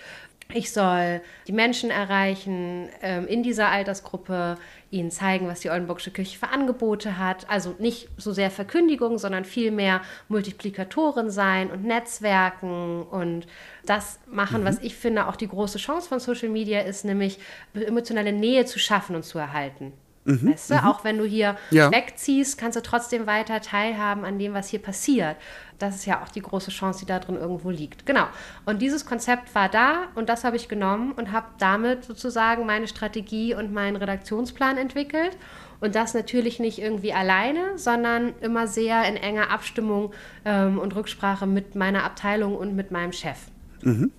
ich 0.54 0.72
soll 0.72 1.22
die 1.48 1.52
Menschen 1.52 1.90
erreichen 1.90 2.90
ähm, 3.02 3.28
in 3.28 3.44
dieser 3.44 3.70
Altersgruppe, 3.70 4.58
ihnen 4.92 5.12
zeigen, 5.12 5.48
was 5.48 5.60
die 5.60 5.70
Oldenburgische 5.70 6.12
Kirche 6.12 6.38
für 6.38 6.50
Angebote 6.50 7.18
hat. 7.18 7.50
Also 7.50 7.76
nicht 7.80 8.08
so 8.18 8.32
sehr 8.32 8.52
Verkündigung, 8.52 9.18
sondern 9.18 9.44
vielmehr 9.44 10.02
Multiplikatoren 10.30 11.30
sein 11.30 11.72
und 11.72 11.84
Netzwerken 11.84 13.04
und 13.04 13.48
das 13.86 14.20
machen, 14.28 14.62
mhm. 14.62 14.66
was 14.66 14.80
ich 14.80 14.96
finde 14.96 15.28
auch 15.28 15.36
die 15.36 15.48
große 15.48 15.80
Chance 15.80 16.08
von 16.08 16.20
Social 16.20 16.50
Media 16.50 16.82
ist, 16.82 17.06
nämlich 17.06 17.40
emotionale 17.74 18.32
Nähe 18.32 18.66
zu 18.66 18.80
schaffen 18.80 19.16
und 19.16 19.24
zu 19.24 19.40
erhalten. 19.40 19.94
Mhm, 20.26 20.54
weißt 20.54 20.72
du, 20.72 20.74
mhm. 20.76 20.80
auch 20.82 21.04
wenn 21.04 21.18
du 21.18 21.24
hier 21.24 21.56
ja. 21.70 21.92
wegziehst, 21.92 22.58
kannst 22.58 22.76
du 22.76 22.82
trotzdem 22.82 23.28
weiter 23.28 23.62
teilhaben 23.62 24.26
an 24.26 24.40
dem, 24.40 24.54
was 24.54 24.70
hier 24.70 24.82
passiert. 24.82 25.38
Das 25.80 25.96
ist 25.96 26.06
ja 26.06 26.24
auch 26.24 26.30
die 26.30 26.42
große 26.42 26.72
Chance, 26.72 27.00
die 27.00 27.06
da 27.06 27.20
drin 27.20 27.36
irgendwo 27.36 27.70
liegt. 27.70 28.06
Genau. 28.06 28.26
Und 28.66 28.82
dieses 28.82 29.06
Konzept 29.06 29.54
war 29.56 29.70
da 29.70 30.08
und 30.16 30.30
das 30.30 30.44
habe 30.44 30.56
ich 30.56 30.68
genommen 30.68 31.12
und 31.12 31.32
habe 31.32 31.48
damit 31.58 32.06
sozusagen 32.06 32.66
meine 32.66 32.88
Strategie 32.88 33.54
und 33.54 33.74
meinen 33.74 33.96
Redaktionsplan 33.96 34.78
entwickelt. 34.78 35.38
Und 35.82 35.96
das 35.96 36.14
natürlich 36.14 36.60
nicht 36.60 36.80
irgendwie 36.80 37.14
alleine, 37.14 37.78
sondern 37.78 38.34
immer 38.40 38.66
sehr 38.68 39.08
in 39.08 39.18
enger 39.18 39.52
Abstimmung 39.52 40.14
ähm, 40.46 40.80
und 40.80 40.96
Rücksprache 40.96 41.46
mit 41.46 41.76
meiner 41.76 42.04
Abteilung 42.04 42.56
und 42.56 42.76
mit 42.76 42.92
meinem 42.92 43.12
Chef. 43.12 43.38
Mhm 43.82 44.12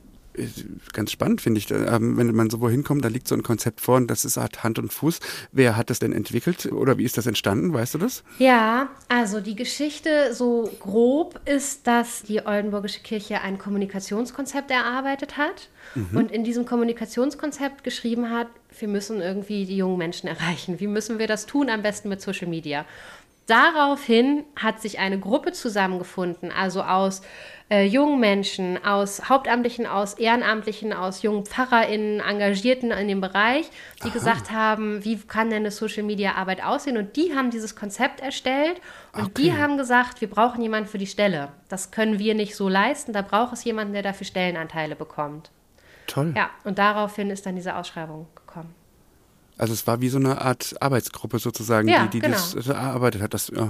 ganz 0.93 1.13
spannend, 1.13 1.41
finde 1.41 1.59
ich. 1.59 1.71
Ähm, 1.71 2.17
wenn 2.17 2.35
man 2.35 2.51
so 2.51 2.61
wohin 2.61 2.85
kommt, 2.85 3.05
da 3.05 3.09
liegt 3.09 3.29
so 3.29 3.35
ein 3.35 3.43
Konzept 3.43 3.81
vor 3.81 3.97
und 3.97 4.09
das 4.09 4.25
ist 4.25 4.37
hat 4.37 4.63
Hand 4.65 4.79
und 4.79 4.93
Fuß. 4.93 5.21
Wer 5.53 5.77
hat 5.77 5.91
das 5.91 5.99
denn 5.99 6.13
entwickelt 6.13 6.67
oder 6.67 6.99
wie 6.99 7.05
ist 7.05 7.17
das 7.17 7.27
entstanden? 7.27 7.73
Weißt 7.73 7.95
du 7.95 7.99
das? 7.99 8.23
Ja, 8.39 8.89
also 9.09 9.41
die 9.41 9.57
Geschichte 9.57 10.35
so 10.35 10.71
grob 10.81 11.41
ist, 11.47 11.87
dass 11.87 12.23
die 12.23 12.45
Oldenburgische 12.45 13.01
Kirche 13.01 13.41
ein 13.41 13.59
Kommunikationskonzept 13.59 14.71
erarbeitet 14.71 15.37
hat 15.37 15.69
mhm. 15.95 16.17
und 16.17 16.33
in 16.33 16.45
diesem 16.45 16.67
Kommunikationskonzept 16.67 17.85
geschrieben 17.85 18.31
hat, 18.31 18.49
wir 18.79 18.89
müssen 18.89 19.21
irgendwie 19.21 19.65
die 19.65 19.77
jungen 19.77 19.99
Menschen 19.99 20.29
erreichen. 20.29 20.81
Wie 20.81 20.87
müssen 20.87 21.19
wir 21.19 21.27
das 21.27 21.47
tun? 21.47 21.71
Am 21.71 21.83
besten 21.83 22.09
mit 22.09 22.21
Social 22.21 22.49
Media. 22.49 22.85
Daraufhin 23.47 24.45
hat 24.57 24.83
sich 24.83 24.99
eine 24.99 25.21
Gruppe 25.21 25.53
zusammengefunden, 25.53 26.51
also 26.51 26.83
aus 26.83 27.23
äh, 27.69 27.85
jungen 27.85 28.21
Menschen, 28.21 28.83
aus 28.85 29.29
Hauptamtlichen, 29.29 29.87
aus 29.87 30.15
Ehrenamtlichen, 30.15 30.93
aus 30.93 31.23
jungen 31.23 31.45
PfarrerInnen, 31.45 32.21
Engagierten 32.21 32.93
in 32.93 33.09
dem 33.09 33.21
Bereich, 33.21 33.69
die 34.03 34.09
Aha. 34.09 34.13
gesagt 34.13 34.53
haben, 34.53 35.05
wie 35.05 35.19
kann 35.19 35.51
denn 35.51 35.61
eine 35.61 35.71
Social-Media-Arbeit 35.71 36.63
aussehen? 36.63 36.97
Und 36.97 37.17
die 37.17 37.35
haben 37.35 37.51
dieses 37.51 37.75
Konzept 37.75 38.21
erstellt 38.21 38.81
und 39.13 39.25
okay. 39.25 39.43
die 39.43 39.53
haben 39.53 39.77
gesagt, 39.77 40.21
wir 40.21 40.31
brauchen 40.31 40.63
jemanden 40.63 40.89
für 40.89 40.99
die 40.99 41.07
Stelle. 41.07 41.49
Das 41.69 41.91
können 41.91 42.19
wir 42.19 42.35
nicht 42.35 42.55
so 42.55 42.69
leisten, 42.69 43.13
da 43.13 43.23
braucht 43.23 43.53
es 43.53 43.65
jemanden, 43.65 43.95
der 43.95 44.03
dafür 44.03 44.27
Stellenanteile 44.27 44.95
bekommt. 44.95 45.51
Toll. 46.07 46.35
Ja, 46.37 46.51
und 46.63 46.79
daraufhin 46.79 47.31
ist 47.31 47.47
dann 47.47 47.57
diese 47.57 47.75
Ausschreibung 47.75 48.29
gekommen. 48.37 48.75
Also 49.59 49.73
es 49.73 49.87
war 49.87 50.01
wie 50.01 50.09
so 50.09 50.19
eine 50.19 50.41
Art 50.41 50.75
Arbeitsgruppe 50.81 51.39
sozusagen, 51.39 51.89
ja, 51.89 52.05
die, 52.05 52.11
die 52.11 52.21
genau. 52.21 52.37
das 52.37 52.69
erarbeitet 52.69 53.23
hat. 53.23 53.33
Das, 53.33 53.49
ja, 53.49 53.69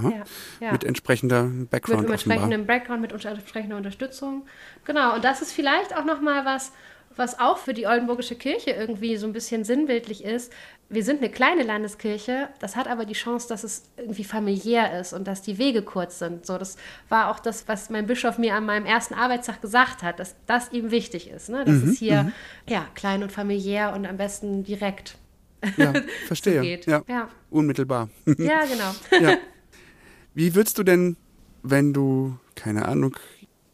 ja. 0.59 0.71
Mit 0.71 0.83
entsprechendem 0.83 1.67
Background. 1.67 2.03
Mit 2.03 2.11
entsprechendem 2.11 2.65
Background, 2.65 3.01
mit 3.01 3.11
entsprechender 3.11 3.77
Unterstützung. 3.77 4.45
Genau, 4.83 5.15
und 5.15 5.23
das 5.23 5.41
ist 5.41 5.53
vielleicht 5.53 5.95
auch 5.95 6.03
nochmal 6.03 6.43
was, 6.45 6.73
was 7.15 7.39
auch 7.39 7.57
für 7.57 7.73
die 7.73 7.87
Oldenburgische 7.87 8.35
Kirche 8.35 8.71
irgendwie 8.71 9.17
so 9.17 9.27
ein 9.27 9.33
bisschen 9.33 9.63
sinnbildlich 9.63 10.23
ist. 10.23 10.51
Wir 10.89 11.03
sind 11.03 11.17
eine 11.17 11.29
kleine 11.29 11.63
Landeskirche, 11.63 12.47
das 12.59 12.75
hat 12.75 12.87
aber 12.87 13.05
die 13.05 13.13
Chance, 13.13 13.47
dass 13.49 13.63
es 13.63 13.89
irgendwie 13.97 14.23
familiär 14.23 14.99
ist 14.99 15.13
und 15.13 15.27
dass 15.27 15.41
die 15.41 15.57
Wege 15.57 15.81
kurz 15.81 16.19
sind. 16.19 16.45
So, 16.45 16.57
das 16.57 16.77
war 17.09 17.29
auch 17.29 17.39
das, 17.39 17.67
was 17.67 17.89
mein 17.89 18.07
Bischof 18.07 18.37
mir 18.37 18.55
an 18.55 18.65
meinem 18.65 18.85
ersten 18.85 19.13
Arbeitstag 19.13 19.61
gesagt 19.61 20.03
hat, 20.03 20.19
dass 20.19 20.35
das 20.45 20.71
ihm 20.71 20.91
wichtig 20.91 21.29
ist. 21.29 21.49
Ne? 21.49 21.65
Dass 21.65 21.75
mhm, 21.75 21.89
es 21.89 21.97
hier 21.97 22.23
mhm. 22.23 22.33
ja, 22.69 22.85
klein 22.95 23.23
und 23.23 23.31
familiär 23.31 23.93
und 23.93 24.05
am 24.05 24.17
besten 24.17 24.63
direkt 24.63 25.17
ja, 25.77 25.93
verstehe. 26.27 26.61
geht. 26.61 26.85
Ja. 26.85 27.03
ja. 27.07 27.29
Unmittelbar. 27.49 28.09
Ja, 28.25 28.65
genau. 28.65 28.93
ja. 29.29 29.37
Wie 30.33 30.53
würdest 30.53 30.77
du 30.77 30.83
denn, 30.83 31.17
wenn 31.63 31.93
du, 31.93 32.37
keine 32.55 32.87
Ahnung, 32.87 33.15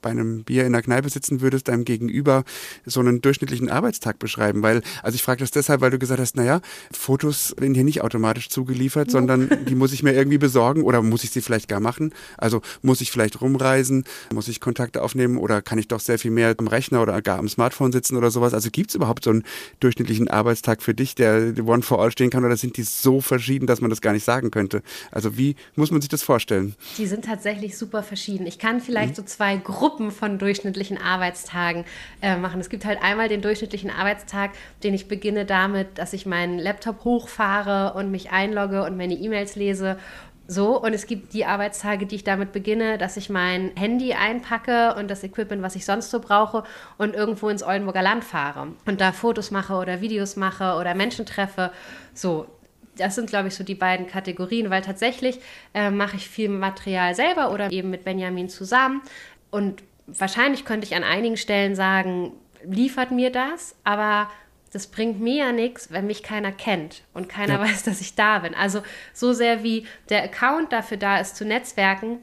bei 0.03 0.11
einem 0.11 0.43
Bier 0.43 0.65
in 0.65 0.73
der 0.73 0.83
Kneipe 0.83 1.09
sitzen 1.09 1.41
würdest, 1.41 1.67
deinem 1.67 1.85
Gegenüber 1.85 2.43
so 2.85 2.99
einen 2.99 3.21
durchschnittlichen 3.21 3.69
Arbeitstag 3.69 4.19
beschreiben? 4.19 4.61
Weil, 4.61 4.83
also 5.01 5.15
ich 5.15 5.23
frage 5.23 5.39
das 5.39 5.49
deshalb, 5.49 5.81
weil 5.81 5.89
du 5.89 5.97
gesagt 5.97 6.19
hast, 6.19 6.35
naja, 6.35 6.61
Fotos 6.91 7.55
werden 7.57 7.73
hier 7.73 7.83
nicht 7.83 8.01
automatisch 8.01 8.49
zugeliefert, 8.49 9.07
no. 9.07 9.13
sondern 9.13 9.49
die 9.67 9.75
muss 9.75 9.93
ich 9.93 10.03
mir 10.03 10.13
irgendwie 10.13 10.37
besorgen 10.37 10.83
oder 10.83 11.01
muss 11.01 11.23
ich 11.23 11.31
sie 11.31 11.41
vielleicht 11.41 11.67
gar 11.67 11.79
machen? 11.79 12.13
Also 12.37 12.61
muss 12.83 13.01
ich 13.01 13.11
vielleicht 13.11 13.41
rumreisen, 13.41 14.03
muss 14.31 14.47
ich 14.47 14.59
Kontakte 14.59 15.01
aufnehmen 15.01 15.37
oder 15.37 15.61
kann 15.61 15.79
ich 15.79 15.87
doch 15.87 15.99
sehr 15.99 16.19
viel 16.19 16.31
mehr 16.31 16.53
am 16.57 16.67
Rechner 16.67 17.01
oder 17.01 17.21
gar 17.21 17.39
am 17.39 17.49
Smartphone 17.49 17.91
sitzen 17.91 18.17
oder 18.17 18.29
sowas? 18.29 18.53
Also 18.53 18.69
gibt 18.69 18.89
es 18.89 18.95
überhaupt 18.95 19.23
so 19.23 19.29
einen 19.31 19.43
durchschnittlichen 19.79 20.27
Arbeitstag 20.27 20.83
für 20.83 20.93
dich, 20.93 21.15
der 21.15 21.53
One 21.65 21.81
for 21.81 22.01
All 22.01 22.11
stehen 22.11 22.29
kann 22.29 22.45
oder 22.45 22.57
sind 22.57 22.77
die 22.77 22.83
so 22.83 23.21
verschieden, 23.21 23.65
dass 23.65 23.81
man 23.81 23.89
das 23.89 24.01
gar 24.01 24.13
nicht 24.13 24.25
sagen 24.25 24.51
könnte? 24.51 24.83
Also 25.11 25.37
wie 25.37 25.55
muss 25.75 25.91
man 25.91 26.01
sich 26.01 26.09
das 26.09 26.23
vorstellen? 26.23 26.75
Die 26.97 27.07
sind 27.07 27.25
tatsächlich 27.25 27.77
super 27.77 28.03
verschieden. 28.03 28.45
Ich 28.45 28.59
kann 28.59 28.81
vielleicht 28.81 29.11
mhm. 29.11 29.15
so 29.15 29.23
zwei 29.23 29.55
Gruppen 29.57 29.92
Gruppen 29.93 30.11
von 30.11 30.39
durchschnittlichen 30.39 30.97
Arbeitstagen 30.97 31.85
äh, 32.21 32.35
machen. 32.35 32.59
Es 32.59 32.69
gibt 32.69 32.83
halt 32.83 33.01
einmal 33.03 33.29
den 33.29 33.41
durchschnittlichen 33.41 33.91
Arbeitstag, 33.91 34.51
den 34.83 34.95
ich 34.95 35.07
beginne 35.07 35.45
damit, 35.45 35.99
dass 35.99 36.13
ich 36.13 36.25
meinen 36.25 36.57
Laptop 36.57 37.03
hochfahre 37.03 37.93
und 37.93 38.09
mich 38.09 38.31
einlogge 38.31 38.83
und 38.83 38.97
meine 38.97 39.13
E-Mails 39.13 39.55
lese 39.55 39.97
so, 40.45 40.81
und 40.81 40.93
es 40.93 41.07
gibt 41.07 41.33
die 41.33 41.45
Arbeitstage, 41.45 42.05
die 42.05 42.15
ich 42.15 42.25
damit 42.25 42.51
beginne, 42.51 42.97
dass 42.97 43.15
ich 43.15 43.29
mein 43.29 43.71
Handy 43.75 44.13
einpacke 44.13 44.93
und 44.95 45.09
das 45.09 45.23
Equipment, 45.23 45.61
was 45.61 45.75
ich 45.75 45.85
sonst 45.85 46.11
so 46.11 46.19
brauche, 46.19 46.63
und 46.97 47.15
irgendwo 47.15 47.47
ins 47.47 47.63
Oldenburger 47.63 48.01
Land 48.01 48.25
fahre 48.25 48.67
und 48.85 48.99
da 48.99 49.13
Fotos 49.13 49.51
mache 49.51 49.75
oder 49.75 50.01
Videos 50.01 50.35
mache 50.35 50.75
oder 50.75 50.95
Menschen 50.95 51.25
treffe. 51.25 51.71
So, 52.13 52.45
das 52.97 53.15
sind, 53.15 53.29
glaube 53.29 53.47
ich, 53.47 53.55
so 53.55 53.63
die 53.63 53.75
beiden 53.75 54.07
Kategorien, 54.07 54.69
weil 54.69 54.81
tatsächlich 54.81 55.39
äh, 55.73 55.89
mache 55.89 56.17
ich 56.17 56.27
viel 56.27 56.49
Material 56.49 57.15
selber 57.15 57.51
oder 57.51 57.71
eben 57.71 57.89
mit 57.89 58.03
Benjamin 58.03 58.49
zusammen. 58.49 59.01
Und 59.53 59.83
wahrscheinlich 60.07 60.65
könnte 60.65 60.87
ich 60.87 60.95
an 60.95 61.03
einigen 61.03 61.37
Stellen 61.37 61.75
sagen, 61.75 62.31
liefert 62.63 63.11
mir 63.11 63.31
das, 63.31 63.75
aber 63.83 64.31
das 64.71 64.87
bringt 64.87 65.21
mir 65.21 65.35
ja 65.35 65.51
nichts, 65.51 65.91
wenn 65.91 66.07
mich 66.07 66.23
keiner 66.23 66.51
kennt 66.51 67.03
und 67.13 67.29
keiner 67.29 67.53
ja. 67.53 67.59
weiß, 67.61 67.83
dass 67.83 68.01
ich 68.01 68.15
da 68.15 68.39
bin. 68.39 68.55
Also 68.55 68.81
so 69.13 69.31
sehr 69.31 69.61
wie 69.61 69.85
der 70.09 70.23
Account 70.23 70.73
dafür 70.73 70.97
da 70.97 71.19
ist, 71.19 71.35
zu 71.35 71.45
netzwerken, 71.45 72.17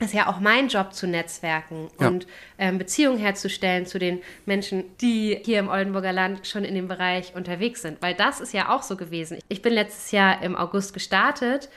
ist 0.00 0.12
ja 0.12 0.28
auch 0.28 0.38
mein 0.38 0.68
Job 0.68 0.92
zu 0.92 1.06
netzwerken 1.06 1.88
ja. 1.98 2.08
und 2.08 2.26
ähm, 2.58 2.76
Beziehungen 2.76 3.18
herzustellen 3.18 3.86
zu 3.86 3.98
den 3.98 4.20
Menschen, 4.44 4.84
die 4.98 5.40
hier 5.42 5.60
im 5.60 5.68
Oldenburger 5.68 6.12
Land 6.12 6.46
schon 6.46 6.64
in 6.64 6.74
dem 6.74 6.88
Bereich 6.88 7.34
unterwegs 7.34 7.80
sind. 7.80 8.02
Weil 8.02 8.14
das 8.14 8.42
ist 8.42 8.52
ja 8.52 8.68
auch 8.68 8.82
so 8.82 8.96
gewesen. 8.96 9.38
Ich 9.48 9.62
bin 9.62 9.72
letztes 9.72 10.10
Jahr 10.10 10.42
im 10.42 10.56
August 10.56 10.92
gestartet 10.92 11.70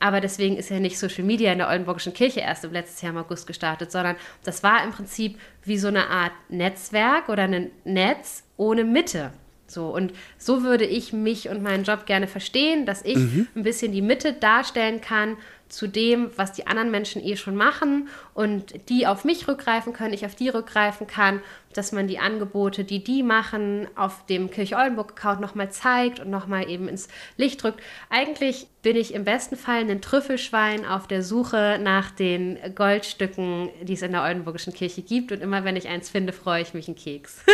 aber 0.00 0.20
deswegen 0.20 0.56
ist 0.56 0.70
ja 0.70 0.80
nicht 0.80 0.98
Social 0.98 1.24
Media 1.24 1.52
in 1.52 1.58
der 1.58 1.68
Oldenburgischen 1.68 2.14
Kirche 2.14 2.40
erst 2.40 2.64
im 2.64 2.72
letzten 2.72 3.06
Jahr 3.06 3.14
im 3.14 3.20
August 3.20 3.46
gestartet, 3.46 3.92
sondern 3.92 4.16
das 4.42 4.62
war 4.62 4.82
im 4.82 4.90
Prinzip 4.90 5.38
wie 5.62 5.78
so 5.78 5.88
eine 5.88 6.08
Art 6.08 6.32
Netzwerk 6.48 7.28
oder 7.28 7.44
ein 7.44 7.70
Netz 7.84 8.42
ohne 8.56 8.84
Mitte. 8.84 9.32
So, 9.66 9.94
und 9.94 10.12
so 10.36 10.64
würde 10.64 10.84
ich 10.84 11.12
mich 11.12 11.48
und 11.48 11.62
meinen 11.62 11.84
Job 11.84 12.06
gerne 12.06 12.26
verstehen, 12.26 12.86
dass 12.86 13.04
ich 13.04 13.16
mhm. 13.16 13.46
ein 13.54 13.62
bisschen 13.62 13.92
die 13.92 14.02
Mitte 14.02 14.32
darstellen 14.32 15.00
kann 15.00 15.36
zu 15.70 15.86
dem, 15.86 16.30
was 16.36 16.52
die 16.52 16.66
anderen 16.66 16.90
Menschen 16.90 17.24
eh 17.24 17.36
schon 17.36 17.54
machen 17.54 18.08
und 18.34 18.88
die 18.88 19.06
auf 19.06 19.24
mich 19.24 19.48
rückgreifen 19.48 19.92
können, 19.92 20.12
ich 20.12 20.26
auf 20.26 20.34
die 20.34 20.48
rückgreifen 20.48 21.06
kann, 21.06 21.40
dass 21.72 21.92
man 21.92 22.08
die 22.08 22.18
Angebote, 22.18 22.84
die 22.84 23.02
die 23.02 23.22
machen, 23.22 23.86
auf 23.94 24.26
dem 24.26 24.50
Kirch-Oldenburg-Account 24.50 25.40
nochmal 25.40 25.70
zeigt 25.70 26.18
und 26.18 26.30
nochmal 26.30 26.68
eben 26.68 26.88
ins 26.88 27.08
Licht 27.36 27.62
drückt. 27.62 27.80
Eigentlich 28.08 28.66
bin 28.82 28.96
ich 28.96 29.14
im 29.14 29.24
besten 29.24 29.56
Fall 29.56 29.88
ein 29.88 30.00
Trüffelschwein 30.00 30.84
auf 30.84 31.06
der 31.06 31.22
Suche 31.22 31.78
nach 31.80 32.10
den 32.10 32.58
Goldstücken, 32.74 33.70
die 33.82 33.92
es 33.92 34.02
in 34.02 34.12
der 34.12 34.22
Oldenburgischen 34.22 34.72
Kirche 34.72 35.02
gibt 35.02 35.32
und 35.32 35.40
immer 35.40 35.64
wenn 35.64 35.76
ich 35.76 35.88
eins 35.88 36.10
finde, 36.10 36.32
freue 36.32 36.62
ich 36.62 36.74
mich 36.74 36.88
einen 36.88 36.96
Keks. 36.96 37.44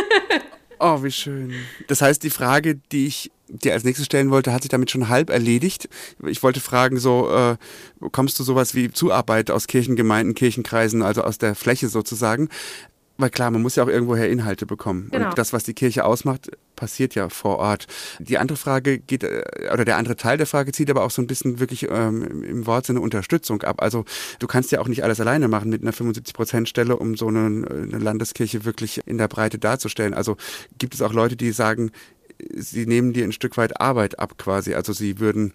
Oh, 0.79 1.03
wie 1.03 1.11
schön. 1.11 1.55
Das 1.87 2.03
heißt, 2.03 2.23
die 2.23 2.31
Frage, 2.31 2.77
die 2.93 3.07
ich 3.07 3.31
dir 3.49 3.73
als 3.73 3.85
nächstes 3.85 4.07
stellen 4.07 4.31
wollte, 4.31 4.53
hat 4.53 4.63
sich 4.63 4.71
damit 4.71 4.91
schon 4.91 5.09
halb 5.09 5.31
erledigt. 5.31 5.89
Ich 6.27 6.43
wollte 6.43 6.61
fragen, 6.61 6.99
so 6.99 7.31
äh, 7.31 7.57
kommst 8.11 8.39
du 8.39 8.45
sowas 8.45 8.75
wie 8.75 8.91
Zuarbeit 8.91 9.51
aus 9.51 9.67
Kirchengemeinden, 9.67 10.35
Kirchenkreisen, 10.35 11.03
also 11.03 11.23
aus 11.23 11.39
der 11.39 11.55
Fläche 11.55 11.89
sozusagen? 11.89 12.49
Weil 13.19 13.31
klar, 13.31 13.51
man 13.51 13.63
muss 13.63 13.77
ja 13.77 13.85
auch 13.85 13.89
irgendwoher 13.89 14.29
Inhalte 14.29 14.67
bekommen. 14.67 15.09
Genau. 15.11 15.29
Und 15.29 15.39
das, 15.39 15.53
was 15.53 15.65
die 15.65 15.73
Kirche 15.73 16.05
ausmacht, 16.05 16.51
passiert 16.77 17.15
ja 17.15 17.31
vor 17.31 17.57
Ort. 17.59 17.87
Die 18.19 18.37
andere 18.37 18.59
Frage 18.59 18.99
geht, 18.99 19.25
äh, 19.25 19.43
oder 19.73 19.87
der 19.87 19.97
andere 19.97 20.17
Teil 20.17 20.37
der 20.37 20.47
Frage 20.47 20.73
zieht 20.73 20.91
aber 20.91 21.03
auch 21.03 21.11
so 21.11 21.23
ein 21.23 21.27
bisschen 21.27 21.59
wirklich 21.59 21.87
ähm, 21.91 22.45
im 22.45 22.67
Wortsinne 22.67 23.01
Unterstützung 23.01 23.63
ab. 23.63 23.81
Also 23.81 24.05
du 24.39 24.47
kannst 24.47 24.71
ja 24.71 24.81
auch 24.81 24.89
nicht 24.89 25.03
alles 25.03 25.19
alleine 25.21 25.49
machen 25.49 25.71
mit 25.71 25.81
einer 25.81 25.93
75-Prozent-Stelle, 25.93 26.97
um 26.97 27.17
so 27.17 27.29
eine, 27.29 27.67
eine 27.69 27.99
Landeskirche 27.99 28.67
wirklich 28.67 29.01
in 29.07 29.17
der 29.17 29.29
Breite 29.29 29.59
darzustellen. 29.59 30.13
Also 30.13 30.37
gibt 30.79 30.95
es 30.95 31.01
auch 31.01 31.15
Leute, 31.15 31.37
die 31.37 31.53
sagen, 31.53 31.93
sie 32.55 32.87
nehmen 32.87 33.13
dir 33.13 33.25
ein 33.25 33.33
Stück 33.33 33.57
weit 33.57 33.81
Arbeit 33.81 34.19
ab 34.19 34.39
quasi. 34.39 34.75
Also 34.75 34.93
sie 34.93 35.19
würden, 35.19 35.53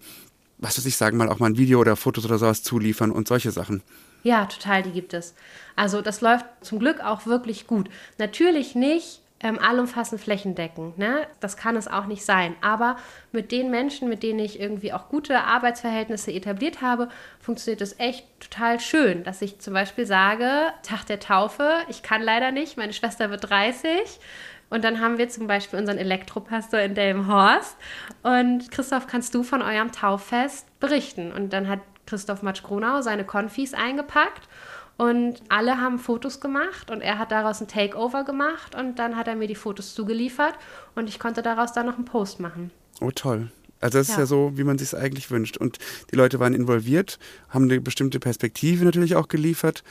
was 0.58 0.78
weiß 0.78 0.86
ich 0.86 0.96
sagen, 0.96 1.16
mal 1.16 1.28
auch 1.28 1.38
mal 1.38 1.50
ein 1.50 1.58
Video 1.58 1.80
oder 1.80 1.96
Fotos 1.96 2.24
oder 2.24 2.38
sowas 2.38 2.62
zuliefern 2.62 3.10
und 3.10 3.28
solche 3.28 3.50
Sachen. 3.50 3.82
Ja, 4.22 4.46
total, 4.46 4.82
die 4.82 4.92
gibt 4.92 5.14
es. 5.14 5.34
Also 5.74 6.00
das 6.00 6.20
läuft 6.20 6.46
zum 6.60 6.78
Glück 6.78 7.00
auch 7.00 7.26
wirklich 7.26 7.66
gut. 7.66 7.88
Natürlich 8.18 8.74
nicht 8.74 9.22
ähm, 9.42 9.58
allumfassend 9.58 10.20
flächendeckend, 10.20 10.98
ne? 10.98 11.26
das 11.40 11.56
kann 11.56 11.74
es 11.74 11.88
auch 11.88 12.06
nicht 12.06 12.24
sein. 12.24 12.54
Aber 12.60 12.96
mit 13.32 13.50
den 13.50 13.70
Menschen, 13.70 14.08
mit 14.08 14.22
denen 14.22 14.38
ich 14.38 14.60
irgendwie 14.60 14.92
auch 14.92 15.08
gute 15.08 15.40
Arbeitsverhältnisse 15.40 16.32
etabliert 16.32 16.80
habe, 16.80 17.08
funktioniert 17.40 17.80
es 17.80 17.98
echt 17.98 18.24
total 18.38 18.78
schön, 18.78 19.24
dass 19.24 19.42
ich 19.42 19.58
zum 19.58 19.74
Beispiel 19.74 20.06
sage, 20.06 20.72
Tag 20.84 21.06
der 21.06 21.18
Taufe, 21.18 21.72
ich 21.88 22.02
kann 22.04 22.22
leider 22.22 22.52
nicht, 22.52 22.76
meine 22.76 22.92
Schwester 22.92 23.30
wird 23.30 23.50
30. 23.50 23.90
Und 24.72 24.84
dann 24.84 25.00
haben 25.00 25.18
wir 25.18 25.28
zum 25.28 25.46
Beispiel 25.46 25.78
unseren 25.78 25.98
Elektropastor 25.98 26.80
in 26.80 26.94
Delmenhorst. 26.94 27.76
Und 28.22 28.70
Christoph, 28.70 29.06
kannst 29.06 29.34
du 29.34 29.42
von 29.42 29.60
eurem 29.60 29.92
Tauffest 29.92 30.66
berichten? 30.80 31.30
Und 31.30 31.52
dann 31.52 31.68
hat 31.68 31.80
Christoph 32.06 32.42
Matsch-Gronau 32.42 33.02
seine 33.02 33.24
Konfis 33.24 33.74
eingepackt 33.74 34.48
und 34.96 35.42
alle 35.48 35.80
haben 35.80 35.98
Fotos 35.98 36.40
gemacht 36.40 36.90
und 36.90 37.00
er 37.00 37.18
hat 37.18 37.32
daraus 37.32 37.60
ein 37.60 37.68
Takeover 37.68 38.24
gemacht 38.24 38.74
und 38.74 38.98
dann 38.98 39.16
hat 39.16 39.28
er 39.28 39.36
mir 39.36 39.46
die 39.46 39.54
Fotos 39.54 39.94
zugeliefert 39.94 40.54
und 40.94 41.08
ich 41.08 41.18
konnte 41.18 41.42
daraus 41.42 41.72
dann 41.72 41.86
noch 41.86 41.96
einen 41.96 42.04
Post 42.04 42.40
machen. 42.40 42.70
Oh, 43.00 43.10
toll. 43.10 43.50
Also 43.80 43.98
das 43.98 44.08
ja. 44.08 44.14
ist 44.14 44.18
ja 44.20 44.26
so, 44.26 44.52
wie 44.56 44.64
man 44.64 44.78
sich 44.78 44.92
es 44.92 44.94
eigentlich 44.94 45.30
wünscht. 45.30 45.56
Und 45.56 45.78
die 46.12 46.16
Leute 46.16 46.38
waren 46.40 46.54
involviert, 46.54 47.18
haben 47.48 47.64
eine 47.64 47.80
bestimmte 47.80 48.20
Perspektive 48.20 48.84
natürlich 48.84 49.16
auch 49.16 49.28
geliefert. 49.28 49.82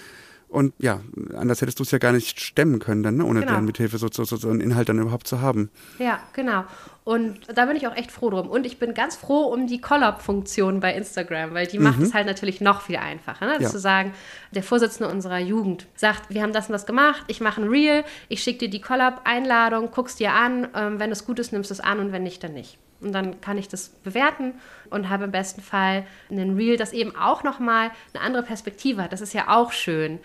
Und 0.52 0.74
ja, 0.80 1.00
anders 1.34 1.62
hättest 1.62 1.80
du 1.80 1.84
es 1.84 1.92
ja 1.92 1.98
gar 1.98 2.12
nicht 2.12 2.42
stemmen 2.42 2.80
können, 2.80 3.04
dann, 3.04 3.16
ne? 3.16 3.26
ohne 3.26 3.40
genau. 3.40 3.54
dann 3.54 3.64
mithilfe 3.64 3.98
so, 3.98 4.10
so, 4.12 4.26
so 4.26 4.50
einen 4.50 4.60
Inhalt 4.60 4.90
dann 4.90 5.00
überhaupt 5.00 5.26
zu 5.26 5.40
haben. 5.40 5.72
Ja, 5.98 6.20
genau. 6.34 6.66
Und 7.06 7.40
da 7.56 7.66
bin 7.68 7.78
ich 7.78 7.88
auch 7.88 7.96
echt 7.96 8.12
froh 8.12 8.30
drum. 8.30 8.50
Und 8.50 8.66
ich 8.66 8.78
bin 8.78 8.94
ganz 8.94 9.16
froh 9.16 9.46
um 9.46 9.66
die 9.66 9.80
Collab-Funktion 9.80 10.82
bei 10.82 10.94
Instagram, 10.94 11.54
weil 11.54 11.68
die 11.68 11.78
mhm. 11.78 11.86
macht 11.86 12.02
es 12.02 12.14
halt 12.14 12.28
natürlich 12.28 12.60
noch 12.60 12.82
viel 12.82 12.98
einfacher. 12.98 13.46
Ne? 13.46 13.58
Ja. 13.62 13.70
Zu 13.70 13.80
sagen, 13.80 14.14
der 14.54 14.62
Vorsitzende 14.62 15.10
unserer 15.10 15.40
Jugend 15.40 15.88
sagt, 15.96 16.30
wir 16.30 16.42
haben 16.42 16.52
das 16.52 16.68
und 16.68 16.74
das 16.74 16.86
gemacht, 16.86 17.24
ich 17.28 17.40
mache 17.40 17.62
ein 17.62 17.70
Reel, 17.70 18.04
ich 18.28 18.44
schicke 18.44 18.60
dir 18.60 18.70
die 18.70 18.82
Collab-Einladung, 18.82 19.90
guckst 19.92 20.20
dir 20.20 20.34
an, 20.34 20.68
ähm, 20.76 21.00
wenn 21.00 21.14
es 21.14 21.26
gut 21.26 21.40
ist, 21.40 21.54
nimmst 21.54 21.70
du 21.70 21.76
es 21.76 21.80
an 21.80 22.00
und 22.00 22.12
wenn 22.12 22.24
nicht, 22.24 22.44
dann 22.44 22.54
nicht. 22.54 22.78
Und 23.02 23.14
dann 23.14 23.42
kann 23.42 23.58
ich 23.58 23.68
das 23.68 23.90
bewerten 23.90 24.54
und 24.92 25.10
habe 25.10 25.24
im 25.24 25.32
besten 25.32 25.62
Fall 25.62 26.06
einen 26.30 26.56
Reel, 26.56 26.78
das 26.78 26.94
eben 26.94 27.16
auch 27.16 27.44
nochmal 27.44 27.90
eine 28.14 28.24
andere 28.24 28.44
Perspektive 28.44 29.02
hat. 29.02 29.12
Das 29.12 29.22
ist 29.22 29.34
ja 29.34 29.48
auch 29.48 29.72
schön, 29.72 30.20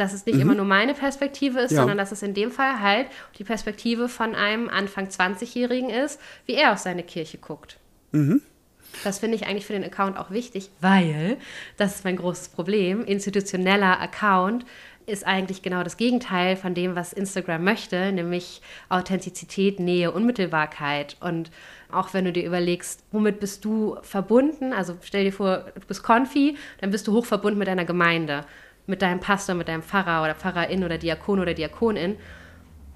dass 0.00 0.14
es 0.14 0.24
nicht 0.24 0.36
mhm. 0.36 0.42
immer 0.42 0.54
nur 0.54 0.64
meine 0.64 0.94
Perspektive 0.94 1.60
ist, 1.60 1.72
ja. 1.72 1.78
sondern 1.78 1.98
dass 1.98 2.10
es 2.10 2.22
in 2.22 2.34
dem 2.34 2.50
Fall 2.50 2.80
halt 2.80 3.06
die 3.38 3.44
Perspektive 3.44 4.08
von 4.08 4.34
einem 4.34 4.68
Anfang 4.68 5.06
20-Jährigen 5.08 5.90
ist, 5.90 6.18
wie 6.46 6.54
er 6.54 6.72
auf 6.72 6.78
seine 6.78 7.02
Kirche 7.02 7.38
guckt. 7.38 7.78
Mhm. 8.12 8.40
Das 9.04 9.20
finde 9.20 9.36
ich 9.36 9.46
eigentlich 9.46 9.66
für 9.66 9.72
den 9.72 9.84
Account 9.84 10.16
auch 10.16 10.30
wichtig, 10.30 10.70
weil 10.80 11.36
das 11.76 11.96
ist 11.96 12.04
mein 12.04 12.16
großes 12.16 12.48
Problem. 12.48 13.04
Institutioneller 13.04 14.00
Account 14.00 14.64
ist 15.06 15.26
eigentlich 15.26 15.62
genau 15.62 15.82
das 15.82 15.96
Gegenteil 15.96 16.56
von 16.56 16.74
dem, 16.74 16.94
was 16.94 17.12
Instagram 17.12 17.62
möchte, 17.62 18.12
nämlich 18.12 18.62
Authentizität, 18.88 19.80
Nähe, 19.80 20.10
Unmittelbarkeit. 20.12 21.16
Und 21.20 21.50
auch 21.90 22.14
wenn 22.14 22.24
du 22.24 22.32
dir 22.32 22.44
überlegst, 22.44 23.04
womit 23.12 23.40
bist 23.40 23.64
du 23.64 23.96
verbunden, 24.02 24.72
also 24.72 24.96
stell 25.02 25.24
dir 25.24 25.32
vor, 25.32 25.66
du 25.74 25.86
bist 25.86 26.02
Konfi, 26.02 26.56
dann 26.80 26.90
bist 26.90 27.06
du 27.06 27.12
hoch 27.12 27.26
verbunden 27.26 27.58
mit 27.58 27.68
deiner 27.68 27.84
Gemeinde 27.84 28.44
mit 28.90 29.00
deinem 29.00 29.20
Pastor, 29.20 29.54
mit 29.54 29.68
deinem 29.68 29.82
Pfarrer 29.82 30.22
oder 30.22 30.34
Pfarrerin 30.34 30.84
oder 30.84 30.98
Diakon 30.98 31.40
oder 31.40 31.54
Diakonin. 31.54 32.16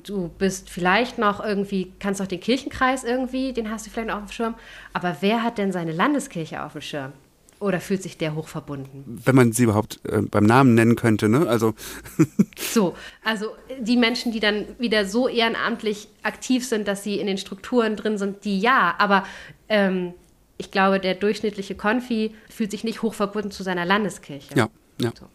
Du 0.02 0.28
bist 0.28 0.68
vielleicht 0.68 1.16
noch 1.16 1.42
irgendwie, 1.42 1.92
kannst 1.98 2.20
auch 2.20 2.26
den 2.26 2.40
Kirchenkreis 2.40 3.04
irgendwie, 3.04 3.54
den 3.54 3.70
hast 3.70 3.86
du 3.86 3.90
vielleicht 3.90 4.08
noch 4.08 4.16
auf 4.16 4.26
dem 4.26 4.32
Schirm. 4.32 4.54
Aber 4.92 5.16
wer 5.20 5.42
hat 5.42 5.56
denn 5.56 5.72
seine 5.72 5.92
Landeskirche 5.92 6.62
auf 6.62 6.72
dem 6.72 6.82
Schirm? 6.82 7.12
Oder 7.60 7.80
fühlt 7.80 8.02
sich 8.02 8.18
der 8.18 8.34
hochverbunden? 8.34 9.22
Wenn 9.24 9.34
man 9.34 9.52
sie 9.52 9.62
überhaupt 9.62 10.00
äh, 10.04 10.20
beim 10.20 10.44
Namen 10.44 10.74
nennen 10.74 10.96
könnte, 10.96 11.30
ne? 11.30 11.48
Also. 11.48 11.72
so, 12.58 12.94
also 13.22 13.46
die 13.80 13.96
Menschen, 13.96 14.32
die 14.32 14.40
dann 14.40 14.66
wieder 14.78 15.06
so 15.06 15.28
ehrenamtlich 15.28 16.08
aktiv 16.22 16.66
sind, 16.66 16.86
dass 16.86 17.02
sie 17.04 17.18
in 17.18 17.26
den 17.26 17.38
Strukturen 17.38 17.96
drin 17.96 18.18
sind, 18.18 18.44
die 18.44 18.60
ja, 18.60 18.94
aber 18.98 19.24
ähm, 19.70 20.12
ich 20.58 20.70
glaube, 20.70 21.00
der 21.00 21.14
durchschnittliche 21.14 21.74
Konfi 21.74 22.34
fühlt 22.50 22.70
sich 22.70 22.84
nicht 22.84 23.02
hochverbunden 23.02 23.50
zu 23.50 23.62
seiner 23.62 23.86
Landeskirche. 23.86 24.54
Ja, 24.54 24.68
ja. 25.00 25.12
So. 25.18 25.26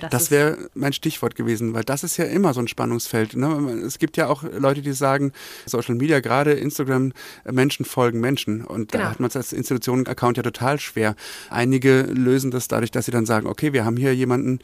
Das, 0.00 0.10
das 0.10 0.30
wäre 0.30 0.58
mein 0.74 0.92
Stichwort 0.92 1.34
gewesen, 1.34 1.74
weil 1.74 1.84
das 1.84 2.04
ist 2.04 2.16
ja 2.16 2.24
immer 2.24 2.54
so 2.54 2.60
ein 2.60 2.68
Spannungsfeld. 2.68 3.36
Ne? 3.36 3.82
Es 3.86 3.98
gibt 3.98 4.16
ja 4.16 4.28
auch 4.28 4.42
Leute, 4.42 4.82
die 4.82 4.92
sagen, 4.92 5.32
Social 5.66 5.94
Media, 5.94 6.20
gerade 6.20 6.52
Instagram, 6.52 7.12
Menschen 7.50 7.84
folgen 7.84 8.20
Menschen. 8.20 8.64
Und 8.64 8.92
genau. 8.92 9.04
da 9.04 9.10
hat 9.10 9.20
man 9.20 9.28
es 9.28 9.36
als 9.36 9.52
Institutionen-Account 9.52 10.36
ja 10.36 10.42
total 10.42 10.80
schwer. 10.80 11.16
Einige 11.50 12.02
lösen 12.02 12.50
das 12.50 12.68
dadurch, 12.68 12.90
dass 12.90 13.06
sie 13.06 13.12
dann 13.12 13.26
sagen, 13.26 13.46
okay, 13.46 13.72
wir 13.72 13.84
haben 13.84 13.96
hier 13.96 14.14
jemanden, 14.14 14.60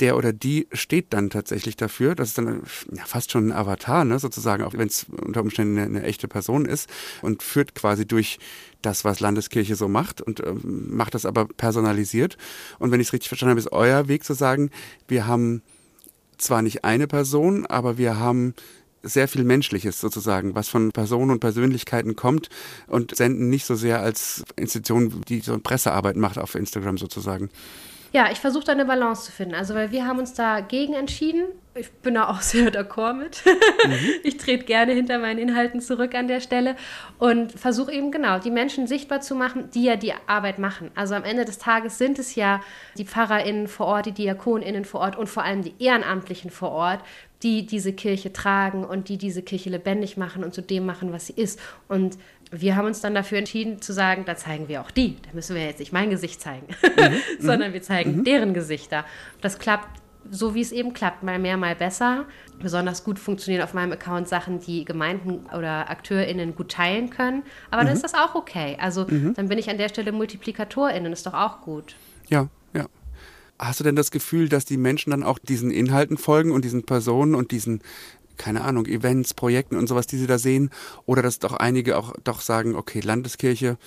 der 0.00 0.16
oder 0.16 0.32
die 0.32 0.66
steht 0.72 1.12
dann 1.12 1.30
tatsächlich 1.30 1.76
dafür. 1.76 2.14
Das 2.14 2.28
ist 2.28 2.38
dann 2.38 2.62
ja, 2.92 3.04
fast 3.04 3.30
schon 3.30 3.48
ein 3.48 3.52
Avatar, 3.52 4.04
ne, 4.04 4.18
sozusagen, 4.18 4.62
auch 4.64 4.74
wenn 4.74 4.88
es 4.88 5.06
unter 5.10 5.40
Umständen 5.40 5.78
eine, 5.78 5.86
eine, 5.86 6.02
echte 6.02 6.28
Person 6.28 6.66
ist 6.66 6.88
und 7.22 7.42
führt 7.42 7.74
quasi 7.74 8.06
durch 8.06 8.38
das, 8.82 9.04
was 9.04 9.20
Landeskirche 9.20 9.74
so 9.74 9.88
macht 9.88 10.20
und 10.20 10.40
äh, 10.40 10.54
macht 10.62 11.14
das 11.14 11.26
aber 11.26 11.46
personalisiert. 11.46 12.36
Und 12.78 12.90
wenn 12.90 13.00
ich 13.00 13.08
es 13.08 13.12
richtig 13.12 13.28
verstanden 13.28 13.50
habe, 13.50 13.60
ist 13.60 13.72
euer 13.72 14.08
Weg 14.08 14.24
zu 14.24 14.34
sagen, 14.34 14.70
wir 15.08 15.26
haben 15.26 15.62
zwar 16.38 16.62
nicht 16.62 16.84
eine 16.84 17.06
Person, 17.06 17.66
aber 17.66 17.96
wir 17.98 18.18
haben 18.18 18.54
sehr 19.02 19.28
viel 19.28 19.44
Menschliches 19.44 20.00
sozusagen, 20.00 20.54
was 20.54 20.68
von 20.68 20.90
Personen 20.90 21.30
und 21.30 21.40
Persönlichkeiten 21.40 22.16
kommt 22.16 22.48
und 22.88 23.14
senden 23.14 23.48
nicht 23.48 23.64
so 23.64 23.76
sehr 23.76 24.00
als 24.00 24.44
Institution, 24.56 25.22
die 25.28 25.40
so 25.40 25.58
Pressearbeit 25.58 26.16
macht 26.16 26.38
auf 26.38 26.54
Instagram 26.54 26.98
sozusagen. 26.98 27.50
Ja, 28.12 28.30
ich 28.30 28.38
versuche 28.38 28.64
da 28.64 28.72
eine 28.72 28.84
Balance 28.84 29.24
zu 29.26 29.32
finden. 29.32 29.54
Also, 29.54 29.74
weil 29.74 29.90
wir 29.90 30.06
haben 30.06 30.18
uns 30.18 30.34
dagegen 30.34 30.94
entschieden. 30.94 31.44
Ich 31.74 31.92
bin 31.92 32.14
da 32.14 32.28
auch 32.28 32.40
sehr 32.40 32.72
d'accord 32.72 33.14
mit. 33.14 33.42
Mhm. 33.44 33.98
Ich 34.22 34.36
trete 34.38 34.64
gerne 34.64 34.92
hinter 34.92 35.18
meinen 35.18 35.38
Inhalten 35.38 35.80
zurück 35.80 36.14
an 36.14 36.28
der 36.28 36.40
Stelle 36.40 36.76
und 37.18 37.52
versuche 37.52 37.92
eben 37.92 38.10
genau, 38.10 38.38
die 38.38 38.50
Menschen 38.50 38.86
sichtbar 38.86 39.20
zu 39.20 39.34
machen, 39.34 39.70
die 39.74 39.84
ja 39.84 39.96
die 39.96 40.14
Arbeit 40.26 40.58
machen. 40.58 40.90
Also 40.94 41.14
am 41.14 41.24
Ende 41.24 41.44
des 41.44 41.58
Tages 41.58 41.98
sind 41.98 42.18
es 42.18 42.34
ja 42.34 42.60
die 42.96 43.04
PfarrerInnen 43.04 43.68
vor 43.68 43.86
Ort, 43.86 44.06
die 44.06 44.12
DiakonInnen 44.12 44.84
vor 44.84 45.00
Ort 45.00 45.16
und 45.16 45.28
vor 45.28 45.42
allem 45.42 45.62
die 45.62 45.74
Ehrenamtlichen 45.78 46.50
vor 46.50 46.70
Ort, 46.70 47.00
die 47.42 47.66
diese 47.66 47.92
Kirche 47.92 48.32
tragen 48.32 48.84
und 48.84 49.08
die 49.08 49.18
diese 49.18 49.42
Kirche 49.42 49.68
lebendig 49.68 50.16
machen 50.16 50.42
und 50.42 50.54
zu 50.54 50.62
dem 50.62 50.86
machen, 50.86 51.12
was 51.12 51.26
sie 51.26 51.34
ist. 51.34 51.60
Und 51.88 52.16
wir 52.50 52.76
haben 52.76 52.86
uns 52.86 53.00
dann 53.00 53.14
dafür 53.14 53.38
entschieden 53.38 53.80
zu 53.82 53.92
sagen, 53.92 54.24
da 54.24 54.36
zeigen 54.36 54.68
wir 54.68 54.80
auch 54.80 54.90
die. 54.90 55.16
Da 55.22 55.30
müssen 55.32 55.56
wir 55.56 55.64
jetzt 55.64 55.80
nicht 55.80 55.92
mein 55.92 56.10
Gesicht 56.10 56.40
zeigen, 56.40 56.66
mhm. 56.82 57.16
sondern 57.40 57.72
wir 57.72 57.82
zeigen 57.82 58.18
mhm. 58.18 58.24
deren 58.24 58.54
Gesichter. 58.54 59.04
Das 59.40 59.58
klappt 59.58 59.88
so, 60.30 60.54
wie 60.54 60.60
es 60.60 60.72
eben 60.72 60.92
klappt, 60.92 61.22
mal 61.22 61.38
mehr, 61.38 61.56
mal 61.56 61.74
besser. 61.74 62.24
Besonders 62.60 63.04
gut 63.04 63.18
funktionieren 63.18 63.62
auf 63.62 63.74
meinem 63.74 63.92
Account 63.92 64.28
Sachen, 64.28 64.60
die 64.60 64.84
Gemeinden 64.84 65.46
oder 65.56 65.90
AkteurInnen 65.90 66.54
gut 66.54 66.70
teilen 66.70 67.10
können. 67.10 67.42
Aber 67.70 67.82
mhm. 67.82 67.86
dann 67.86 67.96
ist 67.96 68.04
das 68.04 68.14
auch 68.14 68.34
okay. 68.34 68.76
Also 68.80 69.06
mhm. 69.08 69.34
dann 69.34 69.48
bin 69.48 69.58
ich 69.58 69.70
an 69.70 69.78
der 69.78 69.88
Stelle 69.88 70.12
MultiplikatorInnen, 70.12 71.12
ist 71.12 71.26
doch 71.26 71.34
auch 71.34 71.60
gut. 71.60 71.96
Ja, 72.28 72.48
ja. 72.74 72.86
Hast 73.58 73.80
du 73.80 73.84
denn 73.84 73.96
das 73.96 74.10
Gefühl, 74.10 74.48
dass 74.48 74.64
die 74.64 74.76
Menschen 74.76 75.10
dann 75.10 75.22
auch 75.22 75.38
diesen 75.38 75.70
Inhalten 75.70 76.18
folgen 76.18 76.50
und 76.50 76.64
diesen 76.64 76.84
Personen 76.84 77.34
und 77.34 77.52
diesen 77.52 77.80
keine 78.36 78.62
Ahnung, 78.62 78.86
Events, 78.86 79.34
Projekten 79.34 79.76
und 79.76 79.88
sowas, 79.88 80.06
die 80.06 80.16
sie 80.16 80.26
da 80.26 80.38
sehen? 80.38 80.70
Oder 81.04 81.22
dass 81.22 81.38
doch 81.38 81.54
einige 81.54 81.96
auch 81.96 82.14
doch 82.24 82.40
sagen, 82.40 82.74
okay, 82.74 83.00
Landeskirche, 83.00 83.78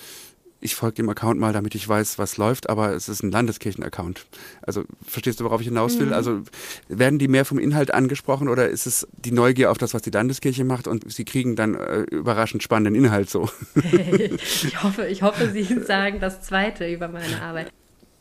ich 0.60 0.74
folge 0.74 0.96
dem 0.96 1.08
Account 1.08 1.40
mal, 1.40 1.52
damit 1.52 1.74
ich 1.74 1.88
weiß, 1.88 2.18
was 2.18 2.36
läuft, 2.36 2.68
aber 2.68 2.92
es 2.94 3.08
ist 3.08 3.22
ein 3.22 3.30
Landeskirchen-Account. 3.30 4.26
Also 4.62 4.84
verstehst 5.06 5.40
du, 5.40 5.44
worauf 5.44 5.60
ich 5.60 5.68
hinaus 5.68 5.98
will? 5.98 6.08
Mhm. 6.08 6.12
Also 6.12 6.42
werden 6.88 7.18
die 7.18 7.28
mehr 7.28 7.44
vom 7.44 7.58
Inhalt 7.58 7.92
angesprochen 7.92 8.48
oder 8.48 8.68
ist 8.68 8.86
es 8.86 9.08
die 9.12 9.32
Neugier 9.32 9.70
auf 9.70 9.78
das, 9.78 9.94
was 9.94 10.02
die 10.02 10.10
Landeskirche 10.10 10.64
macht 10.64 10.86
und 10.86 11.10
sie 11.10 11.24
kriegen 11.24 11.56
dann 11.56 11.74
äh, 11.74 12.00
überraschend 12.10 12.62
spannenden 12.62 12.94
Inhalt 12.94 13.30
so? 13.30 13.48
ich, 13.74 14.82
hoffe, 14.82 15.06
ich 15.06 15.22
hoffe, 15.22 15.50
Sie 15.50 15.62
sagen 15.80 16.20
das 16.20 16.42
Zweite 16.42 16.92
über 16.92 17.08
meine 17.08 17.40
Arbeit. 17.40 17.72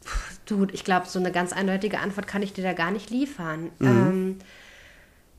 Puh, 0.04 0.66
du, 0.66 0.68
ich 0.72 0.86
glaube, 0.86 1.08
so 1.08 1.20
eine 1.20 1.32
ganz 1.32 1.52
eindeutige 1.52 2.00
Antwort 2.00 2.28
kann 2.28 2.42
ich 2.42 2.54
dir 2.54 2.64
da 2.64 2.74
gar 2.74 2.92
nicht 2.92 3.10
liefern. 3.10 3.70
Mhm. 3.80 3.88
Ähm, 3.88 4.36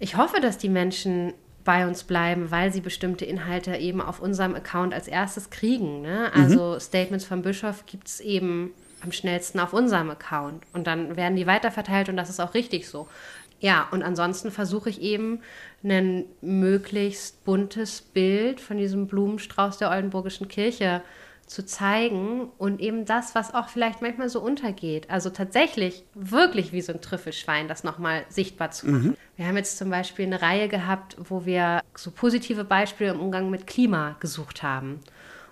ich 0.01 0.17
hoffe, 0.17 0.41
dass 0.41 0.59
die 0.59 0.69
Menschen 0.69 1.35
bei 1.63 1.87
uns 1.87 2.05
bleiben, 2.05 2.51
weil 2.51 2.73
sie 2.73 2.81
bestimmte 2.81 3.25
Inhalte 3.25 3.77
eben 3.77 4.01
auf 4.01 4.21
unserem 4.21 4.55
Account 4.55 4.95
als 4.95 5.07
erstes 5.07 5.51
kriegen. 5.51 6.01
Ne? 6.01 6.33
Mhm. 6.35 6.43
Also 6.43 6.75
mhm. 6.75 6.81
Statements 6.81 7.25
vom 7.27 7.43
Bischof 7.43 7.87
gibt 7.87 8.09
es 8.09 8.21
eben 8.21 8.73
am 9.03 9.13
schnellsten 9.13 9.61
auf 9.61 9.73
unserem 9.73 10.11
Account. 10.11 10.65
Und 10.73 10.87
dann 10.87 11.17
werden 11.17 11.37
die 11.37 11.47
weiterverteilt 11.47 12.09
und 12.09 12.17
das 12.17 12.31
ist 12.31 12.41
auch 12.41 12.55
richtig 12.55 12.89
so. 12.89 13.07
Ja, 13.61 13.89
und 13.91 14.03
ansonsten 14.03 14.51
versuche 14.51 14.89
ich 14.89 15.03
eben 15.03 15.41
ein 15.85 16.25
möglichst 16.41 17.45
buntes 17.45 18.01
Bild 18.01 18.59
von 18.59 18.79
diesem 18.79 19.07
Blumenstrauß 19.07 19.77
der 19.77 19.91
Oldenburgischen 19.91 20.49
Kirche 20.49 21.03
zu 21.51 21.67
zeigen 21.67 22.49
und 22.59 22.81
eben 22.81 23.07
das, 23.07 23.35
was 23.35 23.53
auch 23.53 23.69
vielleicht 23.69 24.03
manchmal 24.03 24.29
so 24.29 24.41
untergeht. 24.41 25.11
Also 25.11 25.31
tatsächlich 25.31 26.05
wirklich 26.15 26.73
wie 26.73 26.81
so 26.81 26.93
ein 26.93 27.01
Trüffelschwein, 27.01 27.67
das 27.67 27.83
nochmal 27.83 28.25
sichtbar 28.29 28.71
zu 28.71 28.87
machen. 28.87 29.09
Mhm. 29.09 29.17
Wir 29.37 29.47
haben 29.49 29.57
jetzt 29.57 29.77
zum 29.77 29.91
Beispiel 29.91 30.27
eine 30.27 30.41
Reihe 30.43 30.69
gehabt, 30.69 31.17
wo 31.19 31.45
wir 31.47 31.81
so 31.97 32.13
positive 32.13 32.63
Beispiele 32.63 33.11
im 33.11 33.19
Umgang 33.19 33.51
mit 33.51 33.67
Klima 33.67 34.17
gesucht 34.21 34.63
haben. 34.63 35.01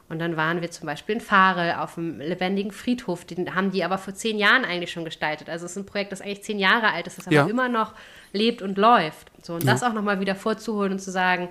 Und 0.09 0.21
dann 0.21 0.37
waren 0.37 0.61
wir 0.61 0.71
zum 0.71 0.87
Beispiel 0.87 1.17
in 1.17 1.21
Farel 1.21 1.75
auf 1.75 1.99
einem 1.99 2.21
lebendigen 2.21 2.71
Friedhof. 2.71 3.25
Den 3.25 3.57
haben 3.57 3.73
die 3.73 3.83
aber 3.83 3.99
vor 3.99 4.15
zehn 4.15 4.39
Jahren 4.39 4.65
eigentlich 4.65 4.93
schon 4.93 5.05
gestaltet. 5.05 5.51
Also 5.51 5.67
es 5.67 5.73
ist 5.73 5.79
ein 5.79 5.87
Projekt, 5.87 6.13
das 6.13 6.21
eigentlich 6.21 6.45
zehn 6.45 6.61
Jahre 6.61 6.93
alt 6.93 7.09
ist, 7.09 7.19
das 7.19 7.27
aber 7.27 7.35
ja. 7.35 7.47
immer 7.47 7.69
noch 7.69 7.93
lebt 8.33 8.63
und 8.63 8.79
läuft. 8.79 9.33
So, 9.43 9.55
und 9.55 9.65
ja. 9.65 9.73
das 9.73 9.83
auch 9.83 9.93
nochmal 9.93 10.21
wieder 10.21 10.37
vorzuholen 10.37 10.93
und 10.93 11.01
zu 11.01 11.11
sagen, 11.11 11.49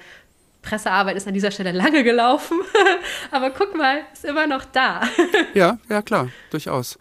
Pressearbeit 0.62 1.18
ist 1.18 1.28
an 1.28 1.34
dieser 1.34 1.52
Stelle 1.52 1.72
lange 1.72 2.04
gelaufen, 2.04 2.60
aber 3.32 3.52
guck 3.52 3.76
mal, 3.76 4.02
ist 4.14 4.26
immer 4.26 4.48
noch 4.48 4.66
da. 4.66 5.02
ja, 5.54 5.80
ja, 5.90 6.02
klar, 6.02 6.30
durchaus. 6.50 6.98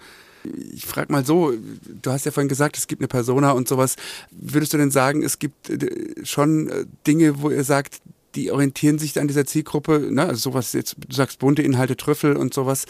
Ich 0.72 0.86
frage 0.86 1.12
mal 1.12 1.24
so, 1.24 1.52
du 1.52 2.10
hast 2.12 2.24
ja 2.24 2.30
vorhin 2.30 2.48
gesagt, 2.48 2.76
es 2.76 2.86
gibt 2.86 3.00
eine 3.00 3.08
Persona 3.08 3.50
und 3.50 3.66
sowas. 3.66 3.96
Würdest 4.30 4.72
du 4.72 4.76
denn 4.76 4.92
sagen, 4.92 5.22
es 5.22 5.40
gibt 5.40 5.70
äh, 5.70 6.24
schon 6.24 6.68
äh, 6.68 6.84
Dinge, 7.06 7.42
wo 7.42 7.50
ihr 7.50 7.64
sagt, 7.64 8.00
die 8.36 8.50
orientieren 8.52 8.98
sich 8.98 9.18
an 9.18 9.28
dieser 9.28 9.46
Zielgruppe, 9.46 10.08
ne? 10.10 10.26
also 10.26 10.50
sowas 10.50 10.72
jetzt, 10.72 10.96
du 10.98 11.14
sagst 11.14 11.38
bunte 11.38 11.62
Inhalte, 11.62 11.96
Trüffel 11.96 12.36
und 12.36 12.52
sowas. 12.52 12.84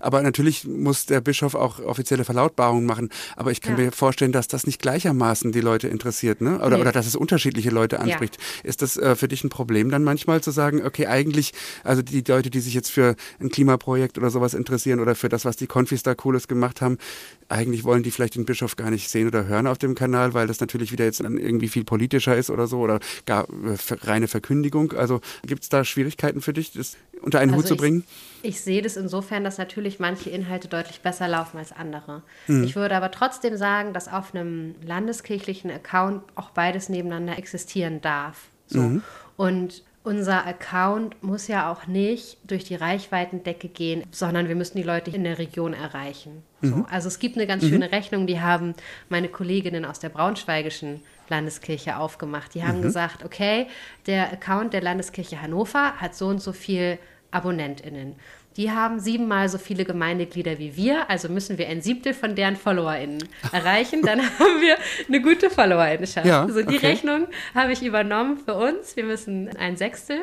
Aber 0.00 0.22
natürlich 0.22 0.66
muss 0.66 1.06
der 1.06 1.20
Bischof 1.20 1.54
auch 1.54 1.78
offizielle 1.80 2.24
Verlautbarungen 2.24 2.84
machen. 2.84 3.10
Aber 3.36 3.52
ich 3.52 3.60
kann 3.60 3.78
ja. 3.78 3.84
mir 3.84 3.92
vorstellen, 3.92 4.32
dass 4.32 4.48
das 4.48 4.66
nicht 4.66 4.82
gleichermaßen 4.82 5.52
die 5.52 5.60
Leute 5.60 5.88
interessiert, 5.88 6.40
ne? 6.40 6.58
Oder, 6.58 6.76
nee. 6.76 6.82
oder 6.82 6.92
dass 6.92 7.06
es 7.06 7.14
unterschiedliche 7.14 7.70
Leute 7.70 8.00
anspricht. 8.00 8.36
Ja. 8.36 8.68
Ist 8.68 8.82
das 8.82 8.96
äh, 8.96 9.14
für 9.14 9.28
dich 9.28 9.44
ein 9.44 9.48
Problem 9.48 9.90
dann 9.90 10.02
manchmal 10.02 10.40
zu 10.40 10.50
sagen, 10.50 10.84
okay, 10.84 11.06
eigentlich, 11.06 11.52
also 11.84 12.02
die 12.02 12.24
Leute, 12.26 12.50
die 12.50 12.60
sich 12.60 12.74
jetzt 12.74 12.90
für 12.90 13.14
ein 13.40 13.50
Klimaprojekt 13.50 14.18
oder 14.18 14.30
sowas 14.30 14.54
interessieren 14.54 15.00
oder 15.00 15.14
für 15.14 15.28
das, 15.28 15.44
was 15.44 15.56
die 15.56 15.66
Konfis 15.66 16.02
da 16.02 16.14
Cooles 16.14 16.48
gemacht 16.48 16.80
haben, 16.80 16.98
eigentlich 17.48 17.84
wollen 17.84 18.02
die 18.02 18.10
vielleicht 18.10 18.34
den 18.34 18.44
Bischof 18.44 18.76
gar 18.76 18.90
nicht 18.90 19.08
sehen 19.08 19.26
oder 19.26 19.46
hören 19.46 19.66
auf 19.66 19.78
dem 19.78 19.94
Kanal, 19.94 20.34
weil 20.34 20.46
das 20.46 20.60
natürlich 20.60 20.92
wieder 20.92 21.04
jetzt 21.04 21.20
dann 21.20 21.38
irgendwie 21.38 21.68
viel 21.68 21.84
politischer 21.84 22.36
ist 22.36 22.50
oder 22.50 22.66
so 22.66 22.80
oder 22.80 23.00
gar 23.26 23.48
äh, 23.48 23.76
reine 24.02 24.28
Verkündigung. 24.28 24.92
Also 24.92 25.20
gibt 25.46 25.62
es 25.62 25.68
da 25.68 25.84
Schwierigkeiten 25.84 26.42
für 26.42 26.52
dich, 26.52 26.72
das 26.72 26.96
unter 27.22 27.40
einen 27.40 27.52
also 27.52 27.62
Hut 27.62 27.68
zu 27.68 27.76
bringen? 27.76 28.04
Ich, 28.42 28.50
ich, 28.50 28.60
sehe 28.60 28.82
das 28.82 28.96
insofern, 28.96 29.44
dass 29.44 29.56
natürlich 29.58 29.98
manche 29.98 30.30
Inhalte 30.30 30.68
deutlich 30.68 31.00
besser 31.00 31.26
laufen 31.26 31.58
als 31.58 31.72
andere. 31.72 32.22
Mhm. 32.46 32.64
Ich 32.64 32.76
würde 32.76 32.96
aber 32.96 33.10
trotzdem 33.10 33.56
sagen, 33.56 33.94
dass 33.94 34.08
auf 34.08 34.34
einem 34.34 34.74
landeskirchlichen 34.84 35.70
Account 35.70 36.22
auch 36.34 36.50
beides 36.50 36.88
nebeneinander 36.88 37.38
existieren 37.38 38.00
darf. 38.02 38.48
So. 38.66 38.80
Mhm. 38.80 39.02
Und 39.36 39.82
unser 40.08 40.46
Account 40.46 41.22
muss 41.22 41.48
ja 41.48 41.70
auch 41.70 41.86
nicht 41.86 42.38
durch 42.46 42.64
die 42.64 42.76
Reichweitendecke 42.76 43.68
gehen, 43.68 44.04
sondern 44.10 44.48
wir 44.48 44.56
müssen 44.56 44.78
die 44.78 44.82
Leute 44.82 45.10
in 45.10 45.22
der 45.22 45.36
Region 45.36 45.74
erreichen. 45.74 46.42
So. 46.62 46.76
Mhm. 46.76 46.86
Also 46.90 47.08
es 47.08 47.18
gibt 47.18 47.36
eine 47.36 47.46
ganz 47.46 47.62
mhm. 47.62 47.68
schöne 47.68 47.92
Rechnung, 47.92 48.26
die 48.26 48.40
haben 48.40 48.72
meine 49.10 49.28
Kolleginnen 49.28 49.84
aus 49.84 50.00
der 50.00 50.08
Braunschweigischen 50.08 51.02
Landeskirche 51.28 51.98
aufgemacht. 51.98 52.54
Die 52.54 52.64
haben 52.64 52.78
mhm. 52.78 52.82
gesagt, 52.82 53.22
okay, 53.22 53.66
der 54.06 54.32
Account 54.32 54.72
der 54.72 54.80
Landeskirche 54.80 55.42
Hannover 55.42 56.00
hat 56.00 56.14
so 56.14 56.28
und 56.28 56.40
so 56.40 56.52
viel 56.52 56.98
AbonnentInnen 57.30 58.16
die 58.58 58.72
haben 58.72 58.98
siebenmal 58.98 59.48
so 59.48 59.56
viele 59.56 59.84
Gemeindeglieder 59.84 60.58
wie 60.58 60.76
wir, 60.76 61.08
also 61.08 61.28
müssen 61.28 61.56
wir 61.56 61.68
ein 61.68 61.80
Siebtel 61.80 62.12
von 62.12 62.34
deren 62.34 62.56
FollowerInnen 62.56 63.26
erreichen, 63.52 64.02
dann 64.02 64.20
haben 64.20 64.60
wir 64.60 64.76
eine 65.06 65.22
gute 65.22 65.48
FollowerInnenschaft. 65.48 66.26
Ja, 66.26 66.42
also 66.42 66.62
die 66.62 66.76
okay. 66.76 66.88
Rechnung 66.88 67.28
habe 67.54 67.72
ich 67.72 67.82
übernommen 67.82 68.36
für 68.36 68.54
uns. 68.54 68.96
Wir 68.96 69.04
müssen 69.04 69.56
ein 69.56 69.76
Sechstel 69.76 70.18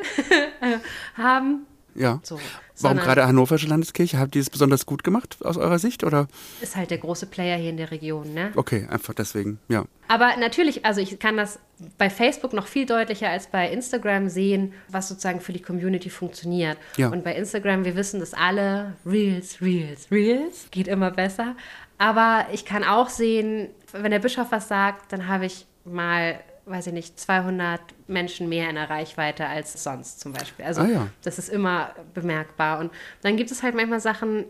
haben. 1.17 1.65
Ja. 1.95 2.19
So. 2.23 2.39
Warum 2.81 2.97
gerade 2.97 3.25
Hannoversche 3.25 3.67
Landeskirche? 3.67 4.19
Habt 4.19 4.36
ihr 4.36 4.41
es 4.41 4.49
besonders 4.49 4.86
gut 4.86 5.03
gemacht 5.03 5.38
aus 5.41 5.58
eurer 5.58 5.79
Sicht? 5.79 6.03
Oder? 6.03 6.27
Ist 6.62 6.75
halt 6.75 6.91
der 6.91 6.97
große 6.97 7.25
Player 7.25 7.58
hier 7.58 7.69
in 7.69 7.77
der 7.77 7.89
Region, 7.91 8.34
ne? 8.34 8.51
Okay, 8.55 8.86
einfach 8.89 9.13
deswegen, 9.13 9.60
ja. 9.69 9.86
Aber 10.10 10.36
natürlich, 10.38 10.86
also 10.86 10.99
ich 10.99 11.17
kann 11.19 11.38
das 11.38 11.60
bei 11.97 12.10
Facebook 12.10 12.53
noch 12.53 12.67
viel 12.67 12.86
deutlicher 12.86 13.29
als 13.29 13.47
bei 13.47 13.69
Instagram 13.71 14.29
sehen, 14.29 14.73
was 14.89 15.08
sozusagen 15.08 15.39
für 15.39 15.53
die 15.53 15.62
Community 15.62 16.10
funktioniert. 16.10 16.77
Ja. 16.97 17.10
Und 17.10 17.23
bei 17.23 17.34
Instagram, 17.36 17.86
wir 17.86 17.95
wissen 17.95 18.19
das 18.19 18.34
alle, 18.34 18.93
Reels, 19.05 19.62
Reels, 19.62 20.12
Reels, 20.12 20.67
geht 20.71 20.88
immer 20.88 21.12
besser. 21.12 21.55
Aber 21.97 22.47
ich 22.51 22.65
kann 22.65 22.84
auch 22.84 23.10
sehen, 23.10 23.69
wenn 23.93 24.12
der 24.12 24.19
Bischof 24.19 24.47
was 24.51 24.67
sagt, 24.67 25.13
dann 25.13 25.27
habe 25.27 25.45
ich 25.45 25.65
mal 25.86 26.39
weiß 26.65 26.88
ich 26.88 26.93
nicht, 26.93 27.19
200 27.19 27.80
Menschen 28.08 28.49
mehr 28.49 28.69
in 28.69 28.75
der 28.75 28.89
Reichweite 28.89 29.45
als 29.45 29.84
sonst 29.84 30.19
zum 30.19 30.34
Beispiel. 30.34 30.65
Also 30.65 30.82
ah, 30.82 30.88
ja. 30.88 31.08
das 31.23 31.38
ist 31.38 31.49
immer 31.49 31.91
bemerkbar. 32.13 32.80
Und 32.80 32.91
dann 33.21 33.38
gibt 33.38 33.51
es 33.51 33.62
halt 33.62 33.75
manchmal 33.75 33.99
Sachen, 33.99 34.45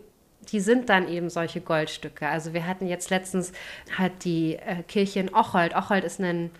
die 0.50 0.60
sind 0.60 0.88
dann 0.88 1.08
eben 1.08 1.28
solche 1.28 1.60
Goldstücke. 1.60 2.28
Also 2.28 2.54
wir 2.54 2.66
hatten 2.66 2.86
jetzt 2.86 3.10
letztens 3.10 3.52
halt 3.98 4.24
die 4.24 4.56
äh, 4.56 4.82
Kirche 4.82 5.20
in 5.20 5.34
Ochold. 5.34 5.74
Ochold 5.74 6.04
ist 6.04 6.20
ein 6.20 6.50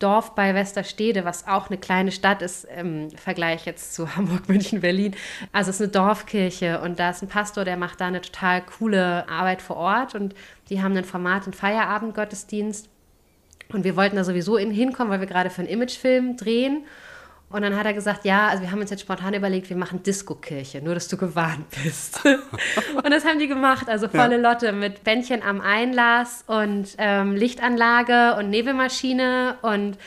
Dorf 0.00 0.34
bei 0.34 0.54
Westerstede, 0.54 1.24
was 1.24 1.46
auch 1.46 1.68
eine 1.68 1.78
kleine 1.78 2.10
Stadt 2.10 2.40
ist 2.42 2.64
im 2.64 3.10
Vergleich 3.10 3.66
jetzt 3.66 3.94
zu 3.94 4.16
Hamburg, 4.16 4.48
München, 4.48 4.80
Berlin. 4.80 5.14
Also 5.52 5.70
es 5.70 5.76
ist 5.76 5.82
eine 5.82 5.92
Dorfkirche 5.92 6.80
und 6.80 6.98
da 6.98 7.10
ist 7.10 7.22
ein 7.22 7.28
Pastor, 7.28 7.64
der 7.64 7.76
macht 7.76 8.00
da 8.00 8.06
eine 8.06 8.20
total 8.20 8.62
coole 8.62 9.28
Arbeit 9.28 9.62
vor 9.62 9.76
Ort 9.76 10.14
und 10.14 10.34
die 10.68 10.82
haben 10.82 10.96
ein 10.96 11.04
Format, 11.04 11.44
einen 11.44 11.52
Feierabendgottesdienst 11.52 12.88
und 13.72 13.84
wir 13.84 13.96
wollten 13.96 14.16
da 14.16 14.24
sowieso 14.24 14.58
hinkommen, 14.58 15.10
weil 15.10 15.20
wir 15.20 15.26
gerade 15.26 15.50
für 15.50 15.62
einen 15.62 15.70
Imagefilm 15.70 16.36
drehen. 16.36 16.84
Und 17.50 17.62
dann 17.62 17.76
hat 17.76 17.84
er 17.84 17.94
gesagt, 17.94 18.24
ja, 18.24 18.46
also 18.46 18.62
wir 18.62 18.70
haben 18.70 18.80
uns 18.80 18.90
jetzt 18.90 19.00
spontan 19.00 19.34
überlegt, 19.34 19.70
wir 19.70 19.76
machen 19.76 20.04
Disco-Kirche, 20.04 20.80
nur 20.80 20.94
dass 20.94 21.08
du 21.08 21.16
gewarnt 21.16 21.66
bist. 21.82 22.24
und 22.24 23.10
das 23.10 23.24
haben 23.24 23.40
die 23.40 23.48
gemacht, 23.48 23.88
also 23.88 24.08
volle 24.08 24.40
ja. 24.40 24.50
Lotte 24.50 24.72
mit 24.72 25.02
Bändchen 25.02 25.42
am 25.42 25.60
Einlass 25.60 26.44
und 26.46 26.94
ähm, 26.98 27.34
Lichtanlage 27.34 28.36
und 28.38 28.50
Nebelmaschine 28.50 29.56
und 29.62 29.98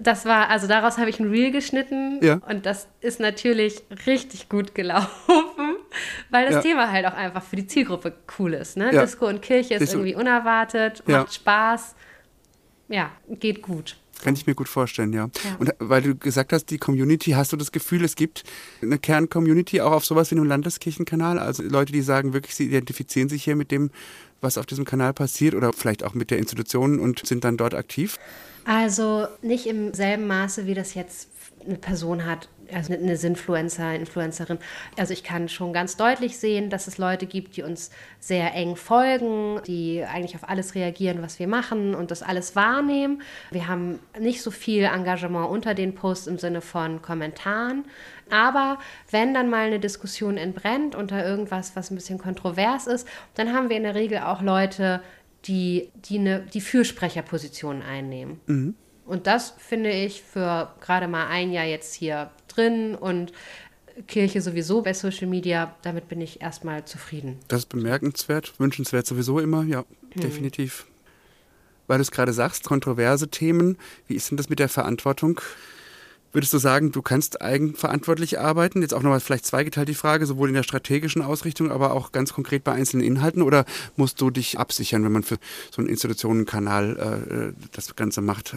das 0.00 0.26
war, 0.26 0.50
also 0.50 0.66
daraus 0.66 0.98
habe 0.98 1.10
ich 1.10 1.18
ein 1.18 1.30
Reel 1.30 1.50
geschnitten 1.50 2.20
ja. 2.22 2.40
und 2.48 2.66
das 2.66 2.88
ist 3.00 3.20
natürlich 3.20 3.82
richtig 4.06 4.48
gut 4.48 4.74
gelaufen, 4.74 5.08
weil 6.30 6.46
das 6.46 6.56
ja. 6.56 6.60
Thema 6.62 6.90
halt 6.90 7.06
auch 7.06 7.14
einfach 7.14 7.42
für 7.42 7.56
die 7.56 7.66
Zielgruppe 7.66 8.14
cool 8.38 8.54
ist. 8.54 8.76
Ne? 8.76 8.90
Disco 8.90 9.26
und 9.26 9.42
Kirche 9.42 9.74
ist 9.74 9.92
irgendwie 9.92 10.14
unerwartet, 10.14 11.02
macht 11.06 11.34
Spaß 11.34 11.94
ja, 12.88 13.10
geht 13.28 13.62
gut. 13.62 13.96
Kann 14.22 14.34
ich 14.34 14.46
mir 14.46 14.54
gut 14.54 14.68
vorstellen, 14.68 15.12
ja. 15.12 15.30
ja. 15.44 15.56
Und 15.60 15.72
weil 15.78 16.02
du 16.02 16.16
gesagt 16.16 16.52
hast, 16.52 16.66
die 16.66 16.78
Community, 16.78 17.32
hast 17.32 17.52
du 17.52 17.56
das 17.56 17.70
Gefühl, 17.70 18.04
es 18.04 18.16
gibt 18.16 18.42
eine 18.82 18.98
Kern-Community 18.98 19.80
auch 19.80 19.92
auf 19.92 20.04
sowas 20.04 20.30
wie 20.30 20.34
einem 20.34 20.46
Landeskirchenkanal? 20.46 21.38
Also 21.38 21.62
Leute, 21.62 21.92
die 21.92 22.02
sagen 22.02 22.32
wirklich, 22.32 22.56
sie 22.56 22.66
identifizieren 22.66 23.28
sich 23.28 23.44
hier 23.44 23.54
mit 23.54 23.70
dem, 23.70 23.90
was 24.40 24.58
auf 24.58 24.66
diesem 24.66 24.84
Kanal 24.84 25.12
passiert 25.12 25.54
oder 25.54 25.72
vielleicht 25.72 26.02
auch 26.02 26.14
mit 26.14 26.30
der 26.32 26.38
Institution 26.38 26.98
und 26.98 27.24
sind 27.26 27.44
dann 27.44 27.56
dort 27.56 27.74
aktiv? 27.74 28.18
Also 28.64 29.28
nicht 29.42 29.66
im 29.66 29.94
selben 29.94 30.26
Maße, 30.26 30.66
wie 30.66 30.74
das 30.74 30.94
jetzt 30.94 31.28
eine 31.64 31.76
Person 31.76 32.26
hat, 32.26 32.48
also 32.72 32.92
eine 32.92 33.16
Sinfluencer, 33.16 33.94
Influencerin. 33.94 34.58
Also 34.96 35.12
ich 35.12 35.24
kann 35.24 35.48
schon 35.48 35.72
ganz 35.72 35.96
deutlich 35.96 36.38
sehen, 36.38 36.70
dass 36.70 36.86
es 36.86 36.98
Leute 36.98 37.26
gibt, 37.26 37.56
die 37.56 37.62
uns 37.62 37.90
sehr 38.20 38.54
eng 38.54 38.76
folgen, 38.76 39.60
die 39.66 40.04
eigentlich 40.04 40.34
auf 40.34 40.48
alles 40.48 40.74
reagieren, 40.74 41.22
was 41.22 41.38
wir 41.38 41.48
machen 41.48 41.94
und 41.94 42.10
das 42.10 42.22
alles 42.22 42.56
wahrnehmen. 42.56 43.22
Wir 43.50 43.68
haben 43.68 43.98
nicht 44.18 44.42
so 44.42 44.50
viel 44.50 44.84
Engagement 44.84 45.48
unter 45.48 45.74
den 45.74 45.94
Posts 45.94 46.26
im 46.26 46.38
Sinne 46.38 46.60
von 46.60 47.02
Kommentaren. 47.02 47.84
Aber 48.30 48.78
wenn 49.10 49.32
dann 49.32 49.48
mal 49.48 49.66
eine 49.66 49.80
Diskussion 49.80 50.36
entbrennt 50.36 50.94
unter 50.94 51.24
irgendwas, 51.24 51.76
was 51.76 51.90
ein 51.90 51.94
bisschen 51.94 52.18
kontrovers 52.18 52.86
ist, 52.86 53.08
dann 53.34 53.52
haben 53.52 53.70
wir 53.70 53.76
in 53.76 53.84
der 53.84 53.94
Regel 53.94 54.18
auch 54.18 54.42
Leute, 54.42 55.02
die, 55.44 55.90
die, 55.94 56.18
eine, 56.18 56.40
die 56.40 56.60
Fürsprecherpositionen 56.60 57.82
einnehmen. 57.82 58.40
Mhm. 58.46 58.74
Und 59.06 59.26
das 59.26 59.54
finde 59.56 59.90
ich 59.90 60.22
für 60.22 60.70
gerade 60.80 61.08
mal 61.08 61.28
ein 61.28 61.50
Jahr 61.50 61.64
jetzt 61.64 61.94
hier 61.94 62.30
drin 62.58 62.94
und 62.94 63.32
Kirche 64.06 64.40
sowieso 64.40 64.82
bei 64.82 64.94
Social 64.94 65.26
Media, 65.26 65.74
damit 65.82 66.08
bin 66.08 66.20
ich 66.20 66.40
erstmal 66.40 66.84
zufrieden. 66.84 67.36
Das 67.48 67.60
ist 67.60 67.68
bemerkenswert, 67.68 68.52
wünschenswert 68.58 69.06
sowieso 69.06 69.40
immer, 69.40 69.64
ja, 69.64 69.84
hm. 70.12 70.20
definitiv. 70.20 70.86
Weil 71.86 71.98
du 71.98 72.02
es 72.02 72.10
gerade 72.10 72.32
sagst, 72.32 72.64
kontroverse 72.64 73.28
Themen, 73.28 73.78
wie 74.06 74.14
ist 74.14 74.30
denn 74.30 74.36
das 74.36 74.50
mit 74.50 74.58
der 74.58 74.68
Verantwortung? 74.68 75.40
Würdest 76.32 76.52
du 76.52 76.58
sagen, 76.58 76.92
du 76.92 77.00
kannst 77.00 77.40
eigenverantwortlich 77.40 78.38
arbeiten? 78.38 78.82
Jetzt 78.82 78.92
auch 78.92 79.02
nochmal 79.02 79.20
vielleicht 79.20 79.46
zweigeteilt 79.46 79.88
die 79.88 79.94
Frage, 79.94 80.26
sowohl 80.26 80.48
in 80.48 80.54
der 80.54 80.62
strategischen 80.62 81.22
Ausrichtung, 81.22 81.72
aber 81.72 81.94
auch 81.94 82.12
ganz 82.12 82.34
konkret 82.34 82.64
bei 82.64 82.72
einzelnen 82.72 83.06
Inhalten? 83.06 83.40
Oder 83.40 83.64
musst 83.96 84.20
du 84.20 84.28
dich 84.28 84.58
absichern, 84.58 85.02
wenn 85.04 85.12
man 85.12 85.22
für 85.22 85.38
so 85.70 85.80
einen 85.80 85.88
Institutionenkanal 85.88 87.54
äh, 87.56 87.68
das 87.72 87.96
Ganze 87.96 88.20
macht? 88.20 88.56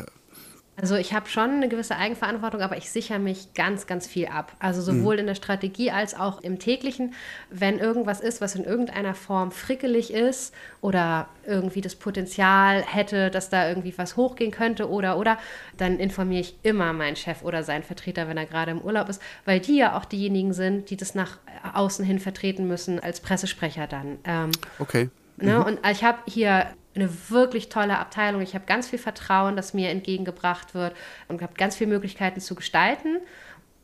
Also 0.82 0.96
ich 0.96 1.14
habe 1.14 1.30
schon 1.30 1.52
eine 1.52 1.70
gewisse 1.70 1.96
Eigenverantwortung, 1.96 2.62
aber 2.62 2.76
ich 2.76 2.90
sichere 2.90 3.20
mich 3.20 3.54
ganz, 3.54 3.86
ganz 3.86 4.08
viel 4.08 4.26
ab. 4.28 4.54
Also 4.58 4.82
sowohl 4.82 5.16
mhm. 5.16 5.20
in 5.22 5.28
der 5.28 5.36
Strategie 5.36 5.92
als 5.92 6.20
auch 6.20 6.42
im 6.42 6.58
täglichen. 6.58 7.14
Wenn 7.52 7.78
irgendwas 7.78 8.20
ist, 8.20 8.42
was 8.42 8.56
in 8.56 8.64
irgendeiner 8.64 9.14
Form 9.14 9.52
frickelig 9.52 10.12
ist 10.12 10.56
oder 10.82 11.30
irgendwie 11.46 11.82
das 11.82 11.94
Potenzial 11.94 12.82
hätte, 12.82 13.30
dass 13.30 13.50
da 13.50 13.70
irgendwie 13.70 13.94
was 13.96 14.18
hochgehen 14.18 14.50
könnte 14.50 14.90
oder 14.90 15.20
oder, 15.20 15.38
dann 15.78 16.00
informiere 16.00 16.42
ich 16.42 16.58
immer 16.64 16.94
meinen 16.94 17.16
Chef 17.16 17.44
oder 17.44 17.62
seinen 17.64 17.84
Vertreter, 17.84 18.28
wenn 18.28 18.38
er 18.38 18.48
gerade 18.48 18.72
im 18.72 18.82
Urlaub 18.82 19.08
ist, 19.08 19.22
weil 19.46 19.60
die 19.60 19.78
ja 19.78 19.96
auch 19.96 20.06
diejenigen 20.06 20.54
sind, 20.54 20.90
die 20.90 20.98
das 20.98 21.14
nach 21.14 21.38
außen 21.74 22.04
hin 22.04 22.18
vertreten 22.18 22.68
müssen 22.68 23.00
als 23.00 23.20
Pressesprecher 23.20 23.86
dann. 23.86 24.18
Ähm, 24.24 24.52
okay. 24.80 25.10
Ne? 25.38 25.60
Mhm. 25.60 25.64
Und 25.64 25.80
ich 25.92 26.04
habe 26.04 26.20
hier 26.26 26.68
eine 26.96 27.10
wirklich 27.30 27.70
tolle 27.70 27.98
Abteilung. 27.98 28.42
Ich 28.42 28.54
habe 28.54 28.66
ganz 28.66 28.90
viel 28.90 29.00
Vertrauen, 29.00 29.56
das 29.56 29.74
mir 29.74 29.90
entgegengebracht 29.90 30.74
wird 30.74 30.94
und 31.28 31.42
habe 31.42 31.54
ganz 31.56 31.76
viele 31.76 31.90
Möglichkeiten 31.90 32.42
zu 32.42 32.56
gestalten. 32.56 33.18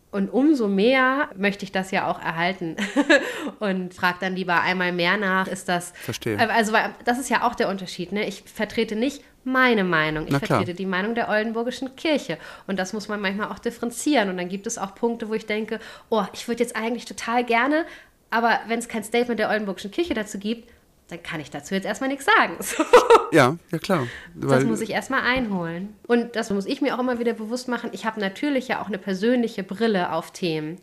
Und 0.10 0.30
umso 0.30 0.68
mehr 0.68 1.30
möchte 1.36 1.66
ich 1.66 1.72
das 1.72 1.92
ja 1.92 2.08
auch 2.08 2.22
erhalten 2.22 2.78
und 3.60 3.94
frage 3.94 4.18
dann 4.22 4.36
lieber 4.36 4.62
einmal 4.62 4.94
mehr 4.94 5.18
nach, 5.18 5.48
ist 5.48 5.68
das. 5.68 5.92
Verstehe. 5.96 6.40
Also, 6.50 6.74
das 7.04 7.20
ist 7.20 7.30
ja 7.30 7.46
auch 7.46 7.56
der 7.56 7.68
Unterschied. 7.68 8.14
Ne? 8.14 8.26
Ich 8.26 8.44
vertrete 8.44 8.96
nicht 8.96 9.22
meine 9.44 9.84
Meinung, 9.84 10.28
ich 10.28 10.38
vertrete 10.38 10.74
die 10.74 10.86
Meinung 10.86 11.14
der 11.16 11.30
Oldenburgischen 11.30 11.96
Kirche. 11.96 12.38
Und 12.68 12.80
das 12.80 12.94
muss 12.94 13.08
man 13.10 13.22
manchmal 13.22 13.50
auch 13.50 13.60
differenzieren. 13.60 14.30
Und 14.30 14.38
dann 14.38 14.50
gibt 14.50 14.66
es 14.66 14.78
auch 14.78 14.96
Punkte, 14.96 15.30
wo 15.30 15.34
ich 15.34 15.46
denke, 15.46 15.80
oh, 16.10 16.24
ich 16.34 16.48
würde 16.48 16.64
jetzt 16.64 16.76
eigentlich 16.76 17.06
total 17.06 17.44
gerne, 17.44 17.86
aber 18.30 18.60
wenn 18.68 18.80
es 18.80 18.88
kein 18.88 19.04
Statement 19.04 19.40
der 19.40 19.50
Oldenburgischen 19.50 19.92
Kirche 19.92 20.14
dazu 20.14 20.38
gibt, 20.38 20.70
dann 21.10 21.24
kann 21.24 21.40
ich 21.40 21.50
dazu 21.50 21.74
jetzt 21.74 21.86
erstmal 21.86 22.10
nichts 22.10 22.26
sagen. 22.26 22.58
So. 22.62 22.84
Ja, 23.32 23.58
ja 23.72 23.78
klar. 23.78 24.08
das 24.36 24.64
muss 24.64 24.82
ich 24.82 24.92
erstmal 24.92 25.22
einholen. 25.22 25.96
Und 26.08 26.36
das 26.36 26.50
muss 26.50 26.66
ich 26.66 26.82
mir 26.82 26.96
auch 26.96 27.00
immer 27.00 27.20
wieder 27.20 27.34
bewusst 27.34 27.68
machen. 27.68 27.90
Ich 27.94 28.06
habe 28.06 28.20
natürlich 28.20 28.68
ja 28.70 28.82
auch 28.82 28.88
eine 28.88 28.98
persönliche 28.98 29.64
Brille 29.64 30.14
auf 30.14 30.32
Themen. 30.32 30.78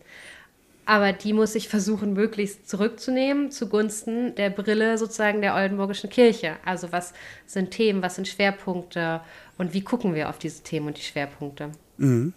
Aber 0.86 1.12
die 1.12 1.32
muss 1.32 1.54
ich 1.54 1.68
versuchen, 1.68 2.12
möglichst 2.12 2.68
zurückzunehmen 2.68 3.50
zugunsten 3.50 4.34
der 4.34 4.50
Brille 4.50 4.98
sozusagen 4.98 5.40
der 5.40 5.54
Oldenburgischen 5.54 6.10
Kirche. 6.10 6.56
Also 6.64 6.92
was 6.92 7.14
sind 7.46 7.70
Themen, 7.70 8.02
was 8.02 8.16
sind 8.16 8.28
Schwerpunkte 8.28 9.22
und 9.56 9.72
wie 9.72 9.80
gucken 9.80 10.14
wir 10.14 10.28
auf 10.28 10.38
diese 10.38 10.62
Themen 10.62 10.88
und 10.88 10.98
die 10.98 11.02
Schwerpunkte. 11.02 11.70
Mhm. 11.96 12.34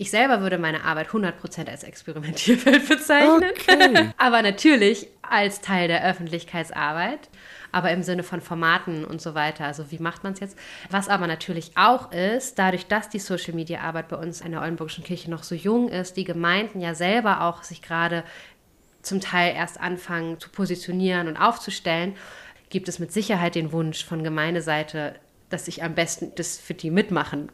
Ich 0.00 0.12
selber 0.12 0.40
würde 0.42 0.58
meine 0.58 0.84
Arbeit 0.84 1.08
100% 1.08 1.68
als 1.68 1.82
Experimentierfeld 1.82 2.88
bezeichnen. 2.88 3.50
Okay. 3.50 4.10
Aber 4.16 4.42
natürlich 4.42 5.08
als 5.30 5.60
Teil 5.60 5.88
der 5.88 6.04
Öffentlichkeitsarbeit, 6.04 7.28
aber 7.72 7.90
im 7.90 8.02
Sinne 8.02 8.22
von 8.22 8.40
Formaten 8.40 9.04
und 9.04 9.20
so 9.20 9.34
weiter. 9.34 9.64
Also 9.64 9.90
wie 9.90 9.98
macht 9.98 10.24
man 10.24 10.32
es 10.32 10.40
jetzt? 10.40 10.58
Was 10.90 11.08
aber 11.08 11.26
natürlich 11.26 11.72
auch 11.76 12.12
ist, 12.12 12.58
dadurch, 12.58 12.86
dass 12.86 13.08
die 13.08 13.18
Social-Media-Arbeit 13.18 14.08
bei 14.08 14.16
uns 14.16 14.40
in 14.40 14.52
der 14.52 14.62
Oldenburgischen 14.62 15.04
Kirche 15.04 15.30
noch 15.30 15.42
so 15.42 15.54
jung 15.54 15.88
ist, 15.88 16.16
die 16.16 16.24
Gemeinden 16.24 16.80
ja 16.80 16.94
selber 16.94 17.42
auch 17.42 17.62
sich 17.62 17.82
gerade 17.82 18.24
zum 19.02 19.20
Teil 19.20 19.54
erst 19.54 19.80
anfangen 19.80 20.40
zu 20.40 20.50
positionieren 20.50 21.28
und 21.28 21.36
aufzustellen, 21.36 22.14
gibt 22.70 22.88
es 22.88 22.98
mit 22.98 23.12
Sicherheit 23.12 23.54
den 23.54 23.72
Wunsch 23.72 24.04
von 24.04 24.22
Gemeindeseite, 24.22 25.14
dass 25.50 25.68
ich 25.68 25.82
am 25.82 25.94
besten 25.94 26.32
das 26.34 26.58
für 26.58 26.74
die 26.74 26.90
mitmachen 26.90 27.50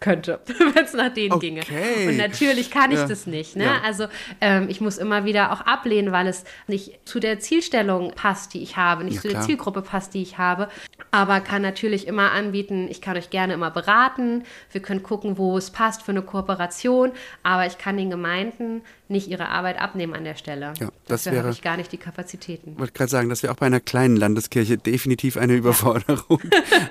könnte, 0.00 0.40
wenn 0.74 0.84
es 0.84 0.94
nach 0.94 1.12
denen 1.12 1.32
okay. 1.32 1.50
ginge. 1.50 2.08
Und 2.08 2.16
natürlich 2.16 2.70
kann 2.70 2.90
ich 2.90 2.98
ja. 2.98 3.06
das 3.06 3.26
nicht. 3.26 3.56
Ne? 3.56 3.64
Ja. 3.64 3.80
Also 3.84 4.06
ähm, 4.40 4.68
ich 4.68 4.80
muss 4.80 4.98
immer 4.98 5.24
wieder 5.24 5.52
auch 5.52 5.60
ablehnen, 5.60 6.10
weil 6.12 6.26
es 6.26 6.44
nicht 6.66 7.06
zu 7.06 7.20
der 7.20 7.38
Zielstellung 7.38 8.12
passt, 8.14 8.54
die 8.54 8.62
ich 8.62 8.76
habe, 8.76 9.04
nicht 9.04 9.16
ja, 9.16 9.20
zu 9.22 9.28
der 9.28 9.40
Zielgruppe 9.42 9.82
passt, 9.82 10.14
die 10.14 10.22
ich 10.22 10.38
habe. 10.38 10.68
Aber 11.10 11.40
kann 11.40 11.62
natürlich 11.62 12.06
immer 12.06 12.32
anbieten, 12.32 12.88
ich 12.90 13.00
kann 13.00 13.16
euch 13.16 13.30
gerne 13.30 13.52
immer 13.52 13.70
beraten. 13.70 14.44
Wir 14.72 14.80
können 14.80 15.02
gucken, 15.02 15.38
wo 15.38 15.56
es 15.56 15.70
passt 15.70 16.02
für 16.02 16.12
eine 16.12 16.22
Kooperation. 16.22 17.12
Aber 17.42 17.66
ich 17.66 17.78
kann 17.78 17.96
den 17.96 18.10
Gemeinden 18.10 18.82
nicht 19.10 19.28
ihre 19.28 19.48
Arbeit 19.48 19.80
abnehmen 19.80 20.14
an 20.14 20.24
der 20.24 20.36
Stelle. 20.36 20.72
Ja, 20.78 20.90
das 21.06 21.24
Dafür 21.24 21.40
habe 21.40 21.50
ich 21.50 21.62
gar 21.62 21.76
nicht 21.76 21.92
die 21.92 21.98
Kapazitäten. 21.98 22.72
Ich 22.72 22.78
wollte 22.78 22.92
gerade 22.92 23.10
sagen, 23.10 23.28
das 23.28 23.42
wäre 23.42 23.52
auch 23.52 23.58
bei 23.58 23.66
einer 23.66 23.80
kleinen 23.80 24.16
Landeskirche 24.16 24.78
definitiv 24.78 25.36
eine 25.36 25.54
Überforderung. 25.54 26.40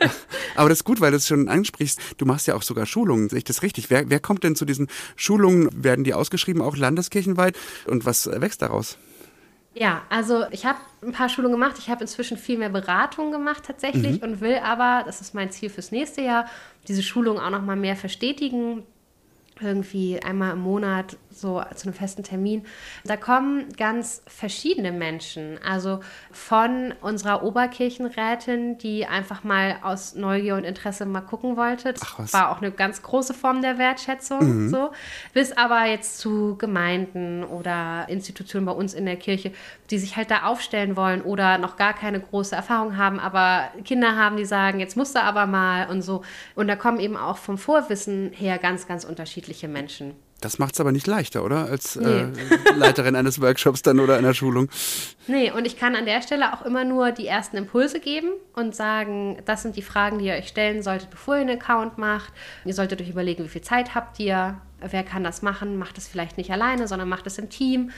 Aber 0.55 0.69
das 0.69 0.79
ist 0.79 0.83
gut, 0.83 1.01
weil 1.01 1.11
du 1.11 1.17
es 1.17 1.27
schon 1.27 1.47
ansprichst. 1.47 1.99
Du 2.17 2.25
machst 2.25 2.47
ja 2.47 2.55
auch 2.55 2.61
sogar 2.61 2.85
Schulungen. 2.85 3.29
Sehe 3.29 3.39
ich 3.39 3.43
das 3.45 3.63
richtig? 3.63 3.89
Wer, 3.89 4.09
wer 4.09 4.19
kommt 4.19 4.43
denn 4.43 4.55
zu 4.55 4.65
diesen 4.65 4.87
Schulungen? 5.15 5.69
Werden 5.73 6.03
die 6.03 6.13
ausgeschrieben, 6.13 6.61
auch 6.61 6.75
landeskirchenweit? 6.75 7.57
Und 7.87 8.05
was 8.05 8.29
wächst 8.29 8.61
daraus? 8.61 8.97
Ja, 9.73 10.01
also 10.09 10.45
ich 10.51 10.65
habe 10.65 10.79
ein 11.01 11.11
paar 11.11 11.29
Schulungen 11.29 11.59
gemacht. 11.59 11.77
Ich 11.79 11.89
habe 11.89 12.01
inzwischen 12.01 12.37
viel 12.37 12.57
mehr 12.57 12.69
Beratung 12.69 13.31
gemacht 13.31 13.63
tatsächlich 13.65 14.21
mhm. 14.21 14.27
und 14.27 14.41
will 14.41 14.57
aber, 14.57 15.03
das 15.05 15.21
ist 15.21 15.33
mein 15.33 15.51
Ziel 15.51 15.69
fürs 15.69 15.91
nächste 15.91 16.21
Jahr, 16.21 16.47
diese 16.87 17.03
Schulung 17.03 17.39
auch 17.39 17.49
noch 17.49 17.61
mal 17.61 17.75
mehr 17.75 17.95
verstetigen, 17.95 18.83
irgendwie 19.61 20.21
einmal 20.21 20.53
im 20.53 20.59
Monat 20.59 21.17
so 21.39 21.63
zu 21.75 21.87
einem 21.87 21.93
festen 21.93 22.23
Termin. 22.23 22.65
Da 23.03 23.17
kommen 23.17 23.71
ganz 23.77 24.21
verschiedene 24.27 24.91
Menschen. 24.91 25.59
Also 25.63 25.99
von 26.31 26.93
unserer 27.01 27.43
Oberkirchenrätin, 27.43 28.77
die 28.77 29.05
einfach 29.05 29.43
mal 29.43 29.77
aus 29.81 30.15
Neugier 30.15 30.55
und 30.55 30.63
Interesse 30.63 31.05
mal 31.05 31.21
gucken 31.21 31.57
wollte. 31.57 31.93
Das 31.93 32.01
Ach, 32.03 32.33
war 32.33 32.51
auch 32.51 32.61
eine 32.61 32.71
ganz 32.71 33.01
große 33.01 33.33
Form 33.33 33.61
der 33.61 33.77
Wertschätzung. 33.77 34.65
Mhm. 34.65 34.69
So. 34.69 34.91
Bis 35.33 35.51
aber 35.51 35.85
jetzt 35.85 36.19
zu 36.19 36.55
Gemeinden 36.57 37.43
oder 37.43 38.05
Institutionen 38.09 38.65
bei 38.65 38.71
uns 38.71 38.93
in 38.93 39.05
der 39.05 39.15
Kirche, 39.15 39.51
die 39.89 39.97
sich 39.97 40.15
halt 40.15 40.31
da 40.31 40.43
aufstellen 40.43 40.95
wollen 40.95 41.21
oder 41.21 41.57
noch 41.57 41.75
gar 41.75 41.93
keine 41.93 42.19
große 42.19 42.55
Erfahrung 42.55 42.97
haben, 42.97 43.19
aber 43.19 43.69
Kinder 43.83 44.15
haben, 44.15 44.37
die 44.37 44.45
sagen, 44.45 44.79
jetzt 44.79 44.97
musst 44.97 45.15
du 45.15 45.21
aber 45.21 45.45
mal 45.47 45.89
und 45.89 46.01
so. 46.01 46.23
Und 46.55 46.67
da 46.67 46.75
kommen 46.75 46.99
eben 46.99 47.17
auch 47.17 47.37
vom 47.37 47.57
Vorwissen 47.57 48.31
her 48.33 48.57
ganz, 48.57 48.87
ganz 48.87 49.03
unterschiedliche 49.03 49.67
Menschen. 49.67 50.15
Das 50.41 50.57
macht 50.57 50.73
es 50.73 50.79
aber 50.79 50.91
nicht 50.91 51.07
leichter, 51.07 51.43
oder? 51.43 51.65
Als 51.65 51.95
nee. 51.95 52.07
äh, 52.07 52.27
Leiterin 52.75 53.15
eines 53.15 53.41
Workshops 53.41 53.81
dann 53.81 53.99
oder 53.99 54.17
einer 54.17 54.33
Schulung. 54.33 54.69
Nee, 55.27 55.51
und 55.51 55.65
ich 55.65 55.77
kann 55.77 55.95
an 55.95 56.05
der 56.05 56.21
Stelle 56.21 56.53
auch 56.53 56.65
immer 56.65 56.85
nur 56.85 57.11
die 57.11 57.27
ersten 57.27 57.57
Impulse 57.57 57.99
geben 57.99 58.29
und 58.53 58.75
sagen, 58.75 59.37
das 59.45 59.61
sind 59.63 59.75
die 59.75 59.81
Fragen, 59.81 60.19
die 60.19 60.25
ihr 60.25 60.33
euch 60.33 60.47
stellen 60.47 60.81
solltet, 60.81 61.09
bevor 61.09 61.35
ihr 61.35 61.41
einen 61.41 61.59
Account 61.59 61.97
macht. 61.97 62.33
Ihr 62.65 62.73
solltet 62.73 63.01
euch 63.01 63.09
überlegen, 63.09 63.43
wie 63.43 63.49
viel 63.49 63.61
Zeit 63.61 63.95
habt 63.95 64.19
ihr, 64.19 64.59
wer 64.81 65.03
kann 65.03 65.23
das 65.23 65.41
machen, 65.41 65.77
macht 65.77 65.97
es 65.97 66.07
vielleicht 66.07 66.37
nicht 66.37 66.51
alleine, 66.51 66.87
sondern 66.87 67.09
macht 67.09 67.27
es 67.27 67.37
im 67.37 67.49
Team. 67.49 67.91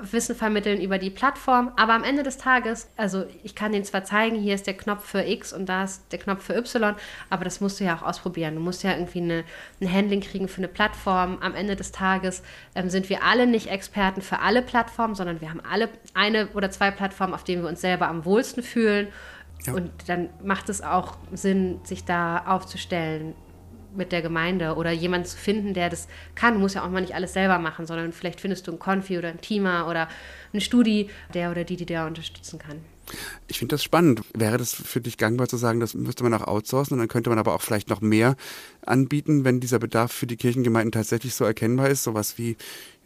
Wissen 0.00 0.34
vermitteln 0.34 0.80
über 0.80 0.98
die 0.98 1.10
Plattform. 1.10 1.72
Aber 1.76 1.94
am 1.94 2.04
Ende 2.04 2.22
des 2.22 2.38
Tages, 2.38 2.88
also 2.96 3.24
ich 3.42 3.54
kann 3.54 3.72
denen 3.72 3.84
zwar 3.84 4.04
zeigen, 4.04 4.36
hier 4.36 4.54
ist 4.54 4.66
der 4.66 4.76
Knopf 4.76 5.04
für 5.04 5.22
X 5.22 5.52
und 5.52 5.66
da 5.66 5.84
ist 5.84 6.12
der 6.12 6.18
Knopf 6.18 6.44
für 6.44 6.56
Y, 6.56 6.94
aber 7.30 7.44
das 7.44 7.60
musst 7.60 7.80
du 7.80 7.84
ja 7.84 7.96
auch 7.96 8.02
ausprobieren. 8.02 8.54
Du 8.54 8.60
musst 8.60 8.82
ja 8.82 8.92
irgendwie 8.92 9.20
eine, 9.20 9.44
ein 9.80 9.92
Handling 9.92 10.20
kriegen 10.20 10.48
für 10.48 10.58
eine 10.58 10.68
Plattform. 10.68 11.38
Am 11.40 11.54
Ende 11.54 11.76
des 11.76 11.92
Tages 11.92 12.42
ähm, 12.74 12.90
sind 12.90 13.08
wir 13.08 13.22
alle 13.22 13.46
nicht 13.46 13.68
Experten 13.68 14.22
für 14.22 14.40
alle 14.40 14.62
Plattformen, 14.62 15.14
sondern 15.14 15.40
wir 15.40 15.50
haben 15.50 15.60
alle 15.60 15.88
eine 16.14 16.48
oder 16.48 16.70
zwei 16.70 16.90
Plattformen, 16.90 17.34
auf 17.34 17.44
denen 17.44 17.62
wir 17.62 17.68
uns 17.68 17.80
selber 17.80 18.08
am 18.08 18.24
wohlsten 18.24 18.62
fühlen. 18.62 19.08
Ja. 19.66 19.74
Und 19.74 19.90
dann 20.06 20.30
macht 20.42 20.68
es 20.68 20.82
auch 20.82 21.16
Sinn, 21.32 21.80
sich 21.84 22.04
da 22.04 22.44
aufzustellen 22.46 23.34
mit 23.96 24.12
der 24.12 24.22
Gemeinde 24.22 24.74
oder 24.74 24.90
jemanden 24.90 25.26
zu 25.26 25.36
finden, 25.36 25.74
der 25.74 25.90
das 25.90 26.08
kann. 26.34 26.54
Du 26.54 26.60
musst 26.60 26.74
ja 26.74 26.84
auch 26.84 26.90
mal 26.90 27.00
nicht 27.00 27.14
alles 27.14 27.32
selber 27.32 27.58
machen, 27.58 27.86
sondern 27.86 28.12
vielleicht 28.12 28.40
findest 28.40 28.66
du 28.66 28.72
einen 28.72 28.78
Konfi 28.78 29.18
oder 29.18 29.28
einen 29.28 29.40
Teamer 29.40 29.88
oder 29.88 30.08
eine 30.52 30.60
Studi, 30.60 31.10
der 31.32 31.50
oder 31.50 31.64
die, 31.64 31.76
die 31.76 31.86
da 31.86 32.06
unterstützen 32.06 32.58
kann. 32.58 32.80
Ich 33.48 33.58
finde 33.58 33.74
das 33.74 33.82
spannend. 33.82 34.22
Wäre 34.32 34.56
das 34.56 34.72
für 34.72 35.00
dich 35.00 35.18
gangbar 35.18 35.48
zu 35.48 35.56
sagen, 35.56 35.80
das 35.80 35.94
müsste 35.94 36.24
man 36.24 36.32
auch 36.34 36.46
outsourcen 36.46 36.94
und 36.94 37.00
dann 37.00 37.08
könnte 37.08 37.28
man 37.28 37.38
aber 37.38 37.54
auch 37.54 37.60
vielleicht 37.60 37.90
noch 37.90 38.00
mehr 38.00 38.36
anbieten, 38.86 39.44
wenn 39.44 39.60
dieser 39.60 39.78
Bedarf 39.78 40.12
für 40.12 40.26
die 40.26 40.36
Kirchengemeinden 40.36 40.92
tatsächlich 40.92 41.34
so 41.34 41.44
erkennbar 41.44 41.90
ist, 41.90 42.04
sowas 42.04 42.38
wie 42.38 42.56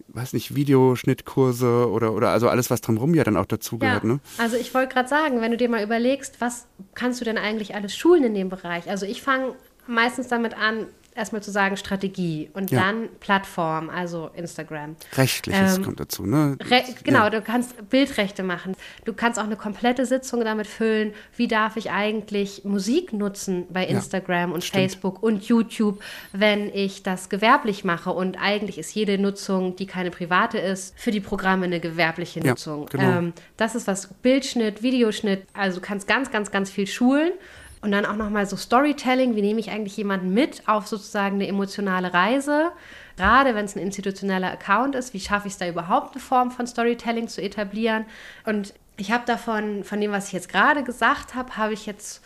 weiß 0.08 0.32
nicht, 0.32 0.54
Videoschnittkurse 0.54 1.90
oder, 1.90 2.14
oder 2.14 2.30
also 2.30 2.48
alles, 2.48 2.70
was 2.70 2.80
drumherum 2.80 3.14
ja 3.14 3.24
dann 3.24 3.36
auch 3.36 3.46
dazugehört. 3.46 4.04
Ja, 4.04 4.08
ne? 4.08 4.20
Also 4.38 4.56
ich 4.56 4.72
wollte 4.72 4.94
gerade 4.94 5.08
sagen, 5.08 5.40
wenn 5.40 5.50
du 5.50 5.56
dir 5.56 5.68
mal 5.68 5.82
überlegst, 5.82 6.40
was 6.40 6.66
kannst 6.94 7.20
du 7.20 7.24
denn 7.24 7.36
eigentlich 7.36 7.74
alles 7.74 7.94
schulen 7.94 8.24
in 8.24 8.34
dem 8.34 8.48
Bereich? 8.48 8.88
Also 8.88 9.04
ich 9.04 9.22
fange 9.22 9.54
meistens 9.88 10.28
damit 10.28 10.54
an, 10.56 10.86
erstmal 11.14 11.42
zu 11.42 11.50
sagen 11.50 11.76
Strategie 11.76 12.48
und 12.54 12.70
Ja. 12.70 12.80
dann 12.80 13.08
Plattform, 13.18 13.90
also 13.90 14.30
Instagram. 14.34 14.94
Rechtliches 15.16 15.78
Ähm, 15.78 15.84
kommt 15.84 15.98
dazu, 15.98 16.24
ne? 16.24 16.56
Genau, 17.02 17.24
Ja. 17.24 17.30
du 17.30 17.42
kannst 17.42 17.90
Bildrechte 17.90 18.44
machen. 18.44 18.76
Du 19.04 19.12
kannst 19.12 19.36
auch 19.40 19.44
eine 19.44 19.56
komplette 19.56 20.06
Sitzung 20.06 20.44
damit 20.44 20.68
füllen, 20.68 21.12
wie 21.36 21.48
darf 21.48 21.76
ich 21.76 21.90
eigentlich 21.90 22.64
Musik 22.64 23.12
nutzen 23.12 23.66
bei 23.68 23.84
Instagram 23.84 24.52
und 24.52 24.62
stimmt. 24.62 24.80
Facebook 24.92 25.20
und 25.20 25.42
YouTube, 25.48 26.00
wenn 26.32 26.72
ich 26.72 27.02
das 27.02 27.28
gewerblich 27.28 27.82
mache. 27.82 28.10
Und 28.10 28.36
eigentlich 28.40 28.78
ist 28.78 28.94
jede 28.94 29.18
Nutzung, 29.18 29.74
die 29.74 29.86
keine 29.86 30.12
private 30.12 30.58
ist, 30.58 30.96
für 30.96 31.10
die 31.10 31.20
Programme 31.20 31.64
eine 31.64 31.80
gewerbliche 31.80 32.38
Ja, 32.38 32.50
Nutzung. 32.50 32.86
genau. 32.86 33.18
Ähm, 33.18 33.32
das 33.56 33.74
ist 33.74 33.88
was 33.88 34.06
Bildschnitt, 34.22 34.84
Videoschnitt, 34.84 35.42
also 35.52 35.80
du 35.80 35.84
kannst 35.84 36.06
ganz, 36.06 36.30
ganz, 36.30 36.52
ganz 36.52 36.70
viel 36.70 36.86
schulen. 36.86 37.32
Und 37.80 37.92
dann 37.92 38.06
auch 38.06 38.16
nochmal 38.16 38.46
so 38.46 38.56
Storytelling, 38.56 39.36
wie 39.36 39.42
nehme 39.42 39.60
ich 39.60 39.70
eigentlich 39.70 39.96
jemanden 39.96 40.34
mit 40.34 40.66
auf 40.66 40.86
sozusagen 40.86 41.36
eine 41.36 41.46
emotionale 41.46 42.12
Reise? 42.12 42.72
Gerade 43.16 43.54
wenn 43.54 43.64
es 43.64 43.76
ein 43.76 43.82
institutioneller 43.82 44.50
Account 44.50 44.94
ist, 44.94 45.14
wie 45.14 45.20
schaffe 45.20 45.46
ich 45.46 45.54
es 45.54 45.58
da 45.58 45.68
überhaupt 45.68 46.14
eine 46.14 46.20
Form 46.20 46.50
von 46.50 46.66
Storytelling 46.66 47.28
zu 47.28 47.40
etablieren? 47.40 48.04
Und 48.44 48.74
ich 48.96 49.12
habe 49.12 49.24
davon, 49.26 49.84
von 49.84 50.00
dem, 50.00 50.10
was 50.10 50.26
ich 50.26 50.32
jetzt 50.32 50.48
gerade 50.48 50.82
gesagt 50.82 51.34
habe, 51.34 51.56
habe 51.56 51.72
ich 51.72 51.86
jetzt 51.86 52.22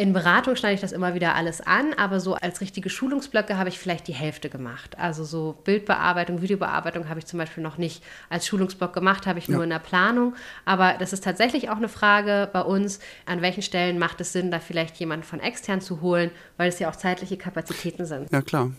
in 0.00 0.14
Beratung 0.14 0.56
schneide 0.56 0.76
ich 0.76 0.80
das 0.80 0.92
immer 0.92 1.14
wieder 1.14 1.34
alles 1.34 1.60
an, 1.60 1.92
aber 1.92 2.20
so 2.20 2.34
als 2.34 2.62
richtige 2.62 2.88
Schulungsblöcke 2.88 3.58
habe 3.58 3.68
ich 3.68 3.78
vielleicht 3.78 4.08
die 4.08 4.14
Hälfte 4.14 4.48
gemacht. 4.48 4.98
Also 4.98 5.24
so 5.24 5.58
Bildbearbeitung, 5.64 6.40
Videobearbeitung 6.40 7.10
habe 7.10 7.18
ich 7.20 7.26
zum 7.26 7.38
Beispiel 7.38 7.62
noch 7.62 7.76
nicht 7.76 8.02
als 8.30 8.46
Schulungsblock 8.46 8.94
gemacht, 8.94 9.26
habe 9.26 9.38
ich 9.38 9.48
nur 9.50 9.58
Ja. 9.58 9.64
in 9.64 9.70
der 9.70 9.78
Planung. 9.78 10.34
Aber 10.64 10.94
das 10.98 11.12
ist 11.12 11.22
tatsächlich 11.22 11.68
auch 11.68 11.76
eine 11.76 11.90
Frage 11.90 12.48
bei 12.50 12.62
uns, 12.62 12.98
an 13.26 13.42
welchen 13.42 13.60
Stellen 13.60 13.98
macht 13.98 14.22
es 14.22 14.32
Sinn, 14.32 14.50
da 14.50 14.58
vielleicht 14.58 14.96
jemanden 14.96 15.24
von 15.26 15.38
extern 15.38 15.82
zu 15.82 16.00
holen, 16.00 16.30
weil 16.56 16.70
es 16.70 16.78
ja 16.78 16.88
auch 16.88 16.96
zeitliche 16.96 17.36
Kapazitäten 17.36 18.06
sind. 18.06 18.32
Ja, 18.32 18.40
klar. 18.40 18.70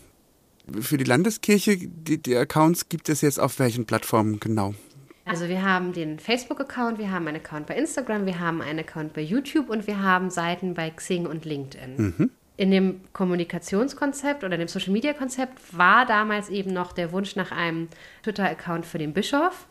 Für 0.80 0.96
die 0.96 1.04
Landeskirche, 1.04 1.76
die, 1.78 2.20
die 2.20 2.36
Accounts 2.36 2.88
gibt 2.88 3.08
es 3.08 3.20
jetzt 3.20 3.38
auf 3.38 3.60
welchen 3.60 3.86
Plattformen 3.86 4.40
genau? 4.40 4.74
Also 5.24 5.48
wir 5.48 5.62
haben 5.62 5.92
den 5.92 6.18
Facebook-Account, 6.18 6.98
wir 6.98 7.10
haben 7.10 7.28
einen 7.28 7.36
Account 7.36 7.66
bei 7.66 7.76
Instagram, 7.76 8.26
wir 8.26 8.40
haben 8.40 8.60
einen 8.60 8.80
Account 8.80 9.12
bei 9.12 9.20
YouTube 9.20 9.70
und 9.70 9.86
wir 9.86 10.02
haben 10.02 10.30
Seiten 10.30 10.74
bei 10.74 10.90
Xing 10.90 11.26
und 11.26 11.44
LinkedIn. 11.44 12.30
In 12.56 12.70
dem 12.70 13.00
Kommunikationskonzept 13.12 14.44
oder 14.44 14.58
dem 14.58 14.68
Social-Media-Konzept 14.68 15.76
war 15.76 16.06
damals 16.06 16.48
eben 16.48 16.72
noch 16.72 16.92
der 16.92 17.12
Wunsch 17.12 17.36
nach 17.36 17.52
einem 17.52 17.88
Twitter-Account 18.24 18.84
für 18.84 18.98
den 18.98 19.12
Bischof, 19.12 19.66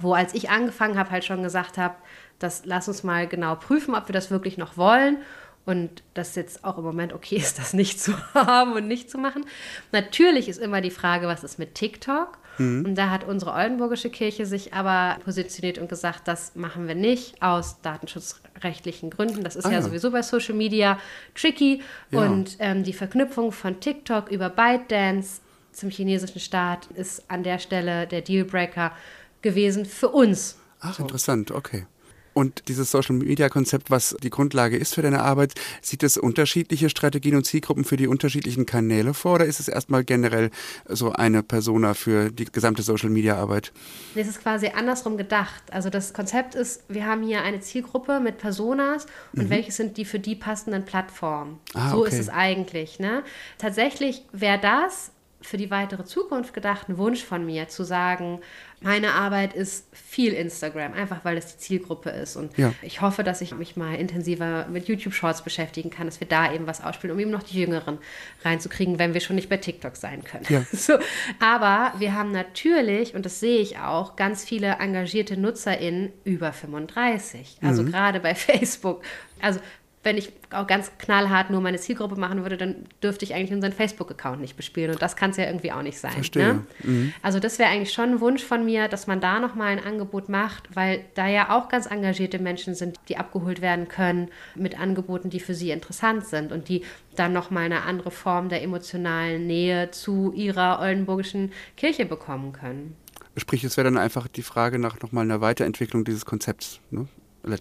wo 0.00 0.14
als 0.14 0.32
ich 0.34 0.48
angefangen 0.48 0.98
habe, 0.98 1.10
halt 1.10 1.24
schon 1.24 1.42
gesagt 1.42 1.76
habe, 1.76 1.96
das 2.38 2.64
lass 2.64 2.88
uns 2.88 3.02
mal 3.02 3.26
genau 3.26 3.56
prüfen, 3.56 3.94
ob 3.94 4.08
wir 4.08 4.12
das 4.12 4.30
wirklich 4.30 4.58
noch 4.58 4.76
wollen 4.76 5.18
und 5.64 6.02
das 6.14 6.34
jetzt 6.34 6.64
auch 6.64 6.78
im 6.78 6.84
Moment 6.84 7.12
okay 7.12 7.36
ist, 7.36 7.58
das 7.60 7.72
nicht 7.72 8.00
zu 8.00 8.12
haben 8.34 8.72
und 8.72 8.88
nicht 8.88 9.10
zu 9.10 9.18
machen. 9.18 9.44
Natürlich 9.92 10.48
ist 10.48 10.58
immer 10.58 10.80
die 10.80 10.90
Frage, 10.90 11.26
was 11.26 11.44
ist 11.44 11.58
mit 11.58 11.74
TikTok? 11.74 12.38
Und 12.58 12.96
da 12.96 13.08
hat 13.08 13.24
unsere 13.24 13.54
Oldenburgische 13.54 14.10
Kirche 14.10 14.44
sich 14.44 14.74
aber 14.74 15.18
positioniert 15.24 15.78
und 15.78 15.88
gesagt, 15.88 16.28
das 16.28 16.54
machen 16.54 16.86
wir 16.86 16.94
nicht 16.94 17.40
aus 17.42 17.80
datenschutzrechtlichen 17.80 19.08
Gründen. 19.08 19.42
Das 19.42 19.56
ist 19.56 19.64
Ah, 19.64 19.70
ja, 19.70 19.76
ja. 19.76 19.82
sowieso 19.82 20.10
bei 20.10 20.20
Social 20.22 20.54
Media 20.54 20.98
tricky. 21.34 21.82
Ja. 22.10 22.20
Und 22.20 22.56
ähm, 22.58 22.84
die 22.84 22.92
Verknüpfung 22.92 23.52
von 23.52 23.80
TikTok 23.80 24.30
über 24.30 24.50
ByteDance 24.50 25.40
zum 25.72 25.88
chinesischen 25.88 26.40
Staat 26.40 26.86
ist 26.94 27.24
an 27.30 27.42
der 27.42 27.58
Stelle 27.58 28.06
der 28.06 28.20
Dealbreaker 28.20 28.92
gewesen 29.40 29.86
für 29.86 30.10
uns. 30.10 30.58
Ach, 30.80 30.98
interessant, 30.98 31.50
okay. 31.52 31.86
Und 32.34 32.68
dieses 32.68 32.90
Social 32.90 33.16
Media 33.16 33.48
Konzept, 33.48 33.90
was 33.90 34.16
die 34.22 34.30
Grundlage 34.30 34.76
ist 34.76 34.94
für 34.94 35.02
deine 35.02 35.22
Arbeit, 35.22 35.54
sieht 35.80 36.02
es 36.02 36.16
unterschiedliche 36.16 36.88
Strategien 36.88 37.36
und 37.36 37.44
Zielgruppen 37.44 37.84
für 37.84 37.96
die 37.96 38.06
unterschiedlichen 38.06 38.66
Kanäle 38.66 39.14
vor 39.14 39.34
oder 39.34 39.44
ist 39.44 39.60
es 39.60 39.68
erstmal 39.68 40.04
generell 40.04 40.50
so 40.88 41.12
eine 41.12 41.42
Persona 41.42 41.94
für 41.94 42.30
die 42.30 42.46
gesamte 42.46 42.82
Social 42.82 43.10
Media 43.10 43.36
Arbeit? 43.36 43.72
Das 44.14 44.26
ist 44.26 44.40
quasi 44.40 44.68
andersrum 44.68 45.16
gedacht. 45.16 45.62
Also 45.70 45.90
das 45.90 46.12
Konzept 46.12 46.54
ist, 46.54 46.84
wir 46.88 47.06
haben 47.06 47.22
hier 47.22 47.42
eine 47.42 47.60
Zielgruppe 47.60 48.20
mit 48.20 48.38
Personas 48.38 49.06
und 49.34 49.50
welche 49.50 49.72
sind 49.72 49.96
die 49.96 50.04
für 50.04 50.18
die 50.18 50.34
passenden 50.34 50.84
Plattformen. 50.84 51.52
Mhm. 51.52 51.58
Ah, 51.74 51.90
so 51.90 52.00
okay. 52.00 52.08
ist 52.08 52.18
es 52.18 52.28
eigentlich. 52.28 52.98
Ne? 52.98 53.22
Tatsächlich 53.58 54.24
wäre 54.32 54.58
das 54.58 55.10
für 55.42 55.56
die 55.56 55.70
weitere 55.70 56.04
Zukunft 56.04 56.54
gedacht 56.54 56.88
ein 56.88 56.98
Wunsch 56.98 57.24
von 57.24 57.44
mir, 57.44 57.68
zu 57.68 57.84
sagen, 57.84 58.40
meine 58.82 59.12
Arbeit 59.14 59.54
ist 59.54 59.86
viel 59.92 60.32
Instagram, 60.32 60.92
einfach 60.92 61.24
weil 61.24 61.36
es 61.36 61.46
die 61.54 61.58
Zielgruppe 61.58 62.10
ist. 62.10 62.36
Und 62.36 62.56
Ja. 62.58 62.72
ich 62.82 63.00
hoffe, 63.00 63.22
dass 63.24 63.40
ich 63.40 63.54
mich 63.54 63.76
mal 63.76 63.94
intensiver 63.94 64.66
mit 64.68 64.88
YouTube-Shorts 64.88 65.42
beschäftigen 65.42 65.90
kann, 65.90 66.06
dass 66.06 66.20
wir 66.20 66.28
da 66.28 66.52
eben 66.52 66.66
was 66.66 66.82
ausspielen, 66.82 67.14
um 67.14 67.20
eben 67.20 67.30
noch 67.30 67.42
die 67.42 67.60
Jüngeren 67.60 67.98
reinzukriegen, 68.44 68.98
wenn 68.98 69.14
wir 69.14 69.20
schon 69.20 69.36
nicht 69.36 69.48
bei 69.48 69.56
TikTok 69.56 69.96
sein 69.96 70.24
können. 70.24 70.44
Ja. 70.48 70.62
So, 70.72 70.94
aber 71.38 71.92
wir 71.98 72.14
haben 72.14 72.32
natürlich, 72.32 73.14
und 73.14 73.24
das 73.24 73.38
sehe 73.40 73.60
ich 73.60 73.78
auch, 73.78 74.16
ganz 74.16 74.44
viele 74.44 74.76
engagierte 74.80 75.36
NutzerInnen 75.36 76.12
über 76.24 76.52
35. 76.52 77.58
Also 77.62 77.84
gerade 77.84 78.20
bei 78.20 78.34
Facebook. 78.34 79.02
Also 79.40 79.60
wenn 80.04 80.16
ich 80.16 80.32
auch 80.50 80.66
ganz 80.66 80.90
knallhart 80.98 81.50
nur 81.50 81.60
meine 81.60 81.78
Zielgruppe 81.78 82.16
machen 82.16 82.42
würde, 82.42 82.56
dann 82.56 82.86
dürfte 83.02 83.24
ich 83.24 83.34
eigentlich 83.34 83.52
unseren 83.52 83.72
Facebook-Account 83.72 84.40
nicht 84.40 84.56
bespielen. 84.56 84.90
Und 84.90 85.00
das 85.00 85.14
kann 85.14 85.30
es 85.30 85.36
ja 85.36 85.44
irgendwie 85.44 85.70
auch 85.70 85.82
nicht 85.82 85.98
sein. 85.98 86.12
Verstehe. 86.12 86.64
Ne? 86.82 87.12
Also 87.22 87.38
das 87.38 87.58
wäre 87.58 87.70
eigentlich 87.70 87.92
schon 87.92 88.10
ein 88.10 88.20
Wunsch 88.20 88.42
von 88.42 88.64
mir, 88.64 88.88
dass 88.88 89.06
man 89.06 89.20
da 89.20 89.38
nochmal 89.38 89.68
ein 89.68 89.84
Angebot 89.84 90.28
macht, 90.28 90.74
weil 90.74 91.04
da 91.14 91.28
ja 91.28 91.56
auch 91.56 91.68
ganz 91.68 91.86
engagierte 91.86 92.40
Menschen 92.40 92.74
sind, 92.74 92.98
die 93.08 93.16
abgeholt 93.16 93.60
werden 93.62 93.86
können 93.86 94.28
mit 94.56 94.78
Angeboten, 94.78 95.30
die 95.30 95.40
für 95.40 95.54
sie 95.54 95.70
interessant 95.70 96.26
sind 96.26 96.50
und 96.50 96.68
die 96.68 96.84
dann 97.14 97.32
nochmal 97.32 97.64
eine 97.64 97.82
andere 97.82 98.10
Form 98.10 98.48
der 98.48 98.62
emotionalen 98.62 99.46
Nähe 99.46 99.92
zu 99.92 100.32
ihrer 100.34 100.80
oldenburgischen 100.80 101.52
Kirche 101.76 102.06
bekommen 102.06 102.52
können. 102.52 102.96
Sprich, 103.36 103.62
es 103.64 103.76
wäre 103.76 103.84
dann 103.84 103.98
einfach 103.98 104.26
die 104.26 104.42
Frage 104.42 104.78
nach 104.78 105.00
nochmal 105.00 105.24
einer 105.24 105.40
Weiterentwicklung 105.40 106.04
dieses 106.04 106.26
Konzepts, 106.26 106.80
ne? 106.90 107.06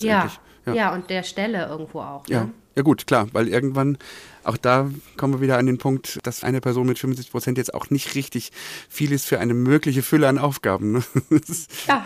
Ja, 0.01 0.31
Letztendlich. 0.65 0.75
ja. 0.75 0.93
und 0.93 1.09
der 1.09 1.23
Stelle 1.23 1.67
irgendwo 1.67 1.99
auch. 2.01 2.27
Ja. 2.27 2.45
Ne? 2.45 2.51
ja, 2.75 2.83
gut, 2.83 3.07
klar, 3.07 3.27
weil 3.33 3.47
irgendwann, 3.47 3.97
auch 4.43 4.57
da 4.57 4.89
kommen 5.17 5.33
wir 5.33 5.41
wieder 5.41 5.57
an 5.57 5.65
den 5.65 5.77
Punkt, 5.77 6.19
dass 6.23 6.43
eine 6.43 6.61
Person 6.61 6.87
mit 6.87 6.99
75 6.99 7.31
Prozent 7.31 7.57
jetzt 7.57 7.73
auch 7.73 7.89
nicht 7.89 8.15
richtig 8.15 8.51
viel 8.89 9.11
ist 9.11 9.27
für 9.27 9.39
eine 9.39 9.53
mögliche 9.53 10.01
Fülle 10.01 10.27
an 10.27 10.37
Aufgaben. 10.37 10.91
Ne? 10.93 11.03
Ja. 11.87 12.05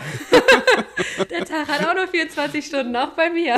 Der 1.30 1.44
Tag 1.44 1.68
hat 1.68 1.86
auch 1.86 1.94
nur 1.94 2.08
24 2.08 2.64
Stunden, 2.64 2.94
auch 2.96 3.10
bei 3.10 3.30
mir. 3.30 3.56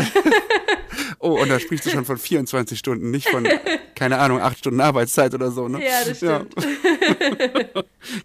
oh, 1.18 1.40
und 1.40 1.48
da 1.48 1.58
sprichst 1.58 1.86
du 1.86 1.90
schon 1.90 2.04
von 2.04 2.18
24 2.18 2.78
Stunden, 2.78 3.10
nicht 3.10 3.28
von, 3.28 3.46
keine 3.94 4.18
Ahnung, 4.18 4.40
acht 4.40 4.58
Stunden 4.58 4.80
Arbeitszeit 4.80 5.34
oder 5.34 5.50
so. 5.50 5.68
Ne? 5.68 5.84
Ja, 5.84 6.04
das 6.04 6.16
stimmt. 6.16 6.54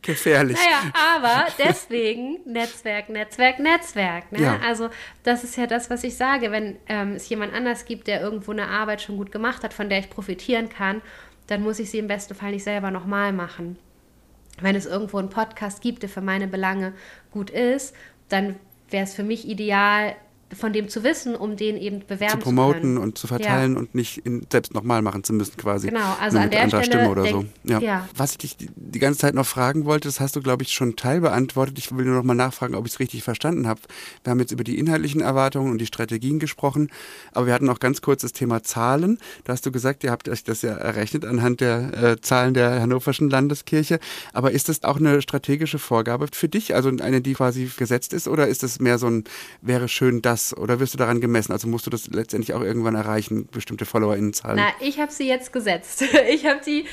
Gefährlich. 0.01 0.57
Naja, 0.57 0.91
aber 1.15 1.47
deswegen 1.57 2.39
Netzwerk, 2.45 3.09
Netzwerk, 3.09 3.59
Netzwerk. 3.59 4.31
Ne? 4.31 4.41
Ja. 4.41 4.59
Also 4.63 4.89
das 5.23 5.43
ist 5.43 5.57
ja 5.57 5.67
das, 5.67 5.89
was 5.89 6.03
ich 6.03 6.15
sage. 6.15 6.51
Wenn 6.51 6.77
ähm, 6.87 7.13
es 7.13 7.27
jemand 7.29 7.53
anders 7.53 7.85
gibt, 7.85 8.07
der 8.07 8.21
irgendwo 8.21 8.51
eine 8.51 8.67
Arbeit 8.67 9.01
schon 9.01 9.17
gut 9.17 9.31
gemacht 9.31 9.63
hat, 9.63 9.73
von 9.73 9.89
der 9.89 9.99
ich 9.99 10.09
profitieren 10.43 10.69
kann, 10.69 11.01
dann 11.47 11.61
muss 11.61 11.79
ich 11.79 11.89
sie 11.89 11.99
im 11.99 12.07
besten 12.07 12.35
Fall 12.35 12.51
nicht 12.51 12.63
selber 12.63 12.91
nochmal 12.91 13.33
machen. 13.33 13.77
Wenn 14.61 14.75
es 14.75 14.85
irgendwo 14.85 15.17
einen 15.17 15.29
Podcast 15.29 15.81
gibt, 15.81 16.03
der 16.03 16.09
für 16.09 16.21
meine 16.21 16.47
Belange 16.47 16.93
gut 17.31 17.49
ist, 17.49 17.95
dann 18.29 18.55
wäre 18.89 19.03
es 19.03 19.13
für 19.13 19.23
mich 19.23 19.47
ideal, 19.47 20.15
von 20.55 20.73
dem 20.73 20.89
zu 20.89 21.03
wissen, 21.03 21.35
um 21.35 21.55
den 21.55 21.77
eben 21.77 21.99
bewerben 21.99 22.31
zu 22.33 22.37
zu, 22.37 22.43
promoten 22.43 22.81
können. 22.81 22.97
und 22.97 23.17
zu 23.17 23.27
verteilen 23.27 23.77
und 23.77 23.95
nicht 23.95 24.21
selbst 24.51 24.73
nochmal 24.73 25.01
machen 25.01 25.23
zu 25.23 25.33
müssen 25.33 25.57
quasi. 25.57 25.87
Genau, 25.87 26.01
also 26.19 26.35
Nur 26.35 26.43
an 26.43 26.49
mit 26.49 26.53
der 26.53 26.63
anderer 26.63 26.83
Stelle 26.83 26.99
Stimme 27.03 27.11
oder 27.11 27.25
so. 27.29 27.37
denk- 27.41 27.49
Ja. 27.63 27.79
ja. 27.79 28.09
Was 28.15 28.31
ich 28.31 28.37
dich 28.39 28.57
die, 28.57 28.69
die 28.75 28.99
ganze 28.99 29.19
Zeit 29.19 29.33
noch 29.35 29.45
fragen 29.45 29.85
wollte, 29.85 30.07
das 30.07 30.19
hast 30.19 30.35
du, 30.35 30.41
glaube 30.41 30.63
ich, 30.63 30.71
schon 30.73 30.95
teilbeantwortet. 30.95 31.77
Ich 31.79 31.95
will 31.95 32.05
nur 32.05 32.15
noch 32.15 32.23
mal 32.23 32.33
nachfragen, 32.33 32.75
ob 32.75 32.85
ich 32.87 32.93
es 32.93 32.99
richtig 32.99 33.23
verstanden 33.23 33.67
habe. 33.67 33.81
Wir 34.23 34.31
haben 34.31 34.39
jetzt 34.39 34.51
über 34.51 34.63
die 34.63 34.77
inhaltlichen 34.77 35.21
Erwartungen 35.21 35.71
und 35.71 35.77
die 35.79 35.85
Strategien 35.85 36.39
gesprochen, 36.39 36.89
aber 37.31 37.47
wir 37.47 37.53
hatten 37.53 37.69
auch 37.69 37.79
ganz 37.79 38.01
kurz 38.01 38.21
das 38.21 38.33
Thema 38.33 38.63
Zahlen. 38.63 39.17
Da 39.43 39.53
hast 39.53 39.65
du 39.65 39.71
gesagt, 39.71 40.03
ihr 40.03 40.11
habt 40.11 40.27
euch 40.29 40.43
das 40.43 40.61
ja 40.61 40.73
errechnet 40.73 41.25
anhand 41.25 41.61
der 41.61 41.93
äh, 42.03 42.21
Zahlen 42.21 42.53
der 42.53 42.81
Hannoverschen 42.81 43.29
Landeskirche. 43.29 43.99
Aber 44.33 44.51
ist 44.51 44.69
das 44.69 44.83
auch 44.83 44.97
eine 44.97 45.21
strategische 45.21 45.79
Vorgabe 45.79 46.27
für 46.31 46.49
dich, 46.49 46.75
also 46.75 46.89
eine, 46.89 47.21
die 47.21 47.33
quasi 47.33 47.69
gesetzt 47.77 48.13
ist, 48.13 48.27
oder 48.27 48.47
ist 48.47 48.63
das 48.63 48.79
mehr 48.79 48.97
so 48.97 49.07
ein, 49.07 49.23
wäre 49.61 49.87
schön 49.87 50.21
das, 50.21 50.42
oder 50.57 50.79
wirst 50.79 50.93
du 50.93 50.97
daran 50.97 51.21
gemessen? 51.21 51.51
Also 51.53 51.67
musst 51.67 51.85
du 51.85 51.89
das 51.89 52.07
letztendlich 52.07 52.53
auch 52.53 52.61
irgendwann 52.61 52.95
erreichen, 52.95 53.47
bestimmte 53.51 53.85
FollowerInnenzahlen? 53.85 54.57
Na, 54.57 54.67
ich 54.85 54.99
habe 54.99 55.11
sie 55.11 55.27
jetzt 55.27 55.53
gesetzt. 55.53 56.03
Ich 56.29 56.45
habe 56.45 56.61
sie, 56.63 56.85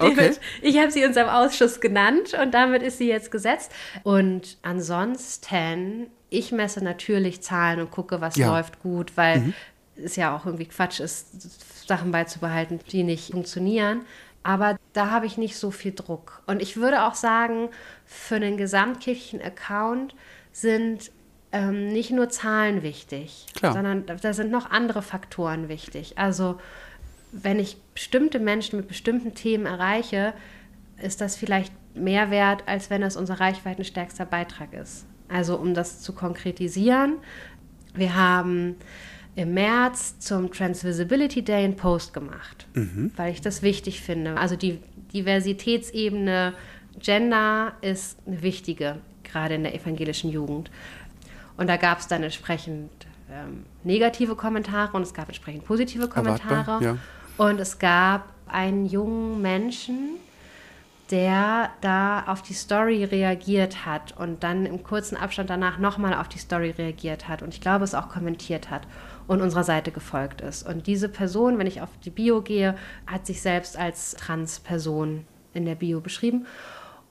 Okay. 0.00 0.32
ich 0.62 0.78
habe 0.78 0.90
sie 0.90 1.04
unserem 1.04 1.28
Ausschuss 1.28 1.80
genannt 1.80 2.34
und 2.40 2.52
damit 2.52 2.82
ist 2.82 2.98
sie 2.98 3.08
jetzt 3.08 3.30
gesetzt. 3.30 3.70
Und 4.02 4.56
ansonsten, 4.62 6.06
ich 6.30 6.52
messe 6.52 6.82
natürlich 6.82 7.42
Zahlen 7.42 7.80
und 7.80 7.90
gucke, 7.90 8.20
was 8.20 8.36
Ja. 8.36 8.48
läuft 8.48 8.80
gut, 8.80 9.12
weil 9.16 9.52
es 9.96 10.16
ja 10.16 10.34
auch 10.34 10.46
irgendwie 10.46 10.66
Quatsch 10.66 11.00
ist, 11.00 11.86
Sachen 11.86 12.10
beizubehalten, 12.12 12.80
die 12.90 13.02
nicht 13.02 13.32
funktionieren. 13.32 14.02
Aber 14.42 14.76
da 14.92 15.10
habe 15.10 15.26
ich 15.26 15.38
nicht 15.38 15.56
so 15.56 15.70
viel 15.70 15.92
Druck. 15.92 16.42
Und 16.46 16.60
ich 16.62 16.76
würde 16.76 17.04
auch 17.04 17.14
sagen, 17.14 17.68
für 18.06 18.36
einen 18.36 18.56
gesamtkirchlichen 18.56 19.40
Account 19.40 20.14
sind 20.52 21.12
ähm, 21.52 21.88
nicht 21.88 22.10
nur 22.10 22.28
Zahlen 22.28 22.82
wichtig, 22.82 23.46
Klar. 23.54 23.74
sondern 23.74 24.06
da- 24.06 24.32
sind 24.32 24.50
noch 24.50 24.70
andere 24.70 25.02
Faktoren 25.02 25.68
wichtig. 25.68 26.18
Also 26.18 26.58
wenn 27.32 27.58
ich 27.58 27.76
bestimmte 27.94 28.38
Menschen 28.38 28.78
mit 28.78 28.88
bestimmten 28.88 29.34
Themen 29.34 29.66
erreiche, 29.66 30.34
ist 31.02 31.20
das 31.20 31.36
vielleicht 31.36 31.72
mehr 31.94 32.30
wert, 32.30 32.64
als 32.66 32.90
wenn 32.90 33.02
es 33.02 33.16
unser 33.16 33.40
reichweitenstärkster 33.40 34.24
Beitrag 34.24 34.72
ist. 34.72 35.06
Also 35.28 35.56
um 35.56 35.74
das 35.74 36.00
zu 36.00 36.12
konkretisieren, 36.12 37.16
wir 37.94 38.14
haben 38.14 38.76
im 39.34 39.54
März 39.54 40.18
zum 40.18 40.52
Transvisibility 40.52 41.42
Day 41.42 41.64
einen 41.64 41.76
Post 41.76 42.12
gemacht, 42.12 42.66
mhm. 42.74 43.12
weil 43.16 43.32
ich 43.32 43.40
das 43.40 43.62
wichtig 43.62 44.00
finde. 44.00 44.36
Also 44.36 44.56
die 44.56 44.78
Diversitätsebene 45.14 46.54
Gender 46.98 47.72
ist 47.80 48.18
eine 48.26 48.42
wichtige, 48.42 48.98
gerade 49.22 49.54
in 49.54 49.62
der 49.62 49.74
evangelischen 49.74 50.30
Jugend. 50.30 50.70
Und 51.56 51.68
da 51.68 51.76
gab 51.76 51.98
es 51.98 52.08
dann 52.08 52.22
entsprechend 52.22 52.90
ähm, 53.30 53.64
negative 53.84 54.34
Kommentare 54.36 54.96
und 54.96 55.02
es 55.02 55.14
gab 55.14 55.28
entsprechend 55.28 55.64
positive 55.64 56.08
Kommentare. 56.08 56.84
Ja. 56.84 56.96
Und 57.38 57.60
es 57.60 57.78
gab 57.78 58.28
einen 58.46 58.86
jungen 58.86 59.40
Menschen, 59.40 60.16
der 61.10 61.70
da 61.82 62.24
auf 62.26 62.42
die 62.42 62.54
Story 62.54 63.04
reagiert 63.04 63.84
hat 63.84 64.16
und 64.16 64.42
dann 64.42 64.64
im 64.64 64.82
kurzen 64.82 65.16
Abstand 65.16 65.50
danach 65.50 65.78
nochmal 65.78 66.14
auf 66.14 66.28
die 66.28 66.38
Story 66.38 66.70
reagiert 66.70 67.28
hat 67.28 67.42
und 67.42 67.52
ich 67.52 67.60
glaube, 67.60 67.84
es 67.84 67.94
auch 67.94 68.08
kommentiert 68.08 68.70
hat 68.70 68.86
und 69.26 69.42
unserer 69.42 69.64
Seite 69.64 69.90
gefolgt 69.90 70.40
ist. 70.40 70.66
Und 70.66 70.86
diese 70.86 71.08
Person, 71.08 71.58
wenn 71.58 71.66
ich 71.66 71.82
auf 71.82 71.90
die 72.04 72.10
Bio 72.10 72.40
gehe, 72.40 72.76
hat 73.06 73.26
sich 73.26 73.42
selbst 73.42 73.76
als 73.76 74.12
Transperson 74.14 75.26
in 75.52 75.66
der 75.66 75.74
Bio 75.74 76.00
beschrieben. 76.00 76.46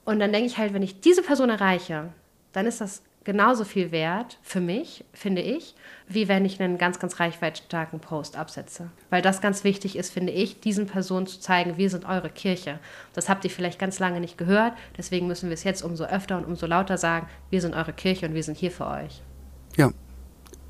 Und 0.04 0.20
dann 0.20 0.32
denke 0.32 0.48
ich 0.48 0.58
halt, 0.58 0.74
wenn 0.74 0.82
ich 0.82 1.02
diese 1.02 1.22
Person 1.22 1.52
erreiche, 1.52 2.10
dann 2.54 2.66
ist 2.66 2.82
das 2.82 3.04
genauso 3.24 3.64
viel 3.64 3.92
wert 3.92 4.40
für 4.42 4.62
mich, 4.62 5.04
finde 5.14 5.42
ich, 5.42 5.76
wie 6.08 6.28
wenn 6.28 6.46
ich 6.46 6.62
einen 6.62 6.78
ganz, 6.78 7.00
ganz 7.00 7.20
reichweitstarken 7.20 8.00
Post 8.00 8.36
absetze. 8.36 8.90
Weil 9.10 9.22
das 9.22 9.42
ganz 9.42 9.64
wichtig 9.64 9.96
ist, 9.96 10.12
finde 10.12 10.32
ich, 10.32 10.60
diesen 10.60 10.88
Personen 10.88 11.28
zu 11.28 11.40
zeigen, 11.40 11.78
wir 11.78 11.90
sind 11.90 12.06
eure 12.06 12.30
Kirche. 12.30 12.80
Das 13.14 13.30
habt 13.30 13.44
ihr 13.44 13.52
vielleicht 13.52 13.80
ganz 13.80 14.00
lange 14.00 14.20
nicht 14.20 14.38
gehört, 14.38 14.74
deswegen 14.98 15.28
müssen 15.28 15.50
wir 15.50 15.54
es 15.54 15.64
jetzt 15.64 15.84
umso 15.84 16.06
öfter 16.06 16.38
und 16.38 16.46
umso 16.46 16.66
lauter 16.66 16.98
sagen, 16.98 17.28
wir 17.50 17.62
sind 17.62 17.76
eure 17.76 17.94
Kirche 17.94 18.26
und 18.28 18.34
wir 18.34 18.44
sind 18.44 18.58
hier 18.58 18.72
für 18.72 18.88
euch. 18.88 19.22
Ja, 19.78 19.92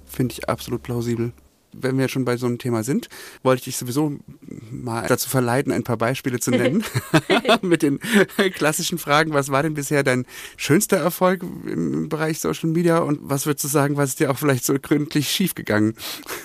finde 0.06 0.34
ich 0.34 0.50
absolut 0.50 0.84
plausibel 0.84 1.34
wenn 1.74 1.98
wir 1.98 2.08
schon 2.08 2.26
bei 2.26 2.38
so 2.38 2.48
einem 2.48 2.58
Thema 2.58 2.84
sind, 2.84 3.10
wollte 3.44 3.60
ich 3.60 3.66
dich 3.66 3.78
sowieso 3.78 4.18
mal 4.70 5.08
dazu 5.08 5.30
verleiten, 5.30 5.72
ein 5.72 5.84
paar 5.84 5.98
Beispiele 5.98 6.40
zu 6.40 6.52
nennen. 6.52 6.84
Mit 7.62 7.84
den 7.84 8.00
klassischen 8.54 8.98
Fragen, 8.98 9.34
was 9.34 9.52
war 9.52 9.64
denn 9.64 9.74
bisher 9.74 10.04
dein 10.04 10.26
schönster 10.58 10.98
Erfolg 10.98 11.44
im 11.44 12.10
Bereich 12.10 12.40
Social 12.40 12.70
Media 12.70 13.00
und 13.00 13.20
was 13.22 13.46
würdest 13.46 13.64
du 13.64 13.68
sagen, 13.68 13.98
was 13.98 14.10
ist 14.10 14.20
dir 14.20 14.32
auch 14.32 14.38
vielleicht 14.38 14.66
so 14.66 14.74
gründlich 14.74 15.30
schiefgegangen? 15.30 15.96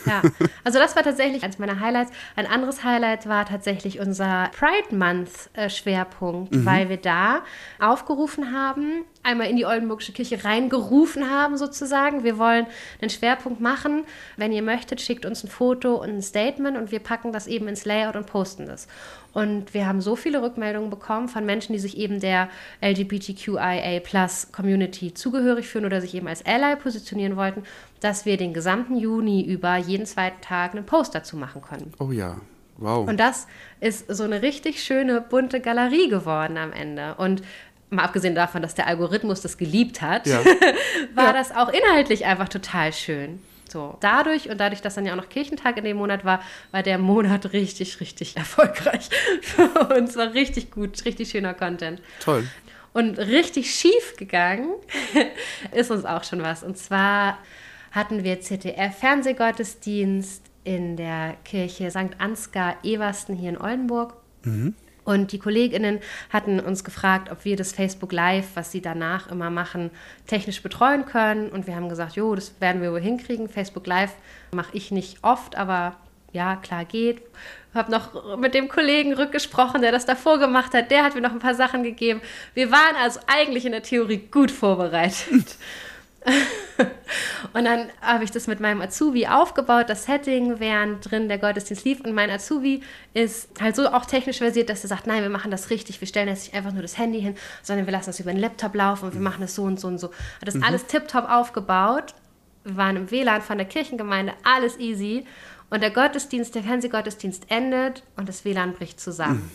Ja, 0.05 0.22
also 0.64 0.79
das 0.79 0.97
war 0.97 1.03
tatsächlich 1.03 1.43
eines 1.43 1.59
meiner 1.59 1.81
Highlights. 1.81 2.12
Ein 2.37 2.47
anderes 2.47 2.85
Highlight 2.85 3.29
war 3.29 3.47
tatsächlich 3.47 4.01
unser 4.01 4.51
Pride 4.59 4.95
Month 4.97 5.31
äh, 5.55 5.70
Schwerpunkt, 5.70 6.55
mhm. 6.55 6.66
weil 6.66 6.89
wir 6.89 6.97
da 6.97 7.43
aufgerufen 7.79 8.53
haben, 8.53 9.05
einmal 9.22 9.49
in 9.49 9.57
die 9.57 9.66
Oldenburgische 9.66 10.12
Kirche 10.12 10.45
reingerufen 10.45 11.31
haben 11.31 11.57
sozusagen. 11.57 12.24
Wir 12.24 12.39
wollen 12.39 12.66
einen 13.01 13.11
Schwerpunkt 13.11 13.61
machen. 13.61 14.05
Wenn 14.37 14.53
ihr 14.53 14.62
möchtet, 14.62 15.01
schickt 15.01 15.16
uns 15.25 15.45
ein 15.45 15.49
Foto 15.49 15.95
und 15.95 16.11
ein 16.11 16.23
Statement 16.23 16.77
und 16.77 16.91
wir 16.91 16.99
packen 16.99 17.33
das 17.33 17.47
eben 17.47 17.69
ins 17.69 17.85
Layout 17.85 18.17
und 18.17 18.27
posten 18.27 18.67
das. 18.67 18.89
Und 19.33 19.73
wir 19.73 19.87
haben 19.87 20.01
so 20.01 20.17
viele 20.17 20.43
Rückmeldungen 20.43 20.91
bekommen 20.91 21.29
von 21.29 21.47
Menschen, 21.47 21.73
die 21.73 21.79
sich 21.79 21.97
eben 21.97 22.21
der 22.21 22.49
LGBTQIA 22.83 24.01
Plus 24.01 24.49
Community 24.53 25.14
zugehörig 25.14 25.69
fühlen 25.69 25.87
oder 25.87 26.01
sich 26.01 26.14
eben 26.14 26.29
als 26.29 26.45
Ally 26.45 26.77
positionieren 26.77 27.37
wollten, 27.37 27.62
dass 28.01 28.27
wir 28.27 28.37
den 28.37 28.53
gesamten 28.53 28.97
Juni 28.97 29.45
über 29.45 29.77
jeden 29.77 30.07
zweiten 30.07 30.41
Tag 30.41 30.73
einen 30.73 30.85
Post 30.85 31.14
dazu 31.14 31.37
machen 31.37 31.62
können. 31.62 31.93
Oh 31.99 32.11
ja, 32.11 32.37
Wow. 32.79 33.09
Und 33.09 33.19
das 33.19 33.47
ist 33.81 34.07
so 34.14 34.25
eine 34.25 34.43
richtig 34.43 34.83
schöne 34.83 35.21
bunte 35.21 35.61
Galerie 35.61 36.09
geworden 36.09 36.59
am 36.59 36.73
Ende. 36.73 37.14
Und 37.14 37.43
mal 37.91 38.05
abgesehen 38.05 38.35
davon, 38.35 38.62
dass 38.62 38.75
der 38.75 38.87
Algorithmus 38.87 39.41
das 39.41 39.59
geliebt 39.59 40.03
hat, 40.03 40.27
ja. 40.27 40.45
war 41.14 41.27
ja. 41.27 41.33
das 41.33 41.53
auch 41.53 41.69
inhaltlich 41.69 42.27
einfach 42.27 42.49
total 42.49 42.93
schön. 42.93 43.41
So, 43.69 43.97
dadurch 44.01 44.49
und 44.49 44.59
dadurch, 44.59 44.81
dass 44.81 44.95
dann 44.95 45.07
ja 45.07 45.12
auch 45.12 45.17
noch 45.17 45.29
Kirchentag 45.29 45.77
in 45.77 45.85
dem 45.85 45.97
Monat 45.97 46.25
war, 46.25 46.41
war 46.71 46.83
der 46.83 46.99
Monat 46.99 47.53
richtig, 47.53 48.01
richtig 48.01 48.37
erfolgreich 48.37 49.09
für 49.43 49.69
uns. 49.95 50.17
War 50.17 50.35
richtig 50.35 50.71
gut, 50.71 51.05
richtig 51.05 51.31
schöner 51.31 51.55
Content. 51.55 52.01
Toll. 52.21 52.47
Und 52.93 53.19
richtig 53.19 53.75
schief 53.75 54.17
gegangen 54.17 54.71
ist 55.73 55.91
uns 55.91 56.05
auch 56.05 56.25
schon 56.25 56.43
was. 56.43 56.62
Und 56.62 56.79
zwar 56.79 57.39
hatten 57.93 58.25
wir 58.25 58.41
ZDF-Fernsehgottesdienst 58.41 60.43
in 60.64 60.97
der 60.97 61.37
Kirche 61.45 61.91
St. 61.91 62.19
Ansgar 62.19 62.77
Eversten 62.83 63.37
hier 63.37 63.51
in 63.51 63.59
Oldenburg. 63.59 64.14
Mhm. 64.45 64.75
Und 65.07 65.31
die 65.31 65.39
KollegInnen 65.39 66.01
hatten 66.31 66.59
uns 66.59 66.83
gefragt, 66.83 67.31
ob 67.31 67.45
wir 67.45 67.57
das 67.57 67.73
Facebook 67.73 68.13
Live, 68.13 68.49
was 68.55 68.73
sie 68.73 68.83
danach 68.83 69.31
immer 69.31 69.51
machen, 69.51 69.91
technisch 70.27 70.63
betreuen 70.63 71.07
können. 71.07 71.49
Und 71.49 71.69
wir 71.69 71.77
haben 71.77 71.89
gesagt, 71.89 72.17
jo, 72.17 72.35
das 72.35 72.61
werden 72.61 72.83
wir 72.83 72.91
wohl 72.93 73.01
hinkriegen. 73.01 73.49
Facebook 73.49 73.87
Live 73.87 74.13
mache 74.51 74.77
ich 74.77 74.91
nicht 74.91 75.19
oft, 75.23 75.57
aber 75.57 75.95
ja, 76.33 76.57
klar 76.57 76.85
geht. 76.85 77.23
Habe 77.73 77.93
noch 77.93 78.37
mit 78.37 78.53
dem 78.55 78.67
Kollegen 78.67 79.15
rückgesprochen, 79.15 79.81
der 79.81 79.93
das 79.93 80.07
davor 80.07 80.41
gemacht 80.41 80.75
hat. 80.75 80.91
Der 80.91 81.05
hat 81.05 81.15
mir 81.15 81.21
noch 81.21 81.33
ein 81.33 81.39
paar 81.39 81.55
Sachen 81.55 81.85
gegeben. 81.85 82.21
Wir 82.55 82.73
waren 82.73 82.97
also 83.01 83.21
eigentlich 83.29 83.65
in 83.65 83.73
der 83.73 83.85
Theorie 83.85 84.27
gut 84.31 84.51
vorbereitet. 84.51 85.57
und 87.53 87.64
dann 87.64 87.89
habe 88.01 88.24
ich 88.24 88.31
das 88.31 88.47
mit 88.47 88.61
meinem 88.61 88.81
Azubi 88.81 89.27
aufgebaut, 89.27 89.89
das 89.89 90.05
Setting, 90.05 90.59
während 90.59 91.09
drin 91.11 91.29
der 91.29 91.39
Gottesdienst 91.39 91.85
lief. 91.85 92.01
Und 92.01 92.14
mein 92.14 92.31
Azubi 92.31 92.83
ist 93.14 93.49
halt 93.61 93.77
so 93.77 93.89
auch 93.89 94.07
technisch 94.07 94.39
versiert, 94.39 94.68
dass 94.68 94.83
er 94.83 94.89
sagt, 94.89 95.07
nein, 95.07 95.22
wir 95.22 95.31
machen 95.31 95.51
das 95.51 95.70
richtig, 95.70 96.01
wir 96.01 96.09
stellen 96.09 96.29
jetzt 96.29 96.47
nicht 96.47 96.55
einfach 96.55 96.72
nur 96.72 96.83
das 96.83 96.99
Handy 96.99 97.20
hin, 97.20 97.37
sondern 97.62 97.87
wir 97.87 97.93
lassen 97.93 98.07
das 98.07 98.20
über 98.20 98.33
den 98.33 98.41
Laptop 98.41 98.74
laufen 98.74 99.07
und 99.07 99.14
wir 99.14 99.20
machen 99.20 99.41
das 99.41 99.55
so 99.55 99.62
und 99.62 99.79
so 99.79 99.89
und 99.89 99.99
so. 99.99 100.09
Hat 100.09 100.49
das 100.49 100.55
mhm. 100.55 100.64
alles 100.64 100.87
tiptop 100.87 101.29
aufgebaut. 101.29 102.14
Wir 102.64 102.77
waren 102.77 102.97
im 102.97 103.11
WLAN 103.11 103.43
von 103.43 103.59
der 103.59 103.66
Kirchengemeinde, 103.66 104.33
alles 104.43 104.79
easy. 104.79 105.24
Und 105.70 105.83
der 105.83 105.91
Gottesdienst, 105.91 106.55
der 106.55 106.62
Fernsehgottesdienst 106.62 107.51
endet 107.51 108.03
und 108.16 108.29
das 108.29 108.45
WLAN 108.45 108.72
bricht 108.72 109.01
zusammen. 109.01 109.51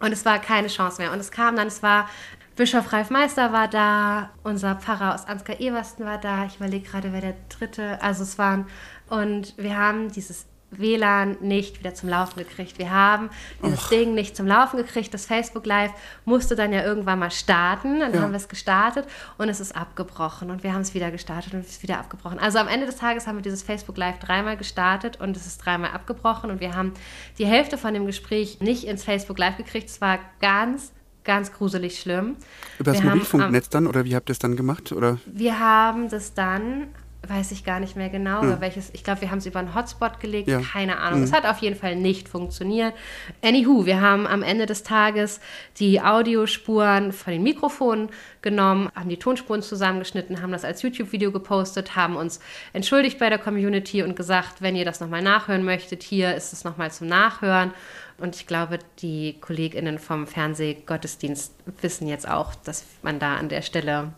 Mhm. 0.00 0.06
Und 0.06 0.12
es 0.12 0.24
war 0.24 0.40
keine 0.40 0.66
Chance 0.66 1.00
mehr. 1.00 1.12
Und 1.12 1.20
es 1.20 1.30
kam 1.30 1.54
dann, 1.54 1.68
es 1.68 1.82
war 1.82 2.08
Bischof 2.56 2.92
Ralf 2.92 3.08
Meister 3.10 3.52
war 3.52 3.68
da, 3.68 4.30
unser 4.42 4.76
Pfarrer 4.76 5.14
aus 5.14 5.26
Ansgar 5.26 5.60
Eversten 5.60 6.04
war 6.04 6.18
da. 6.18 6.44
Ich 6.44 6.56
überlege 6.56 6.86
gerade, 6.86 7.12
wer 7.12 7.22
der 7.22 7.34
dritte, 7.48 8.00
also 8.02 8.22
es 8.22 8.38
waren. 8.38 8.66
Und 9.08 9.54
wir 9.56 9.78
haben 9.78 10.12
dieses 10.12 10.46
WLAN 10.72 11.36
nicht 11.40 11.78
wieder 11.78 11.94
zum 11.94 12.08
Laufen 12.08 12.38
gekriegt. 12.38 12.78
Wir 12.78 12.90
haben 12.90 13.30
dieses 13.62 13.84
Och. 13.84 13.88
Ding 13.90 14.14
nicht 14.14 14.36
zum 14.36 14.46
Laufen 14.46 14.76
gekriegt. 14.76 15.12
Das 15.14 15.26
Facebook 15.26 15.66
Live 15.66 15.92
musste 16.24 16.56
dann 16.56 16.72
ja 16.72 16.82
irgendwann 16.82 17.18
mal 17.18 17.30
starten. 17.30 18.00
Dann 18.00 18.14
ja. 18.14 18.20
haben 18.20 18.32
wir 18.32 18.38
es 18.38 18.48
gestartet 18.48 19.06
und 19.38 19.48
es 19.48 19.60
ist 19.60 19.76
abgebrochen. 19.76 20.50
Und 20.50 20.62
wir 20.62 20.72
haben 20.72 20.82
es 20.82 20.94
wieder 20.94 21.10
gestartet 21.10 21.54
und 21.54 21.60
es 21.60 21.70
ist 21.70 21.82
wieder 21.82 21.98
abgebrochen. 21.98 22.38
Also 22.38 22.58
am 22.58 22.68
Ende 22.68 22.86
des 22.86 22.96
Tages 22.96 23.26
haben 23.26 23.36
wir 23.36 23.42
dieses 23.42 23.62
Facebook 23.62 23.96
Live 23.96 24.18
dreimal 24.18 24.56
gestartet 24.56 25.20
und 25.20 25.36
es 25.36 25.46
ist 25.46 25.58
dreimal 25.58 25.90
abgebrochen. 25.90 26.50
Und 26.50 26.60
wir 26.60 26.74
haben 26.74 26.92
die 27.38 27.46
Hälfte 27.46 27.78
von 27.78 27.94
dem 27.94 28.06
Gespräch 28.06 28.60
nicht 28.60 28.84
ins 28.84 29.04
Facebook 29.04 29.38
Live 29.38 29.56
gekriegt. 29.56 29.88
Es 29.88 30.00
war 30.00 30.18
ganz 30.40 30.92
ganz 31.24 31.52
gruselig 31.52 32.00
schlimm. 32.00 32.36
Über 32.78 32.92
das 32.92 33.02
Mobilfunknetz 33.02 33.68
dann 33.68 33.86
oder 33.86 34.04
wie 34.04 34.14
habt 34.14 34.28
ihr 34.28 34.32
es 34.32 34.38
dann 34.38 34.56
gemacht? 34.56 34.92
Oder? 34.92 35.18
Wir 35.26 35.58
haben 35.58 36.08
das 36.08 36.34
dann, 36.34 36.88
weiß 37.26 37.52
ich 37.52 37.64
gar 37.64 37.78
nicht 37.78 37.96
mehr 37.96 38.08
genau, 38.08 38.42
ja. 38.42 38.60
welches, 38.60 38.90
ich 38.92 39.04
glaube, 39.04 39.20
wir 39.20 39.30
haben 39.30 39.38
es 39.38 39.46
über 39.46 39.60
einen 39.60 39.74
Hotspot 39.74 40.18
gelegt, 40.18 40.48
ja. 40.48 40.60
keine 40.60 40.98
Ahnung. 40.98 41.20
Mhm. 41.20 41.24
Es 41.24 41.32
hat 41.32 41.46
auf 41.46 41.58
jeden 41.58 41.76
Fall 41.76 41.94
nicht 41.94 42.28
funktioniert. 42.28 42.94
Anywho, 43.42 43.86
wir 43.86 44.00
haben 44.00 44.26
am 44.26 44.42
Ende 44.42 44.66
des 44.66 44.82
Tages 44.82 45.40
die 45.78 46.00
Audiospuren 46.00 47.12
von 47.12 47.32
den 47.32 47.42
Mikrofonen 47.42 48.10
genommen, 48.42 48.90
haben 48.94 49.08
die 49.08 49.18
Tonspuren 49.18 49.62
zusammengeschnitten, 49.62 50.42
haben 50.42 50.50
das 50.50 50.64
als 50.64 50.82
YouTube-Video 50.82 51.30
gepostet, 51.30 51.94
haben 51.94 52.16
uns 52.16 52.40
entschuldigt 52.72 53.20
bei 53.20 53.28
der 53.28 53.38
Community 53.38 54.02
und 54.02 54.16
gesagt, 54.16 54.60
wenn 54.60 54.74
ihr 54.74 54.84
das 54.84 55.00
nochmal 55.00 55.22
nachhören 55.22 55.64
möchtet, 55.64 56.02
hier 56.02 56.34
ist 56.34 56.52
es 56.52 56.64
nochmal 56.64 56.90
zum 56.90 57.06
Nachhören. 57.06 57.72
Und 58.18 58.36
ich 58.36 58.46
glaube, 58.46 58.78
die 58.98 59.36
KollegInnen 59.40 59.98
vom 59.98 60.26
Fernsehgottesdienst 60.26 61.52
wissen 61.80 62.06
jetzt 62.06 62.28
auch, 62.28 62.54
dass 62.54 62.84
man 63.02 63.18
da 63.18 63.36
an 63.36 63.48
der 63.48 63.62
Stelle 63.62 64.12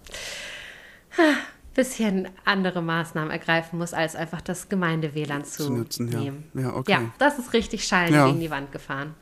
ein 1.17 1.37
bisschen 1.75 2.29
andere 2.45 2.83
Maßnahmen 2.83 3.31
ergreifen 3.31 3.79
muss, 3.79 3.95
als 3.95 4.17
einfach 4.17 4.41
das 4.41 4.69
Gemeinde-WLAN 4.69 5.45
zu, 5.45 5.65
zu 5.65 5.73
nutzen, 5.73 6.07
nehmen. 6.07 6.45
Ja. 6.55 6.61
Ja, 6.61 6.75
okay. 6.75 6.93
ja, 6.93 7.03
das 7.19 7.39
ist 7.39 7.53
richtig 7.53 7.85
schallend 7.85 8.15
ja. 8.15 8.27
gegen 8.27 8.41
die 8.41 8.51
Wand 8.51 8.73
gefahren. 8.73 9.15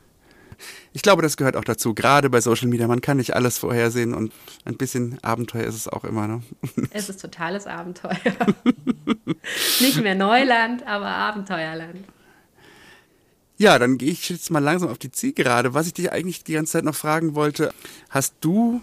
Ich 0.93 1.01
glaube, 1.01 1.21
das 1.21 1.37
gehört 1.37 1.55
auch 1.55 1.63
dazu, 1.63 1.93
gerade 1.93 2.29
bei 2.29 2.41
Social 2.41 2.67
Media. 2.67 2.87
Man 2.87 3.01
kann 3.01 3.17
nicht 3.17 3.35
alles 3.35 3.57
vorhersehen 3.57 4.13
und 4.13 4.31
ein 4.65 4.77
bisschen 4.77 5.17
Abenteuer 5.23 5.65
ist 5.65 5.75
es 5.75 5.87
auch 5.87 6.03
immer. 6.03 6.27
Ne? 6.27 6.41
Es 6.91 7.09
ist 7.09 7.21
totales 7.21 7.67
Abenteuer. 7.67 8.15
nicht 9.79 10.01
mehr 10.01 10.15
Neuland, 10.15 10.85
aber 10.85 11.07
Abenteuerland. 11.07 12.05
Ja, 13.57 13.77
dann 13.77 13.97
gehe 13.97 14.11
ich 14.11 14.29
jetzt 14.29 14.51
mal 14.51 14.59
langsam 14.59 14.89
auf 14.89 14.97
die 14.97 15.11
Zielgerade. 15.11 15.73
Was 15.73 15.87
ich 15.87 15.93
dich 15.93 16.11
eigentlich 16.11 16.43
die 16.43 16.53
ganze 16.53 16.73
Zeit 16.73 16.83
noch 16.83 16.95
fragen 16.95 17.35
wollte, 17.35 17.73
hast 18.09 18.33
du 18.41 18.81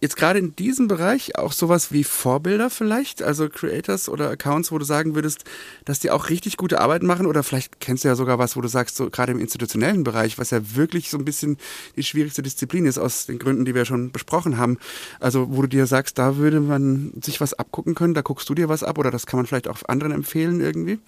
jetzt 0.00 0.16
gerade 0.16 0.38
in 0.38 0.54
diesem 0.54 0.88
Bereich 0.88 1.38
auch 1.38 1.52
sowas 1.52 1.90
wie 1.90 2.04
Vorbilder 2.04 2.68
vielleicht, 2.68 3.22
also 3.22 3.48
Creators 3.48 4.08
oder 4.08 4.30
Accounts, 4.30 4.70
wo 4.70 4.78
du 4.78 4.84
sagen 4.84 5.14
würdest, 5.14 5.44
dass 5.84 6.00
die 6.00 6.10
auch 6.10 6.28
richtig 6.28 6.56
gute 6.58 6.80
Arbeit 6.80 7.02
machen 7.02 7.26
oder 7.26 7.42
vielleicht 7.42 7.80
kennst 7.80 8.04
du 8.04 8.08
ja 8.08 8.14
sogar 8.14 8.38
was, 8.38 8.56
wo 8.56 8.60
du 8.60 8.68
sagst, 8.68 8.96
so 8.96 9.08
gerade 9.08 9.32
im 9.32 9.40
institutionellen 9.40 10.04
Bereich, 10.04 10.38
was 10.38 10.50
ja 10.50 10.60
wirklich 10.76 11.10
so 11.10 11.18
ein 11.18 11.24
bisschen 11.24 11.56
die 11.96 12.02
schwierigste 12.02 12.42
Disziplin 12.42 12.86
ist 12.86 12.98
aus 12.98 13.26
den 13.26 13.38
Gründen, 13.38 13.64
die 13.64 13.74
wir 13.74 13.84
schon 13.84 14.12
besprochen 14.12 14.58
haben. 14.58 14.78
Also 15.18 15.48
wo 15.50 15.62
du 15.62 15.68
dir 15.68 15.86
sagst, 15.86 16.18
da 16.18 16.36
würde 16.36 16.60
man 16.60 17.12
sich 17.22 17.40
was 17.40 17.54
abgucken 17.54 17.94
können, 17.94 18.14
da 18.14 18.22
guckst 18.22 18.48
du 18.48 18.54
dir 18.54 18.68
was 18.68 18.82
ab 18.82 18.98
oder 18.98 19.10
das 19.10 19.26
kann 19.26 19.38
man 19.38 19.46
vielleicht 19.46 19.68
auch 19.68 19.78
anderen 19.86 20.12
empfehlen 20.12 20.60
irgendwie? 20.60 20.98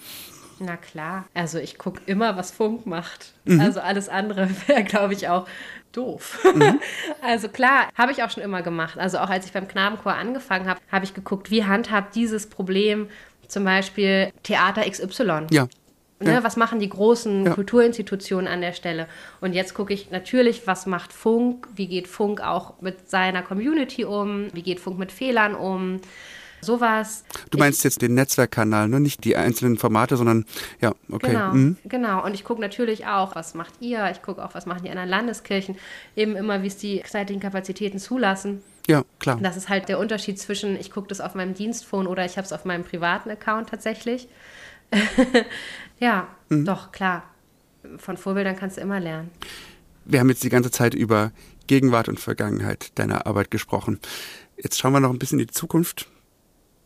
Na 0.60 0.76
klar. 0.76 1.26
Also 1.34 1.58
ich 1.58 1.78
gucke 1.78 2.00
immer, 2.06 2.36
was 2.36 2.50
Funk 2.50 2.86
macht. 2.86 3.32
Mhm. 3.44 3.60
Also 3.60 3.80
alles 3.80 4.08
andere 4.08 4.48
wäre, 4.66 4.84
glaube 4.84 5.14
ich, 5.14 5.28
auch 5.28 5.46
doof. 5.92 6.38
Mhm. 6.54 6.80
Also 7.22 7.48
klar, 7.48 7.88
habe 7.96 8.12
ich 8.12 8.22
auch 8.22 8.30
schon 8.30 8.42
immer 8.42 8.62
gemacht. 8.62 8.98
Also 8.98 9.18
auch 9.18 9.28
als 9.28 9.44
ich 9.46 9.52
beim 9.52 9.68
Knabenchor 9.68 10.14
angefangen 10.14 10.68
habe, 10.68 10.80
habe 10.90 11.04
ich 11.04 11.14
geguckt, 11.14 11.50
wie 11.50 11.64
handhabt 11.64 12.14
dieses 12.14 12.48
Problem 12.48 13.08
zum 13.48 13.64
Beispiel 13.64 14.32
Theater 14.42 14.88
XY. 14.88 15.46
Ja. 15.50 15.68
Ne, 16.20 16.32
ja. 16.32 16.44
Was 16.44 16.56
machen 16.56 16.80
die 16.80 16.88
großen 16.88 17.46
ja. 17.46 17.54
Kulturinstitutionen 17.54 18.48
an 18.48 18.60
der 18.60 18.72
Stelle? 18.72 19.06
Und 19.40 19.52
jetzt 19.52 19.74
gucke 19.74 19.92
ich 19.94 20.10
natürlich, 20.10 20.66
was 20.66 20.86
macht 20.86 21.12
Funk? 21.12 21.68
Wie 21.76 21.86
geht 21.86 22.08
Funk 22.08 22.40
auch 22.40 22.80
mit 22.80 23.08
seiner 23.08 23.42
Community 23.42 24.04
um? 24.04 24.48
Wie 24.52 24.62
geht 24.62 24.80
Funk 24.80 24.98
mit 24.98 25.12
Fehlern 25.12 25.54
um? 25.54 26.00
Sowas. 26.60 27.24
Du 27.50 27.58
meinst 27.58 27.80
ich, 27.80 27.84
jetzt 27.84 28.02
den 28.02 28.14
Netzwerkkanal, 28.14 28.88
ne? 28.88 29.00
nicht 29.00 29.24
die 29.24 29.36
einzelnen 29.36 29.78
Formate, 29.78 30.16
sondern 30.16 30.44
ja, 30.80 30.92
okay. 31.10 31.28
Genau, 31.28 31.52
mhm. 31.52 31.76
genau. 31.84 32.24
Und 32.24 32.34
ich 32.34 32.44
gucke 32.44 32.60
natürlich 32.60 33.06
auch, 33.06 33.34
was 33.34 33.54
macht 33.54 33.74
ihr? 33.80 34.10
Ich 34.10 34.22
gucke 34.22 34.44
auch, 34.44 34.54
was 34.54 34.66
machen 34.66 34.82
die 34.84 34.90
anderen 34.90 35.08
Landeskirchen? 35.08 35.76
Eben 36.16 36.36
immer, 36.36 36.62
wie 36.62 36.66
es 36.66 36.76
die 36.76 37.02
zeitlichen 37.06 37.40
Kapazitäten 37.40 37.98
zulassen. 37.98 38.62
Ja, 38.88 39.04
klar. 39.18 39.38
Das 39.42 39.56
ist 39.56 39.68
halt 39.68 39.88
der 39.88 39.98
Unterschied 39.98 40.38
zwischen, 40.38 40.78
ich 40.78 40.90
gucke 40.90 41.08
das 41.08 41.20
auf 41.20 41.34
meinem 41.34 41.54
Dienstphone 41.54 42.06
oder 42.06 42.24
ich 42.24 42.36
habe 42.36 42.46
es 42.46 42.52
auf 42.52 42.64
meinem 42.64 42.84
privaten 42.84 43.30
Account 43.30 43.68
tatsächlich. 43.68 44.28
ja, 46.00 46.26
mhm. 46.48 46.64
doch, 46.64 46.90
klar. 46.90 47.24
Von 47.98 48.16
Vorbildern 48.16 48.56
kannst 48.56 48.78
du 48.78 48.80
immer 48.80 48.98
lernen. 48.98 49.30
Wir 50.04 50.20
haben 50.20 50.28
jetzt 50.30 50.42
die 50.42 50.48
ganze 50.48 50.70
Zeit 50.70 50.94
über 50.94 51.32
Gegenwart 51.66 52.08
und 52.08 52.18
Vergangenheit 52.18 52.98
deiner 52.98 53.26
Arbeit 53.26 53.50
gesprochen. 53.50 54.00
Jetzt 54.56 54.78
schauen 54.78 54.92
wir 54.92 55.00
noch 55.00 55.10
ein 55.10 55.18
bisschen 55.18 55.38
in 55.38 55.46
die 55.46 55.52
Zukunft 55.52 56.08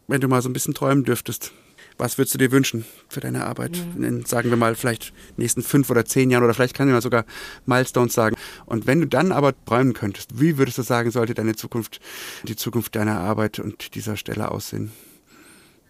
wenn 0.09 0.21
du 0.21 0.29
mal 0.29 0.43
so 0.43 0.49
ein 0.49 0.53
bisschen 0.53 0.75
träumen 0.75 1.05
dürftest, 1.05 1.53
was 1.99 2.19
würdest 2.19 2.35
du 2.35 2.39
dir 2.39 2.51
wünschen 2.51 2.85
für 3.09 3.21
deine 3.21 3.45
Arbeit? 3.45 3.79
Mhm. 3.95 4.05
In, 4.05 4.25
sagen 4.25 4.51
wir 4.51 4.57
mal, 4.57 4.75
vielleicht 4.75 5.13
nächsten 5.37 5.63
fünf 5.63 5.91
oder 5.91 6.05
zehn 6.05 6.31
Jahren 6.31 6.45
oder 6.45 6.55
vielleicht 6.55 6.75
kann 6.75 6.89
ich 6.89 6.93
mal 6.95 7.03
sogar 7.03 7.25
Milestones 7.67 8.15
sagen. 8.15 8.37
Und 8.67 8.87
wenn 8.87 9.01
du 9.01 9.07
dann 9.07 9.33
aber 9.33 9.53
träumen 9.65 9.93
könntest, 9.93 10.41
wie 10.41 10.59
würdest 10.59 10.79
du 10.79 10.83
sagen, 10.83 11.11
sollte 11.11 11.35
deine 11.35 11.55
Zukunft, 11.55 12.01
die 12.45 12.57
Zukunft 12.57 12.97
deiner 12.97 13.21
Arbeit 13.21 13.59
und 13.59 13.95
dieser 13.95 14.17
Stelle 14.17 14.51
aussehen? 14.51 14.93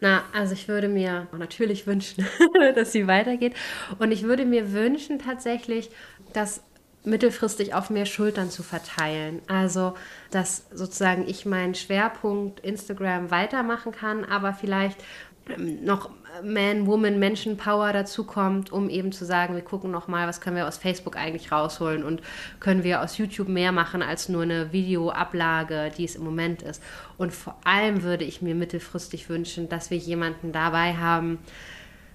Na, 0.01 0.25
also 0.33 0.53
ich 0.55 0.67
würde 0.67 0.89
mir 0.89 1.29
natürlich 1.39 1.87
wünschen, 1.87 2.27
dass 2.75 2.91
sie 2.91 3.07
weitergeht. 3.07 3.55
Und 3.99 4.11
ich 4.11 4.25
würde 4.25 4.45
mir 4.45 4.73
wünschen 4.73 5.21
tatsächlich, 5.21 5.91
dass 6.33 6.63
mittelfristig 7.05 7.74
auf 7.74 7.90
mehr 7.90 8.07
Schultern 8.07 8.50
zu 8.50 8.62
verteilen. 8.62 9.42
Also, 9.48 9.94
dass 10.30 10.66
sozusagen 10.72 11.26
ich 11.26 11.46
meinen 11.46 11.74
Schwerpunkt 11.74 12.61
Instagram 12.61 13.30
weitermachen 13.30 13.92
kann, 13.92 14.24
aber 14.24 14.53
vielleicht 14.53 15.03
ähm, 15.48 15.84
noch 15.84 16.11
Man, 16.42 16.86
Woman, 16.86 17.18
Menschenpower 17.18 17.92
dazu 17.92 18.24
kommt, 18.24 18.72
um 18.72 18.88
eben 18.88 19.12
zu 19.12 19.26
sagen, 19.26 19.55
wir 19.55 19.62
gucken 19.62 19.90
noch 19.90 20.09
mal, 20.09 20.26
was 20.26 20.40
können 20.40 20.57
wir 20.57 20.66
aus 20.66 20.78
Facebook 20.78 21.16
eigentlich 21.16 21.53
rausholen 21.53 22.05
und 22.05 22.22
können 22.59 22.84
wir 22.84 23.03
aus 23.03 23.18
YouTube 23.18 23.48
mehr 23.48 23.70
machen 23.70 24.03
als 24.03 24.30
nur 24.30 24.42
eine 24.42 24.72
Videoablage, 24.72 25.90
die 25.96 26.05
es 26.05 26.16
im 26.16 26.24
Moment 26.24 26.62
ist. 26.62 26.82
Und 27.18 27.34
vor 27.34 27.57
allem 27.64 28.03
würde 28.03 28.24
ich 28.24 28.40
mir 28.40 28.55
mittelfristig 28.55 29.28
wünschen, 29.28 29.68
dass 29.68 29.90
wir 29.90 29.98
jemanden 29.98 30.53
dabei 30.53 30.94
haben, 30.94 31.38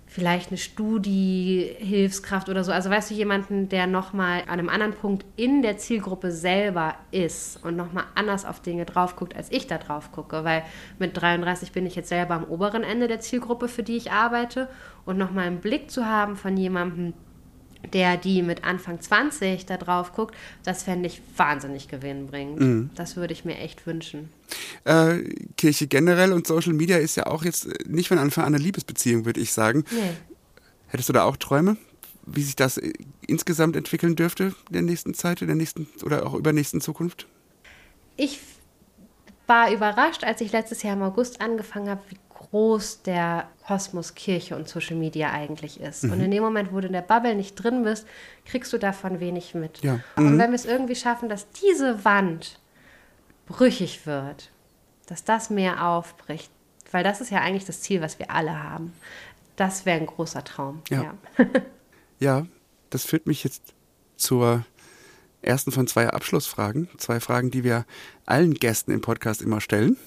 vielleicht 0.08 0.50
eine 0.50 0.58
Studiehilfskraft 0.58 2.50
oder 2.50 2.64
so. 2.64 2.72
Also 2.72 2.90
weißt 2.90 3.12
du, 3.12 3.14
jemanden, 3.14 3.68
der 3.70 3.86
nochmal 3.88 4.42
an 4.44 4.60
einem 4.60 4.70
anderen 4.70 4.94
Punkt 4.94 5.26
in 5.36 5.62
der 5.62 5.78
Zielgruppe 5.78 6.32
selber 6.32 6.96
ist 7.12 7.64
und 7.64 7.76
nochmal 7.76 8.06
anders 8.16 8.46
auf 8.46 8.62
Dinge 8.62 8.86
drauf 8.86 9.18
guckt, 9.18 9.36
als 9.36 9.52
ich 9.52 9.68
da 9.68 9.78
drauf 9.78 10.12
gucke. 10.14 10.46
Weil 10.46 10.64
mit 10.98 11.22
33 11.22 11.74
bin 11.74 11.86
ich 11.86 11.96
jetzt 11.96 12.10
selber 12.10 12.36
am 12.36 12.46
oberen 12.46 12.84
Ende 12.84 13.08
der 13.08 13.20
Zielgruppe, 13.20 13.68
für 13.68 13.84
die 13.84 13.98
ich 13.98 14.12
arbeite. 14.12 14.70
Und 15.06 15.18
nochmal 15.18 15.48
einen 15.48 15.60
Blick 15.60 15.92
zu 15.92 16.06
haben 16.06 16.38
von 16.38 16.56
jemandem, 16.56 17.14
der 17.94 18.18
die 18.18 18.42
mit 18.42 18.64
Anfang 18.64 19.02
20 19.02 19.66
da 19.66 19.78
drauf 19.78 20.14
guckt, 20.14 20.36
das 20.64 20.84
fände 20.84 21.08
ich 21.08 21.22
wahnsinnig 21.36 21.90
gewinnbringend. 21.90 22.60
Mhm. 22.60 22.90
Das 22.96 23.18
würde 23.18 23.34
ich 23.34 23.46
mir 23.46 23.58
echt 23.58 23.86
wünschen. 23.86 24.30
Äh, 24.84 25.24
Kirche 25.58 25.88
generell 25.88 26.34
und 26.34 26.48
Social 26.48 26.74
Media 26.74 26.98
ist 26.98 27.16
ja 27.16 27.28
auch 27.28 27.44
jetzt 27.44 27.68
nicht 27.88 28.08
von 28.08 28.18
Anfang 28.18 28.46
an 28.46 28.56
eine 28.56 28.64
Liebesbeziehung, 28.64 29.26
würde 29.26 29.40
ich 29.40 29.54
sagen. 29.54 29.84
Nee. 29.92 30.12
Hättest 30.88 31.10
du 31.10 31.14
da 31.14 31.24
auch 31.24 31.38
Träume, 31.38 31.78
wie 32.26 32.44
sich 32.44 32.56
das 32.56 32.78
äh, 32.78 32.94
insgesamt 33.28 33.76
entwickeln 33.76 34.16
dürfte 34.16 34.56
in 34.68 34.74
der 34.74 34.82
nächsten 34.82 35.14
Zeit, 35.14 35.42
in 35.42 35.48
der 35.48 35.56
nächsten 35.56 35.88
oder 36.04 36.26
auch 36.26 36.34
übernächsten 36.34 36.82
Zukunft? 36.82 37.28
Ich 38.16 38.40
war 39.48 39.72
überrascht, 39.72 40.24
als 40.24 40.42
ich 40.42 40.52
letztes 40.52 40.84
Jahr 40.84 40.94
im 40.94 41.04
August 41.04 41.42
angefangen 41.42 41.90
habe, 41.90 42.02
wie 42.10 42.18
groß 42.30 43.02
der 43.04 43.50
Kosmos 43.66 44.16
Kirche 44.16 44.56
und 44.56 44.68
Social 44.68 44.96
Media 44.96 45.32
eigentlich 45.32 45.80
ist. 45.80 46.04
Mhm. 46.04 46.12
Und 46.12 46.22
in 46.22 46.32
dem 46.32 46.44
Moment, 46.44 46.72
wo 46.72 46.80
du 46.80 46.88
in 46.88 46.94
der 46.94 47.02
Bubble 47.02 47.36
nicht 47.36 47.56
drin 47.56 47.84
bist, 47.84 48.06
kriegst 48.46 48.72
du 48.74 48.78
davon 48.78 49.20
wenig 49.20 49.54
mit. 49.54 49.84
Ja. 49.84 50.00
Mhm. 50.16 50.28
Und 50.28 50.38
wenn 50.38 50.52
wir 50.52 50.56
es 50.56 50.66
irgendwie 50.66 50.96
schaffen, 50.96 51.30
dass 51.30 51.50
diese 51.52 52.06
Wand 52.06 52.60
brüchig 53.48 54.06
wird, 54.06 54.52
dass 55.08 55.24
das 55.24 55.50
mehr 55.50 55.88
aufbricht, 55.88 56.52
weil 56.92 57.04
das 57.04 57.22
ist 57.22 57.32
ja 57.32 57.42
eigentlich 57.42 57.66
das 57.66 57.82
Ziel, 57.82 58.02
was 58.02 58.20
wir 58.20 58.32
alle 58.32 58.64
haben. 58.64 58.94
Das 59.56 59.86
wäre 59.86 60.00
ein 60.00 60.06
großer 60.06 60.44
Traum. 60.44 60.82
Ja. 60.90 61.04
Ja. 61.04 61.18
ja, 62.20 62.46
das 62.90 63.06
führt 63.06 63.26
mich 63.26 63.44
jetzt 63.44 63.74
zur 64.16 64.66
ersten 65.42 65.72
von 65.72 65.88
zwei 65.88 66.10
Abschlussfragen. 66.10 66.90
Zwei 66.98 67.20
Fragen, 67.20 67.50
die 67.52 67.64
wir 67.64 67.86
allen 68.26 68.54
Gästen 68.54 68.92
im 68.92 69.02
Podcast 69.02 69.42
immer 69.42 69.62
stellen 69.62 69.98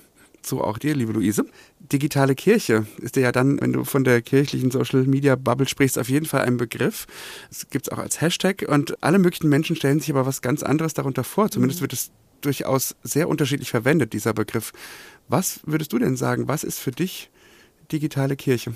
so 0.43 0.63
auch 0.63 0.79
dir, 0.79 0.95
liebe 0.95 1.13
Luise. 1.13 1.45
Digitale 1.79 2.35
Kirche 2.35 2.87
ist 2.99 3.17
dir 3.17 3.23
ja 3.23 3.33
dann, 3.33 3.61
wenn 3.61 3.73
du 3.73 3.85
von 3.85 4.05
der 4.05 4.23
kirchlichen 4.23 4.71
Social 4.71 5.05
Media 5.05 5.37
Bubble 5.37 5.69
sprichst, 5.69 5.99
auf 5.99 6.09
jeden 6.09 6.27
Fall 6.27 6.43
ein 6.43 6.57
Begriff. 6.57 7.07
Es 7.51 7.69
gibt 7.71 7.87
es 7.87 7.93
auch 7.93 7.99
als 7.99 8.21
Hashtag 8.21 8.65
und 8.69 9.03
alle 9.03 9.19
möglichen 9.19 9.49
Menschen 9.49 9.77
stellen 9.77 10.01
sich 10.01 10.11
aber 10.11 10.27
was 10.27 10.43
ganz 10.43 10.63
anderes 10.63 10.95
darunter 10.95 11.25
vor. 11.25 11.51
Zumindest 11.51 11.81
mhm. 11.81 11.83
wird 11.83 11.93
es 11.93 12.11
durchaus 12.41 12.97
sehr 13.03 13.29
unterschiedlich 13.29 13.71
verwendet, 13.71 14.13
dieser 14.13 14.33
Begriff. 14.33 14.73
Was 15.29 15.61
würdest 15.65 15.93
du 15.93 15.99
denn 15.99 16.17
sagen? 16.17 16.49
Was 16.49 16.65
ist 16.65 16.79
für 16.79 16.91
dich 16.91 17.31
digitale 17.93 18.37
Kirche? 18.37 18.75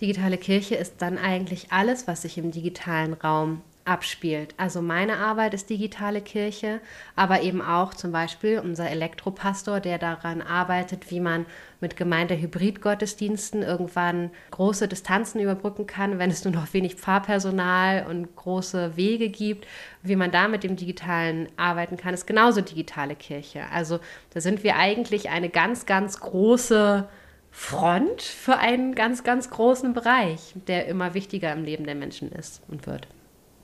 Digitale 0.00 0.36
Kirche 0.36 0.74
ist 0.74 0.94
dann 0.98 1.16
eigentlich 1.16 1.70
alles, 1.70 2.08
was 2.08 2.22
sich 2.22 2.36
im 2.36 2.50
digitalen 2.50 3.12
Raum 3.12 3.62
abspielt. 3.84 4.54
Also 4.56 4.80
meine 4.80 5.16
Arbeit 5.16 5.54
ist 5.54 5.70
digitale 5.70 6.20
Kirche, 6.20 6.80
aber 7.16 7.42
eben 7.42 7.60
auch 7.60 7.94
zum 7.94 8.12
Beispiel 8.12 8.60
unser 8.60 8.88
Elektropastor, 8.88 9.80
der 9.80 9.98
daran 9.98 10.40
arbeitet, 10.40 11.10
wie 11.10 11.20
man 11.20 11.46
mit 11.80 11.96
Gemeinde-Hybrid-Gottesdiensten 11.96 13.62
irgendwann 13.62 14.30
große 14.52 14.86
Distanzen 14.86 15.40
überbrücken 15.40 15.86
kann, 15.86 16.18
wenn 16.18 16.30
es 16.30 16.44
nur 16.44 16.54
noch 16.54 16.72
wenig 16.72 16.94
Pfarrpersonal 16.94 18.06
und 18.08 18.36
große 18.36 18.96
Wege 18.96 19.28
gibt, 19.28 19.66
wie 20.02 20.16
man 20.16 20.30
da 20.30 20.46
mit 20.46 20.62
dem 20.62 20.76
Digitalen 20.76 21.48
arbeiten 21.56 21.96
kann, 21.96 22.14
ist 22.14 22.26
genauso 22.26 22.60
digitale 22.60 23.16
Kirche. 23.16 23.64
Also 23.72 23.98
da 24.32 24.40
sind 24.40 24.62
wir 24.62 24.76
eigentlich 24.76 25.30
eine 25.30 25.48
ganz, 25.48 25.86
ganz 25.86 26.20
große 26.20 27.08
Front 27.50 28.22
für 28.22 28.58
einen 28.58 28.94
ganz, 28.94 29.24
ganz 29.24 29.50
großen 29.50 29.92
Bereich, 29.92 30.54
der 30.68 30.86
immer 30.86 31.14
wichtiger 31.14 31.52
im 31.52 31.64
Leben 31.64 31.84
der 31.84 31.96
Menschen 31.96 32.32
ist 32.32 32.62
und 32.68 32.86
wird. 32.86 33.06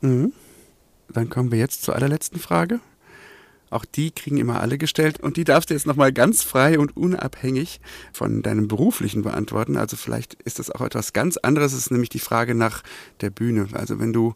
Mhm. 0.01 0.33
Dann 1.09 1.31
kommen 1.31 1.51
wir 1.51 1.59
jetzt 1.59 1.83
zur 1.83 1.95
allerletzten 1.95 2.39
Frage. 2.39 2.81
Auch 3.71 3.85
die 3.85 4.11
kriegen 4.11 4.39
immer 4.39 4.61
alle 4.61 4.79
gestellt 4.79 5.21
und 5.21 5.37
die 5.37 5.45
darfst 5.45 5.69
du 5.69 5.75
jetzt 5.75 5.87
nochmal 5.87 6.13
ganz 6.13 6.43
frei 6.43 6.79
und 6.79 6.97
unabhängig 6.97 7.81
von 8.13 8.41
deinem 8.43 8.67
beruflichen 8.67 9.23
beantworten. 9.23 9.77
Also 9.77 9.97
vielleicht 9.97 10.35
ist 10.43 10.59
das 10.59 10.71
auch 10.71 10.81
etwas 10.81 11.13
ganz 11.13 11.37
anderes, 11.37 11.73
es 11.73 11.81
ist 11.81 11.91
nämlich 11.91 12.09
die 12.09 12.19
Frage 12.19 12.55
nach 12.55 12.83
der 13.21 13.29
Bühne. 13.29 13.69
Also 13.73 13.99
wenn 14.01 14.15
du 14.15 14.35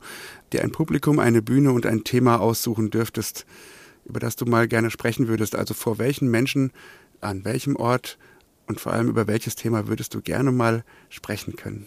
dir 0.53 0.63
ein 0.63 0.73
Publikum, 0.73 1.19
eine 1.19 1.41
Bühne 1.41 1.73
und 1.73 1.87
ein 1.87 2.05
Thema 2.05 2.41
aussuchen 2.41 2.91
dürftest, 2.91 3.47
über 4.05 4.21
das 4.21 4.37
du 4.37 4.45
mal 4.45 4.69
gerne 4.69 4.91
sprechen 4.91 5.29
würdest, 5.29 5.55
also 5.55 5.73
vor 5.73 5.99
welchen 5.99 6.31
Menschen, 6.31 6.71
an 7.23 7.45
welchem 7.45 7.77
Ort 7.77 8.19
und 8.67 8.81
vor 8.81 8.93
allem 8.93 9.09
über 9.09 9.27
welches 9.27 9.55
Thema 9.55 9.89
würdest 9.89 10.15
du 10.15 10.21
gerne 10.21 10.53
mal 10.53 10.85
sprechen 11.09 11.57
können? 11.57 11.87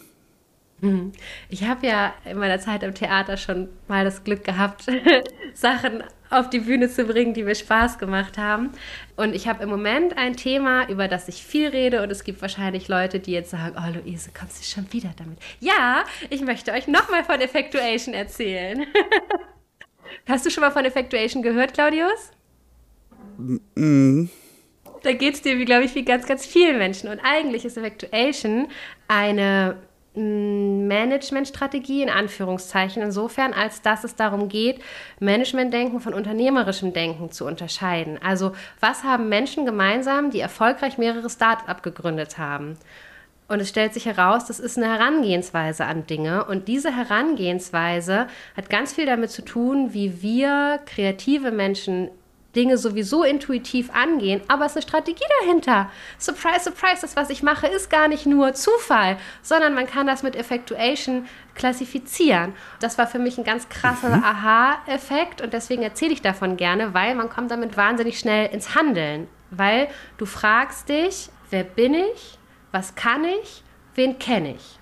Mhm. 0.86 1.12
Ich 1.50 1.64
habe 1.64 1.88
ja 1.88 2.14
in 2.26 2.38
meiner 2.38 2.60
Zeit 2.60 2.84
im 2.84 2.94
Theater 2.94 3.38
schon 3.38 3.70
mal 3.88 4.06
das 4.06 4.24
Glück 4.24 4.44
gehabt, 4.44 4.86
Sachen 5.54 6.04
auf 6.30 6.50
die 6.50 6.60
Bühne 6.60 6.90
zu 6.90 7.06
bringen, 7.06 7.34
die 7.34 7.44
mir 7.44 7.56
Spaß 7.56 7.98
gemacht 7.98 8.38
haben. 8.38 8.72
Und 9.16 9.36
ich 9.36 9.48
habe 9.48 9.64
im 9.64 9.70
Moment 9.70 10.18
ein 10.18 10.36
Thema, 10.36 10.88
über 10.90 11.08
das 11.08 11.28
ich 11.28 11.44
viel 11.44 11.68
rede. 11.68 12.04
Und 12.04 12.12
es 12.12 12.24
gibt 12.24 12.42
wahrscheinlich 12.42 12.88
Leute, 12.88 13.20
die 13.20 13.32
jetzt 13.32 13.52
sagen, 13.52 13.76
oh 13.78 14.00
Luise, 14.00 14.32
kommst 14.38 14.60
du 14.60 14.66
schon 14.66 14.92
wieder 14.92 15.12
damit? 15.18 15.40
Ja, 15.60 16.04
ich 16.30 16.42
möchte 16.42 16.72
euch 16.72 16.88
nochmal 16.88 17.24
von 17.24 17.42
Effectuation 17.42 18.14
erzählen. 18.14 18.86
Hast 20.28 20.46
du 20.46 20.50
schon 20.50 20.62
mal 20.62 20.72
von 20.72 20.86
Effectuation 20.86 21.42
gehört, 21.42 21.74
Claudius? 21.74 22.32
Mm. 23.38 24.26
Da 25.04 25.14
geht 25.14 25.36
es 25.36 25.42
dir, 25.42 25.58
wie 25.60 25.66
glaube 25.66 25.86
ich, 25.86 25.94
wie 25.94 26.04
ganz, 26.04 26.26
ganz 26.26 26.46
vielen 26.46 26.78
Menschen. 26.78 27.10
Und 27.10 27.20
eigentlich 27.20 27.64
ist 27.66 27.78
Evacuation 27.78 28.68
eine 29.08 29.78
Managementstrategie 30.16 32.02
in 32.02 32.10
Anführungszeichen 32.10 33.04
insofern, 33.04 33.54
als 33.54 33.82
dass 33.82 34.04
es 34.04 34.16
darum 34.16 34.50
geht, 34.50 34.82
Managementdenken 35.20 36.00
von 36.00 36.14
unternehmerischem 36.14 36.94
Denken 36.94 37.32
zu 37.32 37.46
unterscheiden. 37.46 38.20
Also 38.24 38.54
was 38.80 39.04
haben 39.04 39.30
Menschen 39.30 39.66
gemeinsam, 39.66 40.32
die 40.32 40.40
erfolgreich 40.40 40.98
mehrere 40.98 41.30
Start-up 41.30 41.84
gegründet 41.84 42.38
haben? 42.38 42.78
Und 43.48 43.60
es 43.60 43.70
stellt 43.70 43.94
sich 43.94 44.06
heraus, 44.06 44.46
das 44.46 44.60
ist 44.60 44.78
eine 44.78 44.88
Herangehensweise 44.88 45.86
an 45.86 46.08
Dinge. 46.08 46.46
Und 46.46 46.68
diese 46.68 46.96
Herangehensweise 46.96 48.28
hat 48.58 48.70
ganz 48.72 48.94
viel 48.94 49.06
damit 49.06 49.30
zu 49.30 49.44
tun, 49.44 49.94
wie 49.94 50.24
wir 50.24 50.80
kreative 50.86 51.52
Menschen 51.52 52.10
Dinge 52.56 52.78
sowieso 52.78 53.24
intuitiv 53.24 53.90
angehen, 53.94 54.42
aber 54.48 54.66
es 54.66 54.72
ist 54.72 54.78
eine 54.78 54.84
Strategie 54.84 55.26
dahinter. 55.42 55.90
Surprise, 56.18 56.62
surprise, 56.64 57.02
das, 57.02 57.16
was 57.16 57.30
ich 57.30 57.44
mache, 57.44 57.68
ist 57.68 57.90
gar 57.90 58.08
nicht 58.08 58.26
nur 58.26 58.54
Zufall, 58.54 59.18
sondern 59.42 59.74
man 59.74 59.88
kann 59.88 60.08
das 60.08 60.24
mit 60.24 60.36
Effectuation 60.36 61.28
klassifizieren. 61.54 62.54
Das 62.80 62.98
war 62.98 63.08
für 63.08 63.20
mich 63.20 63.38
ein 63.38 63.44
ganz 63.44 63.70
krasser 63.70 64.16
mhm. 64.16 64.24
Aha-Effekt 64.24 65.42
und 65.42 65.54
deswegen 65.54 65.84
erzähle 65.84 66.14
ich 66.14 66.22
davon 66.22 66.58
gerne, 66.58 66.94
weil 66.94 67.16
man 67.16 67.30
kommt 67.30 67.52
damit 67.52 67.78
wahnsinnig 67.78 68.20
schnell 68.20 68.54
ins 68.54 68.76
Handeln. 68.76 69.28
Weil 69.52 69.88
du 70.18 70.26
fragst 70.26 70.90
dich, 70.90 71.30
wer 71.50 71.64
bin 71.64 71.94
ich? 71.94 72.40
Was 72.72 72.96
kann 72.96 73.24
ich? 73.24 73.64
Wen 73.94 74.20
kenne 74.20 74.56
ich? 74.56 74.80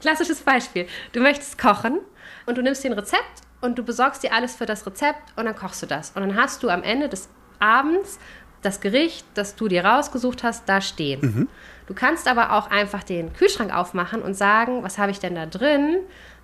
Klassisches 0.00 0.40
Beispiel. 0.40 0.86
Du 1.12 1.20
möchtest 1.20 1.58
kochen 1.58 1.98
und 2.46 2.56
du 2.56 2.62
nimmst 2.62 2.82
dir 2.82 2.90
ein 2.90 2.98
Rezept 2.98 3.42
und 3.60 3.78
du 3.78 3.82
besorgst 3.82 4.22
dir 4.22 4.32
alles 4.32 4.54
für 4.54 4.66
das 4.66 4.86
Rezept 4.86 5.36
und 5.36 5.44
dann 5.44 5.56
kochst 5.56 5.82
du 5.82 5.86
das. 5.86 6.10
Und 6.10 6.22
dann 6.22 6.36
hast 6.36 6.62
du 6.62 6.70
am 6.70 6.82
Ende 6.82 7.08
des 7.08 7.28
Abends 7.58 8.18
das 8.62 8.80
Gericht, 8.80 9.26
das 9.34 9.56
du 9.56 9.68
dir 9.68 9.84
rausgesucht 9.84 10.42
hast, 10.42 10.68
da 10.68 10.80
stehen. 10.80 11.20
Mhm. 11.20 11.48
Du 11.86 11.94
kannst 11.94 12.28
aber 12.28 12.52
auch 12.52 12.70
einfach 12.70 13.02
den 13.02 13.32
Kühlschrank 13.32 13.74
aufmachen 13.74 14.22
und 14.22 14.34
sagen, 14.34 14.82
was 14.82 14.98
habe 14.98 15.10
ich 15.10 15.18
denn 15.18 15.34
da 15.34 15.46
drin? 15.46 15.98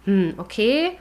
Hm, 0.05 0.35
okay, 0.39 0.99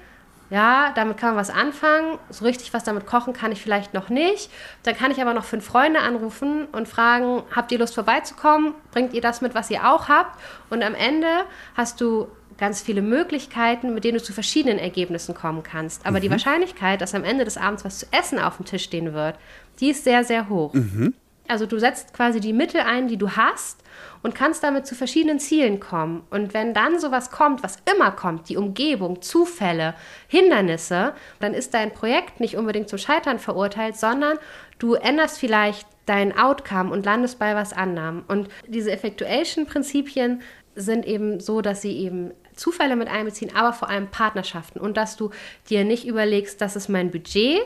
ja, 0.49 0.91
damit 0.93 1.17
kann 1.17 1.29
man 1.29 1.37
was 1.37 1.49
anfangen. 1.49 2.19
So 2.29 2.45
richtig 2.45 2.73
was 2.73 2.83
damit 2.83 3.07
kochen 3.07 3.33
kann 3.33 3.51
ich 3.51 3.61
vielleicht 3.61 3.93
noch 3.93 4.09
nicht. 4.09 4.51
Dann 4.83 4.95
kann 4.95 5.09
ich 5.11 5.21
aber 5.21 5.33
noch 5.33 5.43
fünf 5.43 5.65
Freunde 5.65 6.01
anrufen 6.01 6.65
und 6.71 6.87
fragen, 6.87 7.43
habt 7.55 7.71
ihr 7.71 7.79
Lust 7.79 7.95
vorbeizukommen? 7.95 8.75
Bringt 8.91 9.13
ihr 9.13 9.21
das 9.21 9.41
mit, 9.41 9.55
was 9.55 9.71
ihr 9.71 9.89
auch 9.89 10.07
habt? 10.07 10.39
Und 10.69 10.83
am 10.83 10.93
Ende 10.93 11.27
hast 11.75 11.99
du 11.99 12.27
ganz 12.57 12.81
viele 12.81 13.01
Möglichkeiten, 13.01 13.93
mit 13.93 14.03
denen 14.03 14.17
du 14.17 14.23
zu 14.23 14.33
verschiedenen 14.33 14.79
Ergebnissen 14.79 15.35
kommen 15.35 15.63
kannst. 15.63 16.05
Aber 16.05 16.17
mhm. 16.17 16.23
die 16.23 16.31
Wahrscheinlichkeit, 16.31 17.01
dass 17.01 17.13
am 17.13 17.23
Ende 17.23 17.45
des 17.45 17.57
Abends 17.57 17.83
was 17.83 17.99
zu 17.99 18.05
essen 18.11 18.39
auf 18.39 18.57
dem 18.57 18.65
Tisch 18.65 18.83
stehen 18.83 19.13
wird, 19.13 19.35
die 19.79 19.89
ist 19.89 20.03
sehr, 20.03 20.23
sehr 20.23 20.49
hoch. 20.49 20.73
Mhm. 20.73 21.13
Also 21.47 21.65
du 21.67 21.77
setzt 21.77 22.13
quasi 22.13 22.39
die 22.39 22.53
Mittel 22.53 22.81
ein, 22.81 23.07
die 23.07 23.17
du 23.17 23.31
hast 23.31 23.83
und 24.23 24.33
kannst 24.33 24.63
damit 24.63 24.87
zu 24.87 24.95
verschiedenen 24.95 25.39
Zielen 25.39 25.79
kommen. 25.79 26.23
Und 26.31 26.55
wenn 26.55 26.73
dann 26.73 26.99
sowas 26.99 27.29
kommt, 27.29 27.61
was 27.61 27.77
immer 27.93 28.11
kommt, 28.11 28.49
die 28.49 28.57
Umgebung, 28.57 29.21
Zufälle, 29.21 29.93
Hindernisse, 30.27 31.13
dann 31.39 31.53
ist 31.53 31.73
dein 31.75 31.93
Projekt 31.93 32.39
nicht 32.39 32.57
unbedingt 32.57 32.89
zum 32.89 32.97
Scheitern 32.97 33.37
verurteilt, 33.37 33.95
sondern 33.95 34.39
du 34.79 34.95
änderst 34.95 35.37
vielleicht 35.37 35.87
dein 36.07 36.35
Outcome 36.35 36.91
und 36.91 37.05
landest 37.05 37.37
bei 37.37 37.55
was 37.55 37.73
anderem. 37.73 38.23
Und 38.27 38.49
diese 38.67 38.91
Effectuation-Prinzipien 38.91 40.41
sind 40.75 41.05
eben 41.05 41.39
so, 41.39 41.61
dass 41.61 41.81
sie 41.81 41.97
eben 41.97 42.31
Zufälle 42.55 42.95
mit 42.95 43.07
einbeziehen, 43.07 43.55
aber 43.55 43.73
vor 43.73 43.89
allem 43.89 44.07
Partnerschaften 44.07 44.79
und 44.79 44.97
dass 44.97 45.17
du 45.17 45.31
dir 45.69 45.83
nicht 45.83 46.05
überlegst, 46.07 46.61
das 46.61 46.75
ist 46.75 46.89
mein 46.89 47.11
Budget, 47.11 47.61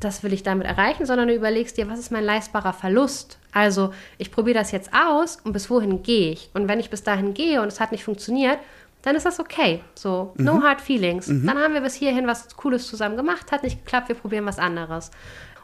das 0.00 0.22
will 0.22 0.32
ich 0.32 0.42
damit 0.42 0.66
erreichen, 0.66 1.06
sondern 1.06 1.28
du 1.28 1.34
überlegst 1.34 1.76
dir, 1.76 1.88
was 1.88 1.98
ist 1.98 2.10
mein 2.10 2.24
leistbarer 2.24 2.72
Verlust? 2.72 3.38
Also 3.52 3.92
ich 4.18 4.30
probiere 4.30 4.58
das 4.58 4.72
jetzt 4.72 4.90
aus 4.92 5.38
und 5.44 5.52
bis 5.52 5.70
wohin 5.70 6.02
gehe 6.02 6.32
ich? 6.32 6.50
Und 6.54 6.68
wenn 6.68 6.80
ich 6.80 6.90
bis 6.90 7.02
dahin 7.02 7.34
gehe 7.34 7.62
und 7.62 7.68
es 7.68 7.80
hat 7.80 7.92
nicht 7.92 8.04
funktioniert, 8.04 8.58
dann 9.02 9.16
ist 9.16 9.26
das 9.26 9.38
okay. 9.38 9.82
So, 9.94 10.32
no 10.36 10.54
mhm. 10.54 10.62
hard 10.62 10.80
feelings. 10.80 11.28
Mhm. 11.28 11.46
Dann 11.46 11.58
haben 11.58 11.74
wir 11.74 11.82
bis 11.82 11.94
hierhin 11.94 12.26
was 12.26 12.56
Cooles 12.56 12.86
zusammen 12.86 13.16
gemacht, 13.16 13.52
hat 13.52 13.62
nicht 13.62 13.84
geklappt, 13.84 14.08
wir 14.08 14.16
probieren 14.16 14.46
was 14.46 14.58
anderes. 14.58 15.10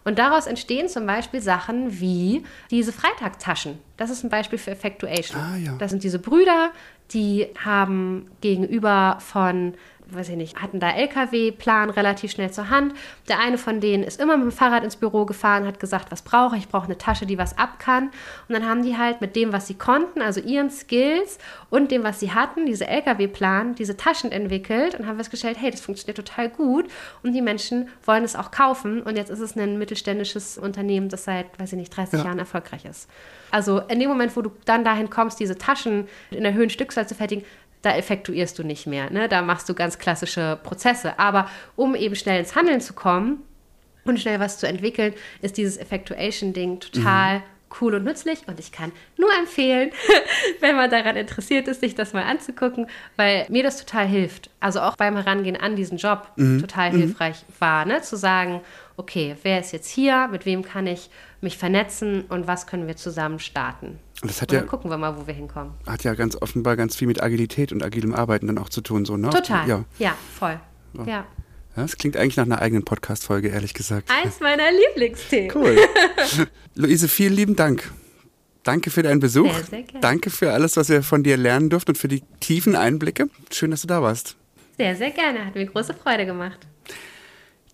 Und 0.04 0.18
daraus 0.18 0.46
entstehen 0.46 0.88
zum 0.88 1.06
Beispiel 1.06 1.40
Sachen 1.40 2.00
wie 2.00 2.44
diese 2.70 2.92
Freitagtaschen. 2.92 3.78
Das 3.96 4.10
ist 4.10 4.24
ein 4.24 4.30
Beispiel 4.30 4.58
für 4.58 4.70
Effectuation. 4.70 5.40
Ah, 5.40 5.56
ja. 5.56 5.76
Das 5.78 5.90
sind 5.90 6.02
diese 6.02 6.18
Brüder, 6.18 6.70
die 7.12 7.48
haben 7.64 8.30
gegenüber 8.40 9.18
von 9.20 9.74
weiß 10.14 10.28
ich 10.30 10.36
nicht, 10.36 10.60
hatten 10.60 10.80
da 10.80 10.90
LKW-Plan 10.90 11.90
relativ 11.90 12.30
schnell 12.30 12.50
zur 12.50 12.70
Hand. 12.70 12.94
Der 13.28 13.38
eine 13.38 13.58
von 13.58 13.80
denen 13.80 14.02
ist 14.02 14.20
immer 14.20 14.36
mit 14.36 14.46
dem 14.46 14.52
Fahrrad 14.52 14.84
ins 14.84 14.96
Büro 14.96 15.24
gefahren, 15.24 15.66
hat 15.66 15.80
gesagt, 15.80 16.10
was 16.10 16.22
brauche 16.22 16.56
ich? 16.56 16.64
Ich 16.64 16.68
brauche 16.68 16.86
eine 16.86 16.98
Tasche, 16.98 17.26
die 17.26 17.38
was 17.38 17.58
ab 17.58 17.78
kann. 17.78 18.10
Und 18.48 18.54
dann 18.54 18.68
haben 18.68 18.82
die 18.82 18.96
halt 18.96 19.20
mit 19.20 19.36
dem, 19.36 19.52
was 19.52 19.66
sie 19.66 19.74
konnten, 19.74 20.22
also 20.22 20.40
ihren 20.40 20.70
Skills 20.70 21.38
und 21.70 21.90
dem, 21.90 22.04
was 22.04 22.20
sie 22.20 22.32
hatten, 22.32 22.66
diese 22.66 22.86
LKW-Plan, 22.86 23.74
diese 23.74 23.96
Taschen 23.96 24.32
entwickelt 24.32 24.94
und 24.94 25.06
haben 25.06 25.16
festgestellt, 25.16 25.56
hey, 25.60 25.70
das 25.70 25.80
funktioniert 25.80 26.16
total 26.16 26.48
gut 26.48 26.88
und 27.22 27.32
die 27.32 27.42
Menschen 27.42 27.88
wollen 28.04 28.24
es 28.24 28.36
auch 28.36 28.50
kaufen. 28.50 29.02
Und 29.02 29.16
jetzt 29.16 29.30
ist 29.30 29.40
es 29.40 29.56
ein 29.56 29.78
mittelständisches 29.78 30.58
Unternehmen, 30.58 31.08
das 31.08 31.24
seit, 31.24 31.58
weiß 31.58 31.72
ich 31.72 31.78
nicht, 31.78 31.96
30 31.96 32.20
ja. 32.20 32.26
Jahren 32.26 32.38
erfolgreich 32.38 32.84
ist. 32.84 33.08
Also 33.50 33.80
in 33.88 33.98
dem 33.98 34.08
Moment, 34.08 34.36
wo 34.36 34.42
du 34.42 34.52
dann 34.64 34.84
dahin 34.84 35.10
kommst, 35.10 35.40
diese 35.40 35.58
Taschen 35.58 36.08
in 36.30 36.42
der 36.42 36.54
höheren 36.54 36.70
Stückzahl 36.70 37.08
zu 37.08 37.14
fertigen, 37.14 37.44
da 37.82 37.96
effektuierst 37.96 38.58
du 38.58 38.64
nicht 38.64 38.86
mehr. 38.86 39.10
Ne? 39.10 39.28
Da 39.28 39.42
machst 39.42 39.68
du 39.68 39.74
ganz 39.74 39.98
klassische 39.98 40.58
Prozesse. 40.62 41.18
Aber 41.18 41.48
um 41.76 41.94
eben 41.94 42.14
schnell 42.14 42.40
ins 42.40 42.54
Handeln 42.54 42.80
zu 42.80 42.92
kommen 42.92 43.42
und 44.04 44.20
schnell 44.20 44.40
was 44.40 44.58
zu 44.58 44.66
entwickeln, 44.66 45.14
ist 45.40 45.56
dieses 45.56 45.78
Effectuation-Ding 45.78 46.80
total 46.80 47.38
mhm. 47.38 47.42
cool 47.80 47.94
und 47.94 48.04
nützlich. 48.04 48.40
Und 48.46 48.60
ich 48.60 48.72
kann 48.72 48.92
nur 49.16 49.30
empfehlen, 49.38 49.90
wenn 50.60 50.76
man 50.76 50.90
daran 50.90 51.16
interessiert 51.16 51.68
ist, 51.68 51.80
sich 51.80 51.94
das 51.94 52.12
mal 52.12 52.24
anzugucken, 52.24 52.86
weil 53.16 53.46
mir 53.48 53.62
das 53.62 53.78
total 53.78 54.06
hilft. 54.06 54.50
Also 54.60 54.80
auch 54.80 54.96
beim 54.96 55.16
Herangehen 55.16 55.56
an 55.56 55.76
diesen 55.76 55.96
Job 55.96 56.32
mhm. 56.36 56.60
total 56.60 56.92
mhm. 56.92 56.98
hilfreich 56.98 57.44
war, 57.58 57.86
ne? 57.86 58.02
zu 58.02 58.16
sagen, 58.16 58.60
okay, 58.98 59.36
wer 59.42 59.60
ist 59.60 59.72
jetzt 59.72 59.88
hier, 59.88 60.28
mit 60.28 60.44
wem 60.44 60.62
kann 60.62 60.86
ich 60.86 61.08
mich 61.40 61.56
vernetzen 61.56 62.24
und 62.28 62.46
was 62.46 62.66
können 62.66 62.86
wir 62.86 62.96
zusammen 62.96 63.38
starten. 63.38 63.98
Das 64.22 64.42
hat 64.42 64.52
und 64.52 64.58
ja, 64.58 64.62
gucken 64.64 64.90
wir 64.90 64.98
mal, 64.98 65.16
wo 65.16 65.26
wir 65.26 65.32
hinkommen. 65.32 65.72
Hat 65.86 66.04
ja 66.04 66.14
ganz 66.14 66.36
offenbar 66.40 66.76
ganz 66.76 66.94
viel 66.94 67.08
mit 67.08 67.22
Agilität 67.22 67.72
und 67.72 67.82
agilem 67.82 68.14
Arbeiten 68.14 68.48
dann 68.48 68.58
auch 68.58 68.68
zu 68.68 68.82
tun, 68.82 69.04
so, 69.04 69.16
ne? 69.16 69.30
Total. 69.30 69.66
Ja, 69.66 69.84
ja 69.98 70.14
voll. 70.38 70.60
So. 70.94 71.04
Ja. 71.04 71.26
Das 71.76 71.96
klingt 71.96 72.16
eigentlich 72.16 72.36
nach 72.36 72.44
einer 72.44 72.60
eigenen 72.60 72.84
Podcast-Folge, 72.84 73.48
ehrlich 73.48 73.74
gesagt. 73.74 74.10
Eins 74.10 74.40
meiner 74.40 74.70
Lieblingsthemen. 74.70 75.50
Cool. 75.54 75.78
Luise, 76.74 77.08
vielen 77.08 77.32
lieben 77.32 77.56
Dank. 77.56 77.90
Danke 78.62 78.90
für 78.90 79.02
deinen 79.02 79.20
Besuch. 79.20 79.50
Sehr, 79.54 79.64
sehr 79.64 79.82
gerne. 79.82 80.00
Danke 80.00 80.30
für 80.30 80.52
alles, 80.52 80.76
was 80.76 80.88
wir 80.90 81.02
von 81.02 81.22
dir 81.22 81.36
lernen 81.36 81.70
durften 81.70 81.92
und 81.92 81.96
für 81.96 82.08
die 82.08 82.22
tiefen 82.40 82.76
Einblicke. 82.76 83.30
Schön, 83.50 83.70
dass 83.70 83.82
du 83.82 83.86
da 83.86 84.02
warst. 84.02 84.36
Sehr, 84.76 84.96
sehr 84.96 85.10
gerne. 85.10 85.46
Hat 85.46 85.54
mir 85.54 85.64
große 85.64 85.94
Freude 85.94 86.26
gemacht. 86.26 86.66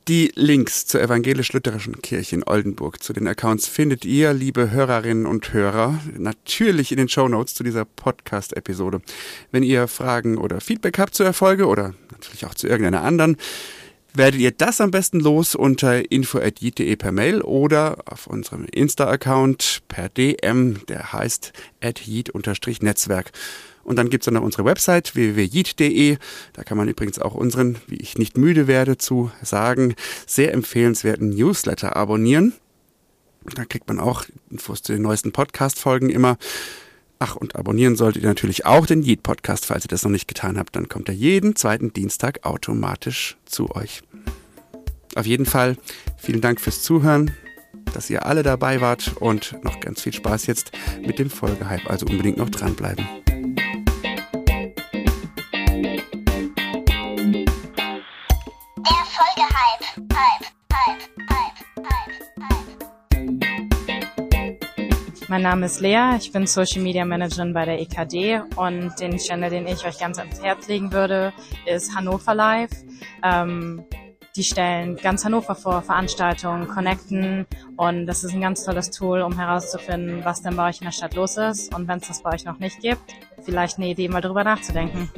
Die 0.09 0.31
Links 0.37 0.87
zur 0.87 1.01
evangelisch-lutherischen 1.01 2.01
Kirche 2.01 2.37
in 2.37 2.45
Oldenburg, 2.45 3.03
zu 3.03 3.13
den 3.13 3.27
Accounts 3.27 3.67
findet 3.67 4.05
ihr, 4.05 4.33
liebe 4.33 4.71
Hörerinnen 4.71 5.27
und 5.27 5.53
Hörer, 5.53 5.99
natürlich 6.17 6.93
in 6.93 6.99
den 6.99 7.09
Show 7.09 7.27
Notes 7.27 7.55
zu 7.55 7.65
dieser 7.65 7.85
Podcast-Episode. 7.85 9.01
Wenn 9.51 9.65
ihr 9.65 9.89
Fragen 9.89 10.39
oder 10.39 10.61
Feedback 10.61 11.01
habt 11.01 11.17
zur 11.17 11.27
Erfolge 11.27 11.67
oder 11.67 11.95
natürlich 12.13 12.47
auch 12.47 12.55
zu 12.55 12.69
irgendeiner 12.69 13.03
anderen, 13.03 13.37
werdet 14.15 14.39
ihr 14.39 14.53
das 14.53 14.81
am 14.81 14.93
besten 14.93 15.19
los 15.19 15.57
unter 15.57 16.09
info.jit.de 16.09 16.95
per 16.95 17.11
Mail 17.11 17.41
oder 17.41 17.99
auf 18.07 18.29
unserem 18.29 18.65
Insta-Account 18.67 19.83
per 19.89 20.09
DM, 20.09 20.87
der 20.87 21.13
heißt 21.13 21.53
at-netzwerk. 21.83 23.33
Und 23.87 23.97
dann 23.97 24.11
gibt's 24.11 24.25
dann 24.25 24.35
noch 24.35 24.43
unsere 24.43 24.65
Website 24.65 25.15
www.jit.de. 25.15 26.19
Da 26.55 26.65
kann 26.65 26.77
man 26.77 26.89
übrigens 26.89 27.21
auch 27.21 27.35
unseren, 27.35 27.77
wie 27.87 27.95
ich 27.95 28.19
nicht 28.19 28.37
müde 28.37 28.67
werde 28.67 28.99
zu 28.99 29.31
sagen, 29.43 29.95
sehr 30.27 30.53
empfehlenswerten 30.53 31.31
Newsletter 31.31 31.95
abonnieren. 31.95 32.53
Da 33.55 33.65
kriegt 33.65 33.87
man 33.87 34.01
auch 34.01 34.25
Infos 34.51 34.83
zu 34.83 34.93
den 34.93 35.03
neuesten 35.03 35.31
Podcast-Folgen 35.31 36.11
immer. 36.11 36.37
Ach, 37.21 37.37
und 37.37 37.55
abonnieren 37.55 37.95
solltet 37.95 38.25
ihr 38.25 38.29
natürlich 38.29 38.67
auch 38.67 38.87
den 38.87 39.05
Yeet 39.05 39.23
Podcast, 39.23 39.67
falls 39.67 39.85
ihr 39.85 39.89
das 39.89 40.03
noch 40.03 40.11
nicht 40.11 40.27
getan 40.27 40.59
habt. 40.59 40.75
Dann 40.75 40.89
kommt 40.89 41.09
er 41.09 41.15
jeden 41.15 41.55
zweiten 41.55 41.93
Dienstag 41.93 42.45
automatisch 42.45 43.37
zu 43.45 43.71
euch. 43.71 44.03
Auf 45.15 45.27
jeden 45.27 45.47
Fall 45.47 45.77
vielen 46.17 46.41
Dank 46.41 46.61
fürs 46.61 46.83
Zuhören, 46.83 47.31
dass 47.95 48.11
ihr 48.11 48.27
alle 48.27 48.43
dabei 48.43 48.81
wart 48.81 49.13
und 49.21 49.55
noch 49.63 49.79
ganz 49.79 50.03
viel 50.03 50.13
Spaß 50.13 50.49
jetzt 50.49 50.73
mit 51.07 51.21
dem 51.21 51.31
Folgehype. 51.31 51.89
Also 51.89 52.05
unbedingt 52.07 52.39
noch 52.39 52.51
dranbleiben. 52.51 53.07
Mein 65.29 65.43
Name 65.43 65.67
ist 65.67 65.81
Lea, 65.81 66.17
ich 66.19 66.31
bin 66.31 66.47
Social 66.47 66.83
Media 66.83 67.05
Managerin 67.05 67.53
bei 67.53 67.65
der 67.65 67.81
EKD 67.81 68.43
und 68.55 68.93
den 69.01 69.17
Channel, 69.19 69.51
den 69.51 69.67
ich 69.67 69.85
euch 69.85 69.99
ganz 69.99 70.19
ans 70.21 70.41
Herz 70.41 70.69
legen 70.69 70.93
würde, 70.93 71.33
ist 71.65 71.97
Hannover 71.97 72.35
Live. 72.35 72.71
Ähm, 73.25 73.85
die 74.37 74.45
stellen 74.45 74.97
ganz 74.97 75.25
Hannover 75.25 75.57
vor, 75.57 75.83
Veranstaltungen, 75.83 76.69
connecten 76.69 77.47
und 77.77 78.07
das 78.07 78.23
ist 78.23 78.35
ein 78.35 78.41
ganz 78.41 78.65
tolles 78.65 78.91
Tool, 78.91 79.23
um 79.23 79.37
herauszufinden, 79.37 80.25
was 80.25 80.43
denn 80.43 80.55
bei 80.55 80.69
euch 80.69 80.81
in 80.81 80.85
der 80.85 80.93
Stadt 80.93 81.15
los 81.15 81.37
ist 81.37 81.75
und 81.75 81.89
wenn 81.89 81.99
es 81.99 82.07
das 82.07 82.23
bei 82.23 82.33
euch 82.33 82.45
noch 82.45 82.61
nicht 82.61 82.81
gibt, 82.81 83.13
vielleicht 83.43 83.79
eine 83.79 83.89
Idee 83.89 84.09
mal 84.09 84.21
drüber 84.21 84.45
nachzudenken. 84.45 85.11